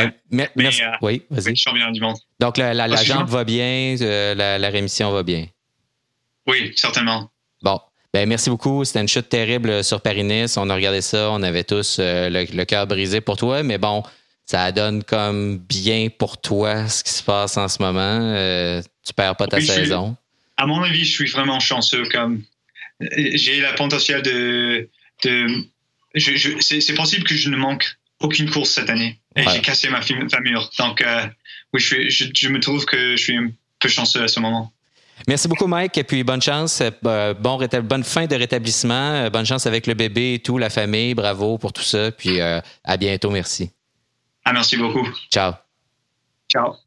mais, 0.30 0.50
euh, 0.58 0.90
oui, 1.00 1.22
vas-y. 1.30 1.56
champion 1.56 1.90
du 1.90 2.00
monde. 2.00 2.16
Donc, 2.40 2.58
la, 2.58 2.74
la, 2.74 3.02
jambe 3.02 3.28
va 3.28 3.44
bien, 3.44 3.96
euh, 4.00 4.34
la, 4.34 4.58
la, 4.58 4.68
rémission 4.68 5.10
va 5.10 5.22
bien. 5.22 5.46
Oui, 6.46 6.72
certainement. 6.76 7.30
Bon. 7.62 7.80
Ben, 8.12 8.28
merci 8.28 8.48
beaucoup. 8.48 8.84
C'était 8.84 9.00
une 9.00 9.08
chute 9.08 9.28
terrible 9.28 9.82
sur 9.82 10.00
Paris-Nice. 10.00 10.56
On 10.56 10.70
a 10.70 10.74
regardé 10.74 11.00
ça. 11.00 11.30
On 11.32 11.42
avait 11.42 11.64
tous 11.64 11.96
euh, 11.98 12.28
le, 12.30 12.64
cœur 12.64 12.86
brisé 12.86 13.20
pour 13.20 13.36
toi. 13.36 13.64
Mais 13.64 13.78
bon, 13.78 14.04
ça 14.44 14.70
donne 14.70 15.02
comme 15.02 15.58
bien 15.58 16.08
pour 16.16 16.40
toi 16.40 16.86
ce 16.86 17.02
qui 17.02 17.12
se 17.12 17.22
passe 17.24 17.56
en 17.56 17.66
ce 17.66 17.82
moment. 17.82 18.82
tu 19.04 19.14
perds 19.14 19.36
pas 19.36 19.48
ta 19.48 19.60
saison. 19.60 20.16
À 20.56 20.66
mon 20.66 20.82
avis, 20.82 21.04
je 21.04 21.12
suis 21.12 21.30
vraiment 21.30 21.60
chanceux. 21.60 22.08
Comme 22.10 22.42
j'ai 23.00 23.60
le 23.60 23.74
potentiel 23.74 24.22
de, 24.22 24.88
de 25.24 25.64
c'est 26.16 26.94
possible 26.94 27.24
que 27.24 27.34
je 27.34 27.50
ne 27.50 27.56
manque 27.56 27.96
aucune 28.20 28.50
course 28.50 28.70
cette 28.70 28.90
année. 28.90 29.18
Et 29.36 29.42
j'ai 29.48 29.60
cassé 29.60 29.88
ma 29.88 30.00
famille. 30.00 30.54
Donc, 30.78 31.00
euh, 31.00 31.26
oui, 31.72 31.80
je, 31.80 32.08
je, 32.08 32.48
me 32.48 32.60
trouve 32.60 32.84
que 32.84 33.16
je 33.16 33.22
suis 33.22 33.36
un 33.36 33.50
peu 33.80 33.88
chanceux 33.88 34.22
à 34.22 34.28
ce 34.28 34.38
moment. 34.38 34.72
Merci 35.26 35.48
beaucoup, 35.48 35.66
Mike. 35.66 35.98
Et 35.98 36.04
puis, 36.04 36.22
bonne 36.22 36.42
chance. 36.42 36.80
Euh, 36.80 37.34
bon 37.34 37.58
bonne 37.82 38.04
fin 38.04 38.26
de 38.26 38.36
rétablissement. 38.36 39.12
Euh, 39.14 39.30
bonne 39.30 39.46
chance 39.46 39.66
avec 39.66 39.86
le 39.86 39.94
bébé 39.94 40.34
et 40.34 40.38
tout, 40.38 40.58
la 40.58 40.70
famille. 40.70 41.14
Bravo 41.14 41.58
pour 41.58 41.72
tout 41.72 41.82
ça. 41.82 42.12
Puis, 42.12 42.40
à 42.40 42.96
bientôt. 42.96 43.30
Merci. 43.30 43.70
Ah, 44.44 44.52
merci 44.52 44.76
beaucoup. 44.76 45.08
Ciao. 45.32 45.54
Ciao. 46.48 46.83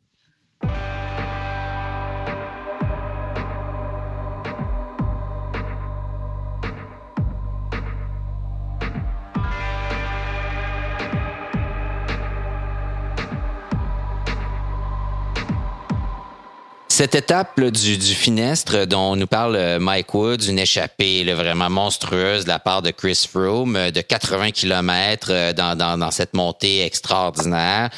Cette 16.98 17.14
étape 17.14 17.62
du, 17.62 17.96
du, 17.96 18.16
finestre 18.16 18.86
dont 18.86 19.16
nous 19.16 19.28
parle 19.28 19.56
euh, 19.56 19.78
Mike 19.80 20.12
Woods, 20.16 20.50
une 20.50 20.58
échappée 20.58 21.24
vraiment 21.32 21.70
monstrueuse 21.70 22.46
de 22.46 22.50
la 22.50 22.58
part 22.58 22.82
de 22.82 22.90
Chris 22.90 23.28
Froome 23.32 23.76
euh, 23.76 23.92
de 23.92 24.02
80 24.02 24.50
km 24.50 25.28
euh, 25.30 25.54
dans, 25.54 25.78
dans, 25.78 26.10
cette 26.10 26.34
montée 26.34 26.84
extraordinaire. 26.84 27.92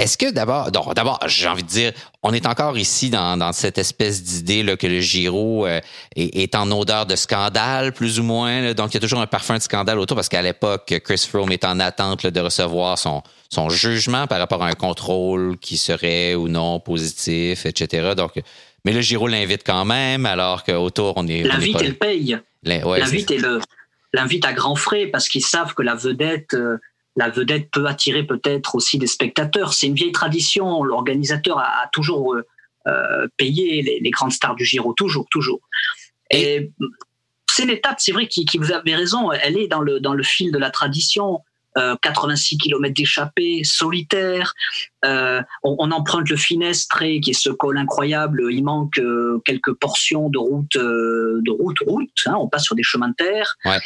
Est-ce 0.00 0.16
que 0.16 0.30
d'abord, 0.30 0.70
d'abord, 0.70 1.20
j'ai 1.26 1.46
envie 1.46 1.62
de 1.62 1.68
dire, 1.68 1.92
on 2.22 2.32
est 2.32 2.46
encore 2.46 2.78
ici 2.78 3.10
dans, 3.10 3.36
dans 3.36 3.52
cette 3.52 3.76
espèce 3.76 4.22
d'idée 4.22 4.74
que 4.78 4.86
le 4.86 5.00
Giro 5.00 5.66
euh, 5.66 5.78
est, 6.16 6.54
en 6.54 6.70
odeur 6.70 7.04
de 7.04 7.16
scandale, 7.16 7.92
plus 7.92 8.18
ou 8.18 8.22
moins. 8.22 8.72
donc, 8.72 8.92
il 8.92 8.94
y 8.94 8.96
a 8.96 9.00
toujours 9.00 9.20
un 9.20 9.26
parfum 9.26 9.58
de 9.58 9.62
scandale 9.62 9.98
autour 9.98 10.14
parce 10.14 10.30
qu'à 10.30 10.40
l'époque, 10.40 10.98
Chris 11.04 11.26
Froome 11.28 11.52
est 11.52 11.66
en 11.66 11.78
attente 11.80 12.26
de 12.26 12.40
recevoir 12.40 12.96
son, 12.96 13.22
son 13.50 13.68
jugement 13.68 14.26
par 14.26 14.38
rapport 14.38 14.62
à 14.62 14.68
un 14.68 14.74
contrôle 14.74 15.58
qui 15.58 15.76
serait 15.76 16.34
ou 16.34 16.48
non 16.48 16.80
positif, 16.80 17.66
etc. 17.66 18.14
Donc, 18.16 18.40
mais 18.86 18.94
le 18.94 19.02
Giro 19.02 19.28
l'invite 19.28 19.64
quand 19.66 19.84
même, 19.84 20.24
alors 20.24 20.64
qu'autour, 20.64 21.12
on 21.16 21.26
est. 21.26 21.42
L'invite, 21.42 21.76
elle 21.78 21.98
paye. 21.98 22.38
L'invite 22.62 23.30
est 23.32 23.36
le 23.36 23.60
l'invitent 24.12 24.44
à 24.44 24.52
grands 24.52 24.76
frais 24.76 25.06
parce 25.06 25.28
qu'ils 25.28 25.44
savent 25.44 25.74
que 25.74 25.82
la 25.82 25.94
vedette, 25.94 26.56
la 27.16 27.28
vedette 27.28 27.70
peut 27.70 27.86
attirer 27.86 28.24
peut-être 28.24 28.74
aussi 28.74 28.98
des 28.98 29.06
spectateurs. 29.06 29.74
C'est 29.74 29.86
une 29.86 29.94
vieille 29.94 30.12
tradition. 30.12 30.82
L'organisateur 30.84 31.58
a, 31.58 31.88
toujours 31.92 32.36
payé 33.36 33.82
les, 33.82 34.00
les, 34.00 34.10
grandes 34.10 34.32
stars 34.32 34.54
du 34.54 34.64
Giro, 34.64 34.94
toujours, 34.94 35.26
toujours. 35.30 35.60
Et 36.30 36.70
c'est 37.50 37.66
l'étape, 37.66 37.96
c'est 37.98 38.12
vrai, 38.12 38.26
qui, 38.26 38.44
qui, 38.44 38.58
vous 38.58 38.72
avez 38.72 38.94
raison, 38.94 39.32
elle 39.32 39.58
est 39.58 39.68
dans 39.68 39.80
le, 39.80 40.00
dans 40.00 40.14
le 40.14 40.22
fil 40.22 40.52
de 40.52 40.58
la 40.58 40.70
tradition. 40.70 41.42
86 41.76 42.54
euh, 42.54 42.58
km 42.60 42.94
d'échappée, 42.94 43.62
solitaire. 43.64 44.54
Euh, 45.04 45.40
on, 45.62 45.90
emprunte 45.92 46.28
le 46.28 46.36
Finestre, 46.36 46.98
qui 46.98 47.30
est 47.30 47.32
ce 47.32 47.50
col 47.50 47.78
incroyable. 47.78 48.48
Il 48.50 48.64
manque 48.64 48.98
euh, 48.98 49.40
quelques 49.44 49.72
portions 49.74 50.28
de 50.30 50.38
route, 50.38 50.76
de 50.76 51.50
route, 51.50 51.78
route. 51.86 52.10
Hein, 52.26 52.34
on 52.38 52.48
passe 52.48 52.64
sur 52.64 52.74
des 52.74 52.82
chemins 52.82 53.08
de 53.08 53.14
terre. 53.14 53.56
Ouais. 53.64 53.78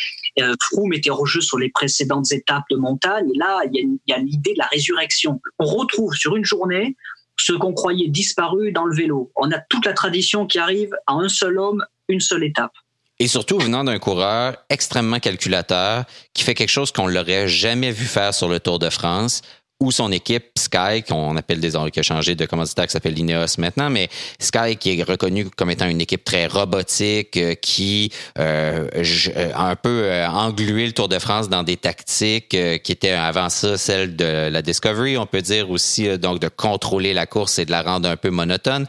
Froome 0.60 0.92
était 0.92 1.10
jeu 1.24 1.40
sur 1.40 1.58
les 1.58 1.70
précédentes 1.70 2.32
étapes 2.32 2.64
de 2.70 2.76
montagne. 2.76 3.28
Et 3.34 3.38
là, 3.38 3.62
il 3.72 3.98
y 4.06 4.12
a, 4.12 4.18
l'idée 4.18 4.52
de 4.54 4.58
la 4.58 4.66
résurrection. 4.66 5.40
On 5.58 5.66
retrouve 5.66 6.14
sur 6.14 6.36
une 6.36 6.44
journée 6.44 6.96
ce 7.36 7.52
qu'on 7.52 7.72
croyait 7.72 8.08
disparu 8.08 8.72
dans 8.72 8.84
le 8.84 8.94
vélo. 8.94 9.30
On 9.36 9.50
a 9.50 9.58
toute 9.58 9.86
la 9.86 9.92
tradition 9.92 10.46
qui 10.46 10.58
arrive 10.58 10.94
à 11.06 11.14
un 11.14 11.28
seul 11.28 11.58
homme, 11.58 11.84
une 12.08 12.20
seule 12.20 12.44
étape. 12.44 12.72
Et 13.20 13.28
surtout 13.28 13.58
venant 13.58 13.84
d'un 13.84 13.98
coureur 13.98 14.56
extrêmement 14.70 15.20
calculateur 15.20 16.04
qui 16.32 16.42
fait 16.42 16.54
quelque 16.54 16.70
chose 16.70 16.90
qu'on 16.90 17.06
l'aurait 17.06 17.46
jamais 17.46 17.92
vu 17.92 18.06
faire 18.06 18.34
sur 18.34 18.48
le 18.48 18.58
Tour 18.58 18.78
de 18.78 18.90
France 18.90 19.42
ou 19.84 19.92
son 19.92 20.10
équipe 20.12 20.46
Sky, 20.58 21.02
qu'on 21.06 21.36
appelle 21.36 21.60
désormais, 21.60 21.90
qui 21.90 22.00
a 22.00 22.02
changé 22.02 22.34
de 22.34 22.46
commanditaire, 22.46 22.86
qui 22.86 22.92
s'appelle 22.92 23.14
Lineos 23.14 23.58
maintenant, 23.58 23.90
mais 23.90 24.08
Sky 24.38 24.76
qui 24.76 24.98
est 24.98 25.02
reconnu 25.02 25.50
comme 25.50 25.70
étant 25.70 25.88
une 25.88 26.00
équipe 26.00 26.24
très 26.24 26.46
robotique, 26.46 27.36
euh, 27.36 27.54
qui 27.54 28.10
euh, 28.38 28.88
euh, 28.96 29.52
a 29.54 29.68
un 29.68 29.76
peu 29.76 30.10
englué 30.26 30.86
le 30.86 30.92
Tour 30.92 31.08
de 31.08 31.18
France 31.18 31.48
dans 31.48 31.62
des 31.62 31.76
tactiques 31.76 32.48
qui 32.48 32.92
étaient 32.92 33.10
avant 33.10 33.48
ça 33.48 33.76
celles 33.76 34.16
de 34.16 34.48
la 34.48 34.62
Discovery, 34.62 35.18
on 35.18 35.26
peut 35.26 35.42
dire 35.42 35.70
aussi 35.70 36.18
donc 36.18 36.40
de 36.40 36.48
contrôler 36.48 37.12
la 37.12 37.26
course 37.26 37.58
et 37.58 37.66
de 37.66 37.70
la 37.70 37.82
rendre 37.82 38.08
un 38.08 38.16
peu 38.16 38.30
monotone. 38.30 38.86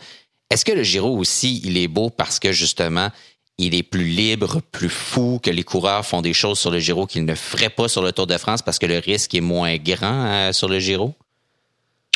Est-ce 0.50 0.64
que 0.64 0.72
le 0.72 0.84
Giro 0.84 1.18
aussi, 1.18 1.62
il 1.66 1.78
est 1.78 1.88
beau 1.88 2.10
parce 2.10 2.40
que 2.40 2.52
justement, 2.52 3.10
il 3.58 3.76
est 3.76 3.84
plus 3.84 4.04
libre, 4.04 4.62
plus 4.72 4.90
fou, 4.90 5.40
que 5.42 5.50
les 5.50 5.64
coureurs 5.64 6.06
font 6.06 6.22
des 6.22 6.34
choses 6.34 6.60
sur 6.60 6.72
le 6.72 6.80
Giro 6.80 7.06
qu'ils 7.06 7.26
ne 7.26 7.36
feraient 7.36 7.70
pas 7.70 7.88
sur 7.88 8.02
le 8.02 8.12
Tour 8.12 8.28
de 8.28 8.38
France 8.38 8.62
parce 8.62 8.80
que 8.80 8.86
le 8.86 8.98
risque 8.98 9.34
est 9.34 9.42
moins 9.42 9.78
grand 9.78 10.26
euh, 10.26 10.52
sur 10.52 10.68
le 10.68 10.80
Giro? 10.80 11.14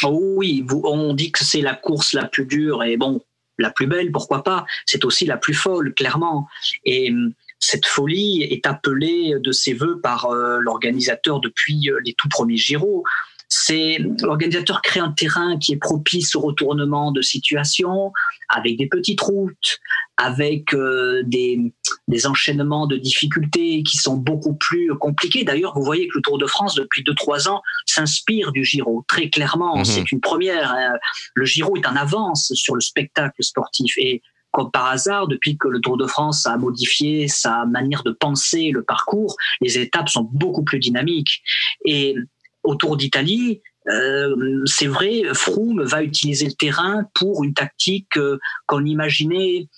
Oh 0.04 0.20
oui, 0.36 0.66
on 0.84 1.14
dit 1.14 1.32
que 1.32 1.44
c'est 1.44 1.62
la 1.62 1.76
course 1.76 2.14
la 2.14 2.26
plus 2.26 2.46
dure 2.46 2.84
et 2.84 2.98
bon, 2.98 3.22
la 3.58 3.70
plus 3.70 3.88
belle, 3.88 4.12
pourquoi 4.12 4.44
pas. 4.44 4.66
C'est 4.86 5.06
aussi 5.06 5.26
la 5.26 5.38
plus 5.38 5.54
folle, 5.54 5.94
clairement. 5.94 6.48
Et 6.86 7.12
hum, 7.12 7.34
cette 7.60 7.86
folie 7.86 8.44
est 8.44 8.66
appelée 8.66 9.34
de 9.40 9.52
ses 9.52 9.74
voeux 9.74 10.00
par 10.00 10.26
euh, 10.26 10.60
l'organisateur 10.60 11.40
depuis 11.40 11.90
euh, 11.90 12.00
les 12.06 12.14
tout 12.14 12.30
premiers 12.30 12.58
Giro 12.58 13.04
c'est 13.50 13.98
l'organisateur 14.22 14.82
crée 14.84 15.00
un 15.00 15.12
terrain 15.12 15.58
qui 15.58 15.74
est 15.74 15.78
propice 15.78 16.36
au 16.36 16.40
retournement 16.40 17.12
de 17.12 17.22
situation, 17.22 18.14
avec 18.48 18.78
des 18.78 18.86
petites 18.86 19.22
routes, 19.22 19.80
avec 20.20 20.74
euh, 20.74 21.24
des, 21.26 21.74
des, 22.10 22.28
enchaînements 22.28 22.88
de 22.88 22.98
difficultés 22.98 23.84
qui 23.84 23.96
sont 23.96 24.18
beaucoup 24.18 24.54
plus 24.54 24.94
compliqués. 24.98 25.46
D'ailleurs, 25.46 25.74
vous 25.76 25.84
voyez 25.84 26.10
que 26.10 26.18
le 26.18 26.22
Tour 26.22 26.38
de 26.38 26.46
France, 26.46 26.76
depuis 26.76 27.04
2-3 27.04 27.48
ans, 27.48 27.62
s'inspire 27.86 28.52
du 28.52 28.66
Giro, 28.66 29.06
très 29.08 29.30
clairement. 29.30 29.78
Mhm. 29.78 29.86
C'est 29.86 30.12
une 30.12 30.20
première. 30.20 30.74
Hein. 30.74 30.94
Le 31.36 31.46
Giro 31.46 31.78
est 31.78 31.88
en 31.88 31.96
avance 31.96 32.52
sur 32.54 32.76
le 32.76 32.82
spectacle 32.82 33.42
sportif. 33.42 33.94
Et 33.98 34.22
comme 34.52 34.72
par 34.72 34.88
hasard, 34.88 35.28
depuis 35.28 35.58
que 35.58 35.70
le 35.70 35.80
Tour 35.80 35.96
de 35.96 36.06
France 36.06 36.46
a 36.46 36.58
modifié 36.58 37.30
sa 37.30 37.66
manière 37.66 38.04
de 38.04 38.12
penser 38.12 38.72
le 38.72 38.84
parcours, 38.84 39.38
les 39.62 39.80
étapes 39.80 40.10
sont 40.10 40.28
beaucoup 40.34 40.66
plus 40.66 40.80
dynamiques. 40.80 41.42
Et 41.86 42.16
autour 42.64 42.98
d'Italie, 42.98 43.62
euh, 43.88 44.64
c'est 44.66 44.88
vrai, 44.88 45.24
Froome 45.34 45.84
va 45.84 46.04
utiliser 46.04 46.46
le 46.46 46.54
terrain 46.54 47.06
pour 47.16 47.44
une 47.44 47.54
tactique 47.54 48.18
euh, 48.18 48.38
qu'on 48.68 48.86
imaginait 48.86 49.70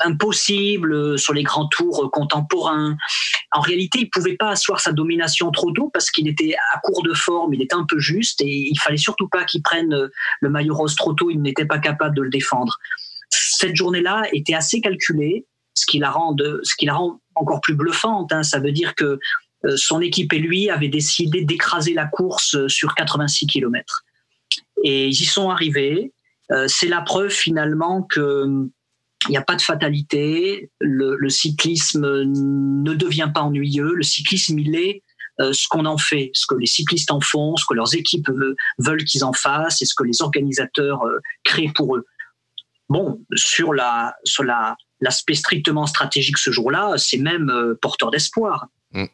impossible 0.00 1.18
sur 1.18 1.32
les 1.32 1.42
grands 1.42 1.68
tours 1.68 2.10
contemporains. 2.12 2.96
En 3.52 3.60
réalité, 3.60 4.00
il 4.00 4.10
pouvait 4.10 4.36
pas 4.36 4.50
asseoir 4.50 4.80
sa 4.80 4.92
domination 4.92 5.50
trop 5.50 5.70
tôt 5.72 5.90
parce 5.92 6.10
qu'il 6.10 6.28
était 6.28 6.54
à 6.72 6.78
court 6.80 7.02
de 7.02 7.14
forme, 7.14 7.54
il 7.54 7.62
était 7.62 7.74
un 7.74 7.86
peu 7.88 7.98
juste 7.98 8.40
et 8.40 8.68
il 8.70 8.78
fallait 8.78 8.96
surtout 8.96 9.28
pas 9.28 9.44
qu'il 9.44 9.62
prenne 9.62 10.08
le 10.40 10.50
maillot 10.50 10.74
rose 10.74 10.96
trop 10.96 11.14
tôt, 11.14 11.30
il 11.30 11.40
n'était 11.40 11.66
pas 11.66 11.78
capable 11.78 12.16
de 12.16 12.22
le 12.22 12.30
défendre. 12.30 12.78
Cette 13.30 13.76
journée-là 13.76 14.24
était 14.32 14.54
assez 14.54 14.80
calculée, 14.80 15.46
ce 15.74 15.86
qui 15.86 15.98
la 15.98 16.10
rend, 16.10 16.36
ce 16.38 16.74
qui 16.76 16.86
la 16.86 16.94
rend 16.94 17.20
encore 17.34 17.60
plus 17.60 17.74
bluffante. 17.74 18.32
Hein. 18.32 18.42
Ça 18.42 18.58
veut 18.58 18.72
dire 18.72 18.94
que 18.94 19.18
euh, 19.64 19.76
son 19.76 20.00
équipe 20.00 20.32
et 20.32 20.38
lui 20.38 20.70
avaient 20.70 20.88
décidé 20.88 21.44
d'écraser 21.44 21.94
la 21.94 22.06
course 22.06 22.54
euh, 22.54 22.68
sur 22.68 22.94
86 22.94 23.46
km. 23.46 24.04
Et 24.82 25.06
ils 25.08 25.20
y 25.20 25.24
sont 25.24 25.50
arrivés. 25.50 26.12
Euh, 26.52 26.66
c'est 26.68 26.88
la 26.88 27.00
preuve 27.00 27.30
finalement 27.30 28.02
que 28.02 28.68
il 29.28 29.30
n'y 29.30 29.36
a 29.36 29.42
pas 29.42 29.56
de 29.56 29.62
fatalité, 29.62 30.70
le, 30.80 31.28
cyclisme 31.28 32.22
ne 32.24 32.94
devient 32.94 33.30
pas 33.32 33.42
ennuyeux, 33.42 33.94
le 33.94 34.02
cyclisme 34.02 34.58
il 34.58 34.74
est 34.76 35.02
ce 35.38 35.66
qu'on 35.68 35.84
en 35.84 35.98
fait, 35.98 36.30
ce 36.32 36.46
que 36.46 36.54
les 36.54 36.66
cyclistes 36.66 37.10
en 37.10 37.20
font, 37.20 37.56
ce 37.56 37.64
que 37.66 37.74
leurs 37.74 37.94
équipes 37.94 38.28
veulent 38.78 39.04
qu'ils 39.04 39.24
en 39.24 39.32
fassent 39.32 39.82
et 39.82 39.84
ce 39.84 39.94
que 39.94 40.04
les 40.04 40.22
organisateurs 40.22 41.02
créent 41.42 41.72
pour 41.74 41.96
eux. 41.96 42.06
Bon, 42.88 43.20
sur 43.34 43.72
la 43.72 44.14
sur 44.24 44.44
la 44.44 44.76
l'aspect 45.00 45.34
strictement 45.34 45.86
stratégique 45.86 46.38
ce 46.38 46.52
jour-là, 46.52 46.94
c'est 46.98 47.18
même 47.18 47.52
porteur 47.80 48.10
d'espoir. 48.10 48.68
Mm. 48.92 49.06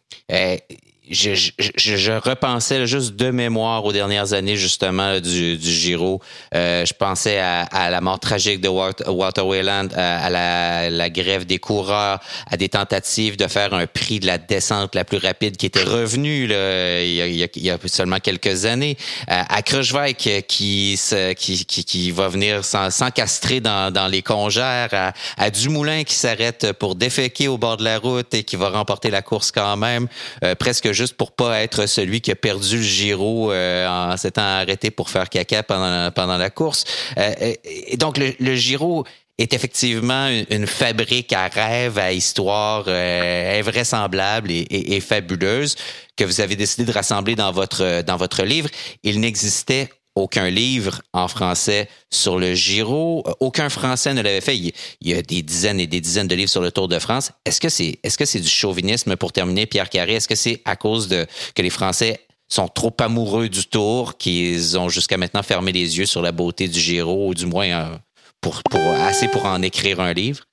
Je, 1.11 1.35
je, 1.35 1.51
je, 1.97 2.13
repensais 2.13 2.87
juste 2.87 3.17
de 3.17 3.31
mémoire 3.31 3.85
aux 3.85 3.93
dernières 3.93 4.33
années 4.33 4.55
justement 4.55 5.19
du, 5.19 5.57
du 5.57 5.71
Giro. 5.71 6.21
Euh, 6.55 6.85
je 6.85 6.95
pensais 6.95 7.39
à, 7.39 7.63
à, 7.63 7.91
la 7.91 8.01
mort 8.01 8.21
tragique 8.21 8.61
de 8.61 8.69
Walter, 8.69 9.41
Wayland, 9.41 9.89
à, 9.97 10.31
la, 10.31 10.89
la, 10.89 11.11
grève 11.11 11.47
des 11.47 11.59
coureurs, 11.59 12.21
à 12.49 12.57
des 12.57 12.69
tentatives 12.69 13.37
de 13.37 13.49
faire 13.49 13.75
un 13.75 13.89
prix 13.89 14.21
de 14.21 14.27
la 14.27 14.39
descente 14.39 14.95
la 14.95 15.05
plus 15.05 15.19
rapide 15.19 15.57
qui 15.57 15.67
était 15.67 15.83
revenu 15.83 16.47
là, 16.47 17.03
il, 17.03 17.15
y 17.15 17.23
a, 17.23 17.27
il, 17.27 17.63
y 17.63 17.71
a, 17.71 17.79
seulement 17.87 18.21
quelques 18.21 18.65
années, 18.65 18.97
à 19.27 19.63
Kruijswijk 19.63 20.47
qui, 20.47 20.99
qui, 21.37 21.65
qui, 21.65 21.85
qui, 21.85 22.11
va 22.13 22.29
venir 22.29 22.65
s'encastrer 22.65 23.61
dans, 23.61 23.93
dans 23.93 24.07
les 24.07 24.23
congères, 24.23 24.91
à, 24.93 25.13
à 25.37 25.51
Dumoulin 25.51 26.05
qui 26.05 26.15
s'arrête 26.15 26.73
pour 26.79 26.95
déféquer 26.95 27.49
au 27.49 27.59
bord 27.59 27.77
de 27.79 27.85
la 27.85 27.99
route 27.99 28.33
et 28.33 28.45
qui 28.45 28.57
va 28.57 28.69
remporter 28.69 29.11
la 29.11 29.23
course 29.23 29.51
quand 29.51 29.77
même, 29.77 30.07
euh, 30.45 30.55
presque 30.55 30.93
juste 31.01 31.15
pour 31.15 31.33
pas 31.33 31.63
être 31.63 31.87
celui 31.87 32.21
qui 32.21 32.31
a 32.31 32.37
perdu 32.37 32.77
le 32.77 32.83
Giro 32.83 33.51
euh, 33.53 33.89
en 33.89 34.17
s'étant 34.19 34.43
arrêté 34.43 34.91
pour 34.91 35.09
faire 35.09 35.31
caca 35.31 35.63
pendant, 35.63 36.11
pendant 36.11 36.37
la 36.37 36.51
course. 36.51 36.85
Euh, 37.17 37.55
et 37.65 37.97
donc, 37.97 38.19
le, 38.19 38.55
Giro 38.55 39.05
est 39.39 39.55
effectivement 39.55 40.29
une, 40.51 40.67
fabrique 40.67 41.33
à 41.33 41.49
rêves, 41.49 41.97
à 41.99 42.13
histoire 42.13 42.85
euh, 42.87 43.59
invraisemblable 43.59 44.51
et, 44.51 44.59
et, 44.59 44.97
et, 44.97 45.01
fabuleuse 45.01 45.75
que 46.17 46.25
vous 46.25 46.43
avez 46.43 46.55
décidé 46.55 46.85
de 46.85 46.93
rassembler 46.93 47.35
dans 47.35 47.51
votre 47.51 48.03
dans 48.03 48.19
votre 48.19 48.43
livre. 48.43 48.69
Il 49.03 49.21
n'existait 49.21 49.89
aucun 50.21 50.51
livre 50.51 51.03
en 51.13 51.29
français 51.29 51.89
sur 52.11 52.39
le 52.39 52.55
Giro. 52.55 53.25
Aucun 53.41 53.69
Français 53.69 54.15
ne 54.15 54.23
l'avait 54.23 54.41
fait. 54.41 54.57
Il, 54.57 54.73
y 55.01 55.15
a 55.15 55.23
des 55.23 55.43
dizaines 55.43 55.81
et 55.81 55.87
des 55.87 56.01
dizaines 56.01 56.29
de 56.29 56.35
livres 56.35 56.51
sur 56.51 56.61
le 56.61 56.71
Tour 56.71 56.89
de 56.89 56.99
France. 56.99 57.33
Est-ce 57.45 57.61
que 57.61 57.69
c'est 57.69 57.99
que 58.19 58.25
c'est 58.25 58.41
du 58.41 58.49
chauvinisme 58.49 59.17
pour 59.17 59.33
terminer, 59.33 59.67
Pierre 59.67 59.89
Carré? 59.89 60.15
Est-ce 60.15 60.29
que 60.29 60.35
c'est 60.35 60.63
à 60.65 60.77
cause 60.77 61.09
de 61.09 61.27
que 61.55 61.63
les 61.63 61.71
Français 61.71 62.27
sont 62.49 62.69
trop 62.69 62.95
amoureux 62.99 63.49
du 63.49 63.67
Tour 63.67 64.19
qu'ils 64.19 64.79
ont 64.79 64.89
jusqu'à 64.89 65.17
maintenant 65.17 65.43
fermé 65.43 65.73
les 65.73 65.99
yeux 65.99 66.07
sur 66.07 66.21
la 66.21 66.33
beauté 66.33 66.69
du 66.69 66.79
Giro, 66.79 67.29
ou 67.29 67.35
du 67.35 67.47
moins 67.47 67.69
euh, 67.69 67.97
pour, 68.41 68.63
pour 68.65 68.81
assez 68.81 69.29
pour 69.29 69.47
en 69.47 69.63
écrire 69.63 70.01
un 70.01 70.13
livre? 70.13 70.45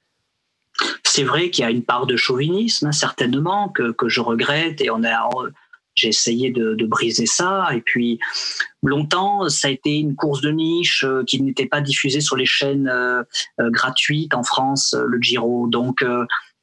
C'est 1.04 1.24
vrai 1.24 1.50
qu'il 1.50 1.64
y 1.64 1.68
a 1.68 1.72
une 1.72 1.84
part 1.84 2.06
de 2.06 2.16
chauvinisme, 2.16 2.88
hein, 2.88 2.92
certainement, 2.92 3.70
que, 3.70 3.92
que 3.92 4.08
je 4.08 4.22
regrette, 4.22 4.80
et 4.82 4.92
on 4.92 5.04
a 5.04 5.28
j'ai 5.98 6.10
essayé 6.10 6.52
de, 6.52 6.76
de, 6.76 6.86
briser 6.86 7.26
ça. 7.26 7.68
Et 7.74 7.82
puis, 7.82 8.20
longtemps, 8.84 9.50
ça 9.50 9.68
a 9.68 9.72
été 9.72 9.98
une 9.98 10.16
course 10.16 10.42
de 10.42 10.52
niche 10.52 11.04
euh, 11.04 11.24
qui 11.26 11.42
n'était 11.42 11.66
pas 11.66 11.82
diffusée 11.82 12.22
sur 12.22 12.38
les 12.38 12.46
chaînes 12.46 12.88
euh, 12.88 13.24
euh, 13.60 13.70
gratuites 13.72 14.34
en 14.34 14.44
France, 14.44 14.96
le 14.98 15.20
Giro. 15.20 15.68
Donc, 15.68 16.06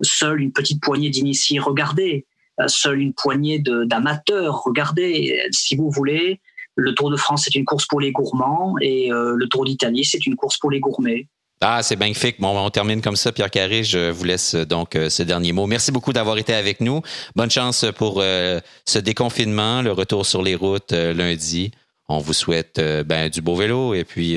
seule 0.00 0.40
une 0.40 0.52
petite 0.52 0.80
poignée 0.82 1.10
d'initiés 1.10 1.58
regardaient, 1.58 2.26
seule 2.66 3.00
une 3.00 3.12
poignée 3.12 3.58
d'amateurs 3.58 4.62
regardaient. 4.62 5.48
Si 5.50 5.76
vous 5.76 5.90
voulez, 5.90 6.40
le 6.76 6.94
Tour 6.94 7.10
de 7.10 7.16
France, 7.16 7.42
c'est 7.44 7.54
une 7.54 7.64
course 7.64 7.86
pour 7.86 8.00
les 8.00 8.12
gourmands 8.12 8.74
et 8.80 9.08
le 9.10 9.46
Tour 9.46 9.64
d'Italie, 9.64 10.04
c'est 10.04 10.26
une 10.26 10.36
course 10.36 10.58
pour 10.58 10.70
les 10.70 10.80
gourmets. 10.80 11.28
Ah, 11.66 11.82
c'est 11.82 11.96
magnifique. 11.96 12.38
Bon, 12.40 12.58
on 12.58 12.68
termine 12.68 13.00
comme 13.00 13.16
ça, 13.16 13.32
Pierre 13.32 13.50
Carré. 13.50 13.84
Je 13.84 14.10
vous 14.10 14.24
laisse 14.24 14.54
euh, 14.54 14.66
donc 14.66 14.96
euh, 14.96 15.08
ce 15.08 15.22
dernier 15.22 15.52
mot. 15.52 15.66
Merci 15.66 15.92
beaucoup 15.92 16.12
d'avoir 16.12 16.36
été 16.36 16.52
avec 16.52 16.82
nous. 16.82 17.00
Bonne 17.36 17.50
chance 17.50 17.86
pour 17.96 18.18
euh, 18.18 18.60
ce 18.84 18.98
déconfinement, 18.98 19.80
le 19.80 19.90
retour 19.90 20.26
sur 20.26 20.42
les 20.42 20.56
routes 20.56 20.92
lundi. 20.92 21.70
On 22.06 22.18
vous 22.18 22.34
souhaite 22.34 22.78
ben, 23.06 23.30
du 23.30 23.40
beau 23.40 23.56
vélo 23.56 23.94
et 23.94 24.04
puis 24.04 24.36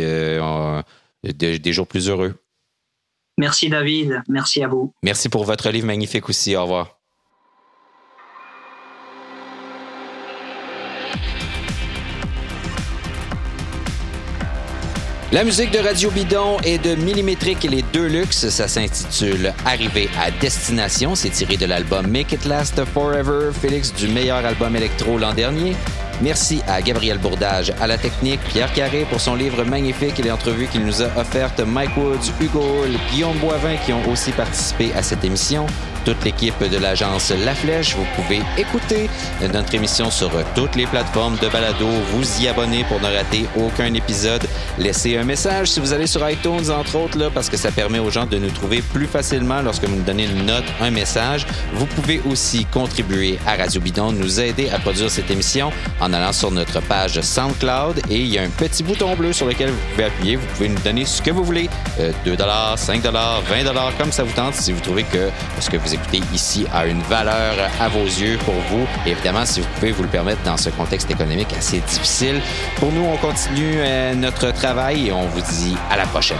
des 1.23 1.73
jours 1.73 1.85
plus 1.85 2.07
heureux. 2.07 2.33
Merci 3.37 3.67
David. 3.67 4.21
Merci 4.29 4.63
à 4.63 4.69
vous. 4.69 4.93
Merci 5.03 5.27
pour 5.27 5.43
votre 5.43 5.69
livre 5.69 5.85
magnifique 5.85 6.29
aussi. 6.29 6.55
Au 6.55 6.61
revoir. 6.61 6.96
La 15.33 15.43
musique 15.43 15.71
de 15.71 15.79
Radio 15.79 16.09
Bidon 16.09 16.57
est 16.63 16.77
de 16.77 16.95
Millimétrique 16.95 17.65
et 17.65 17.67
les 17.67 17.81
deux. 17.81 18.07
Ça 18.31 18.69
s'intitule 18.69 19.53
Arriver 19.65 20.09
à 20.17 20.31
destination. 20.31 21.15
C'est 21.15 21.31
tiré 21.31 21.57
de 21.57 21.65
l'album 21.65 22.07
Make 22.07 22.31
It 22.31 22.45
Last 22.45 22.81
Forever, 22.93 23.51
Félix 23.51 23.93
du 23.93 24.07
meilleur 24.07 24.45
album 24.45 24.77
électro 24.77 25.17
l'an 25.17 25.33
dernier. 25.33 25.75
Merci 26.21 26.61
à 26.67 26.81
Gabriel 26.81 27.19
Bourdage, 27.19 27.73
à 27.79 27.85
la 27.85 27.97
technique, 27.97 28.39
Pierre 28.49 28.73
Carré 28.73 29.05
pour 29.09 29.21
son 29.21 29.35
livre 29.35 29.63
magnifique 29.63 30.19
et 30.19 30.23
les 30.23 30.31
entrevues 30.31 30.67
qu'il 30.67 30.83
nous 30.83 31.01
a 31.01 31.07
offertes, 31.15 31.59
Mike 31.59 31.95
Woods, 31.95 32.31
Hugo 32.41 32.85
Guillaume 33.11 33.37
Boivin 33.37 33.75
qui 33.85 33.93
ont 33.93 34.09
aussi 34.09 34.31
participé 34.31 34.91
à 34.95 35.03
cette 35.03 35.23
émission 35.23 35.67
toute 36.07 36.23
l'équipe 36.23 36.63
de 36.63 36.77
l'agence 36.77 37.33
La 37.43 37.53
Flèche. 37.53 37.97
Vous 37.97 38.05
pouvez 38.15 38.39
écouter 38.57 39.09
notre 39.53 39.75
émission 39.75 40.09
sur 40.09 40.31
toutes 40.55 40.77
les 40.77 40.85
plateformes 40.85 41.35
de 41.41 41.49
balado. 41.49 41.85
Vous 42.13 42.41
y 42.41 42.47
abonner 42.47 42.85
pour 42.85 43.01
ne 43.01 43.13
rater 43.13 43.45
aucun 43.57 43.93
épisode. 43.93 44.47
Laissez 44.79 45.17
un 45.17 45.25
message 45.25 45.67
si 45.67 45.81
vous 45.81 45.91
allez 45.91 46.07
sur 46.07 46.27
iTunes, 46.29 46.71
entre 46.71 46.95
autres, 46.95 47.17
là, 47.17 47.29
parce 47.33 47.49
que 47.49 47.57
ça 47.57 47.71
permet 47.71 47.99
aux 47.99 48.09
gens 48.09 48.25
de 48.25 48.37
nous 48.37 48.51
trouver 48.51 48.81
plus 48.93 49.07
facilement 49.07 49.61
lorsque 49.61 49.83
vous 49.83 49.97
nous 49.97 50.03
donnez 50.03 50.27
une 50.27 50.45
note, 50.45 50.63
un 50.79 50.91
message. 50.91 51.45
Vous 51.73 51.87
pouvez 51.87 52.21
aussi 52.25 52.63
contribuer 52.63 53.37
à 53.45 53.57
Radio 53.57 53.81
Bidon, 53.81 54.13
nous 54.13 54.39
aider 54.39 54.69
à 54.69 54.79
produire 54.79 55.11
cette 55.11 55.29
émission 55.29 55.71
allant 56.13 56.33
sur 56.33 56.51
notre 56.51 56.81
page 56.81 57.19
SoundCloud 57.19 57.99
et 58.09 58.19
il 58.19 58.27
y 58.27 58.37
a 58.37 58.43
un 58.43 58.49
petit 58.49 58.83
bouton 58.83 59.15
bleu 59.15 59.33
sur 59.33 59.45
lequel 59.45 59.69
vous 59.69 59.79
pouvez 59.91 60.05
appuyer. 60.05 60.35
Vous 60.35 60.47
pouvez 60.47 60.69
nous 60.69 60.79
donner 60.79 61.05
ce 61.05 61.21
que 61.21 61.31
vous 61.31 61.43
voulez. 61.43 61.69
2 62.25 62.37
5 62.75 63.01
20 63.01 63.91
comme 63.97 64.11
ça 64.11 64.23
vous 64.23 64.33
tente 64.33 64.55
si 64.55 64.71
vous 64.71 64.79
trouvez 64.79 65.03
que 65.03 65.29
ce 65.59 65.69
que 65.69 65.77
vous 65.77 65.93
écoutez 65.93 66.21
ici 66.33 66.65
a 66.73 66.85
une 66.85 67.01
valeur 67.03 67.55
à 67.79 67.87
vos 67.89 68.05
yeux 68.05 68.37
pour 68.45 68.55
vous. 68.69 68.87
évidemment, 69.05 69.45
si 69.45 69.61
vous 69.61 69.67
pouvez 69.75 69.91
vous 69.91 70.03
le 70.03 70.09
permettre 70.09 70.41
dans 70.43 70.57
ce 70.57 70.69
contexte 70.69 71.09
économique 71.11 71.53
assez 71.57 71.79
difficile. 71.79 72.41
Pour 72.77 72.91
nous, 72.91 73.03
on 73.03 73.17
continue 73.17 73.75
euh, 73.77 74.13
notre 74.13 74.51
travail 74.51 75.07
et 75.07 75.11
on 75.11 75.25
vous 75.27 75.41
dit 75.41 75.75
à 75.89 75.97
la 75.97 76.05
prochaine. 76.05 76.37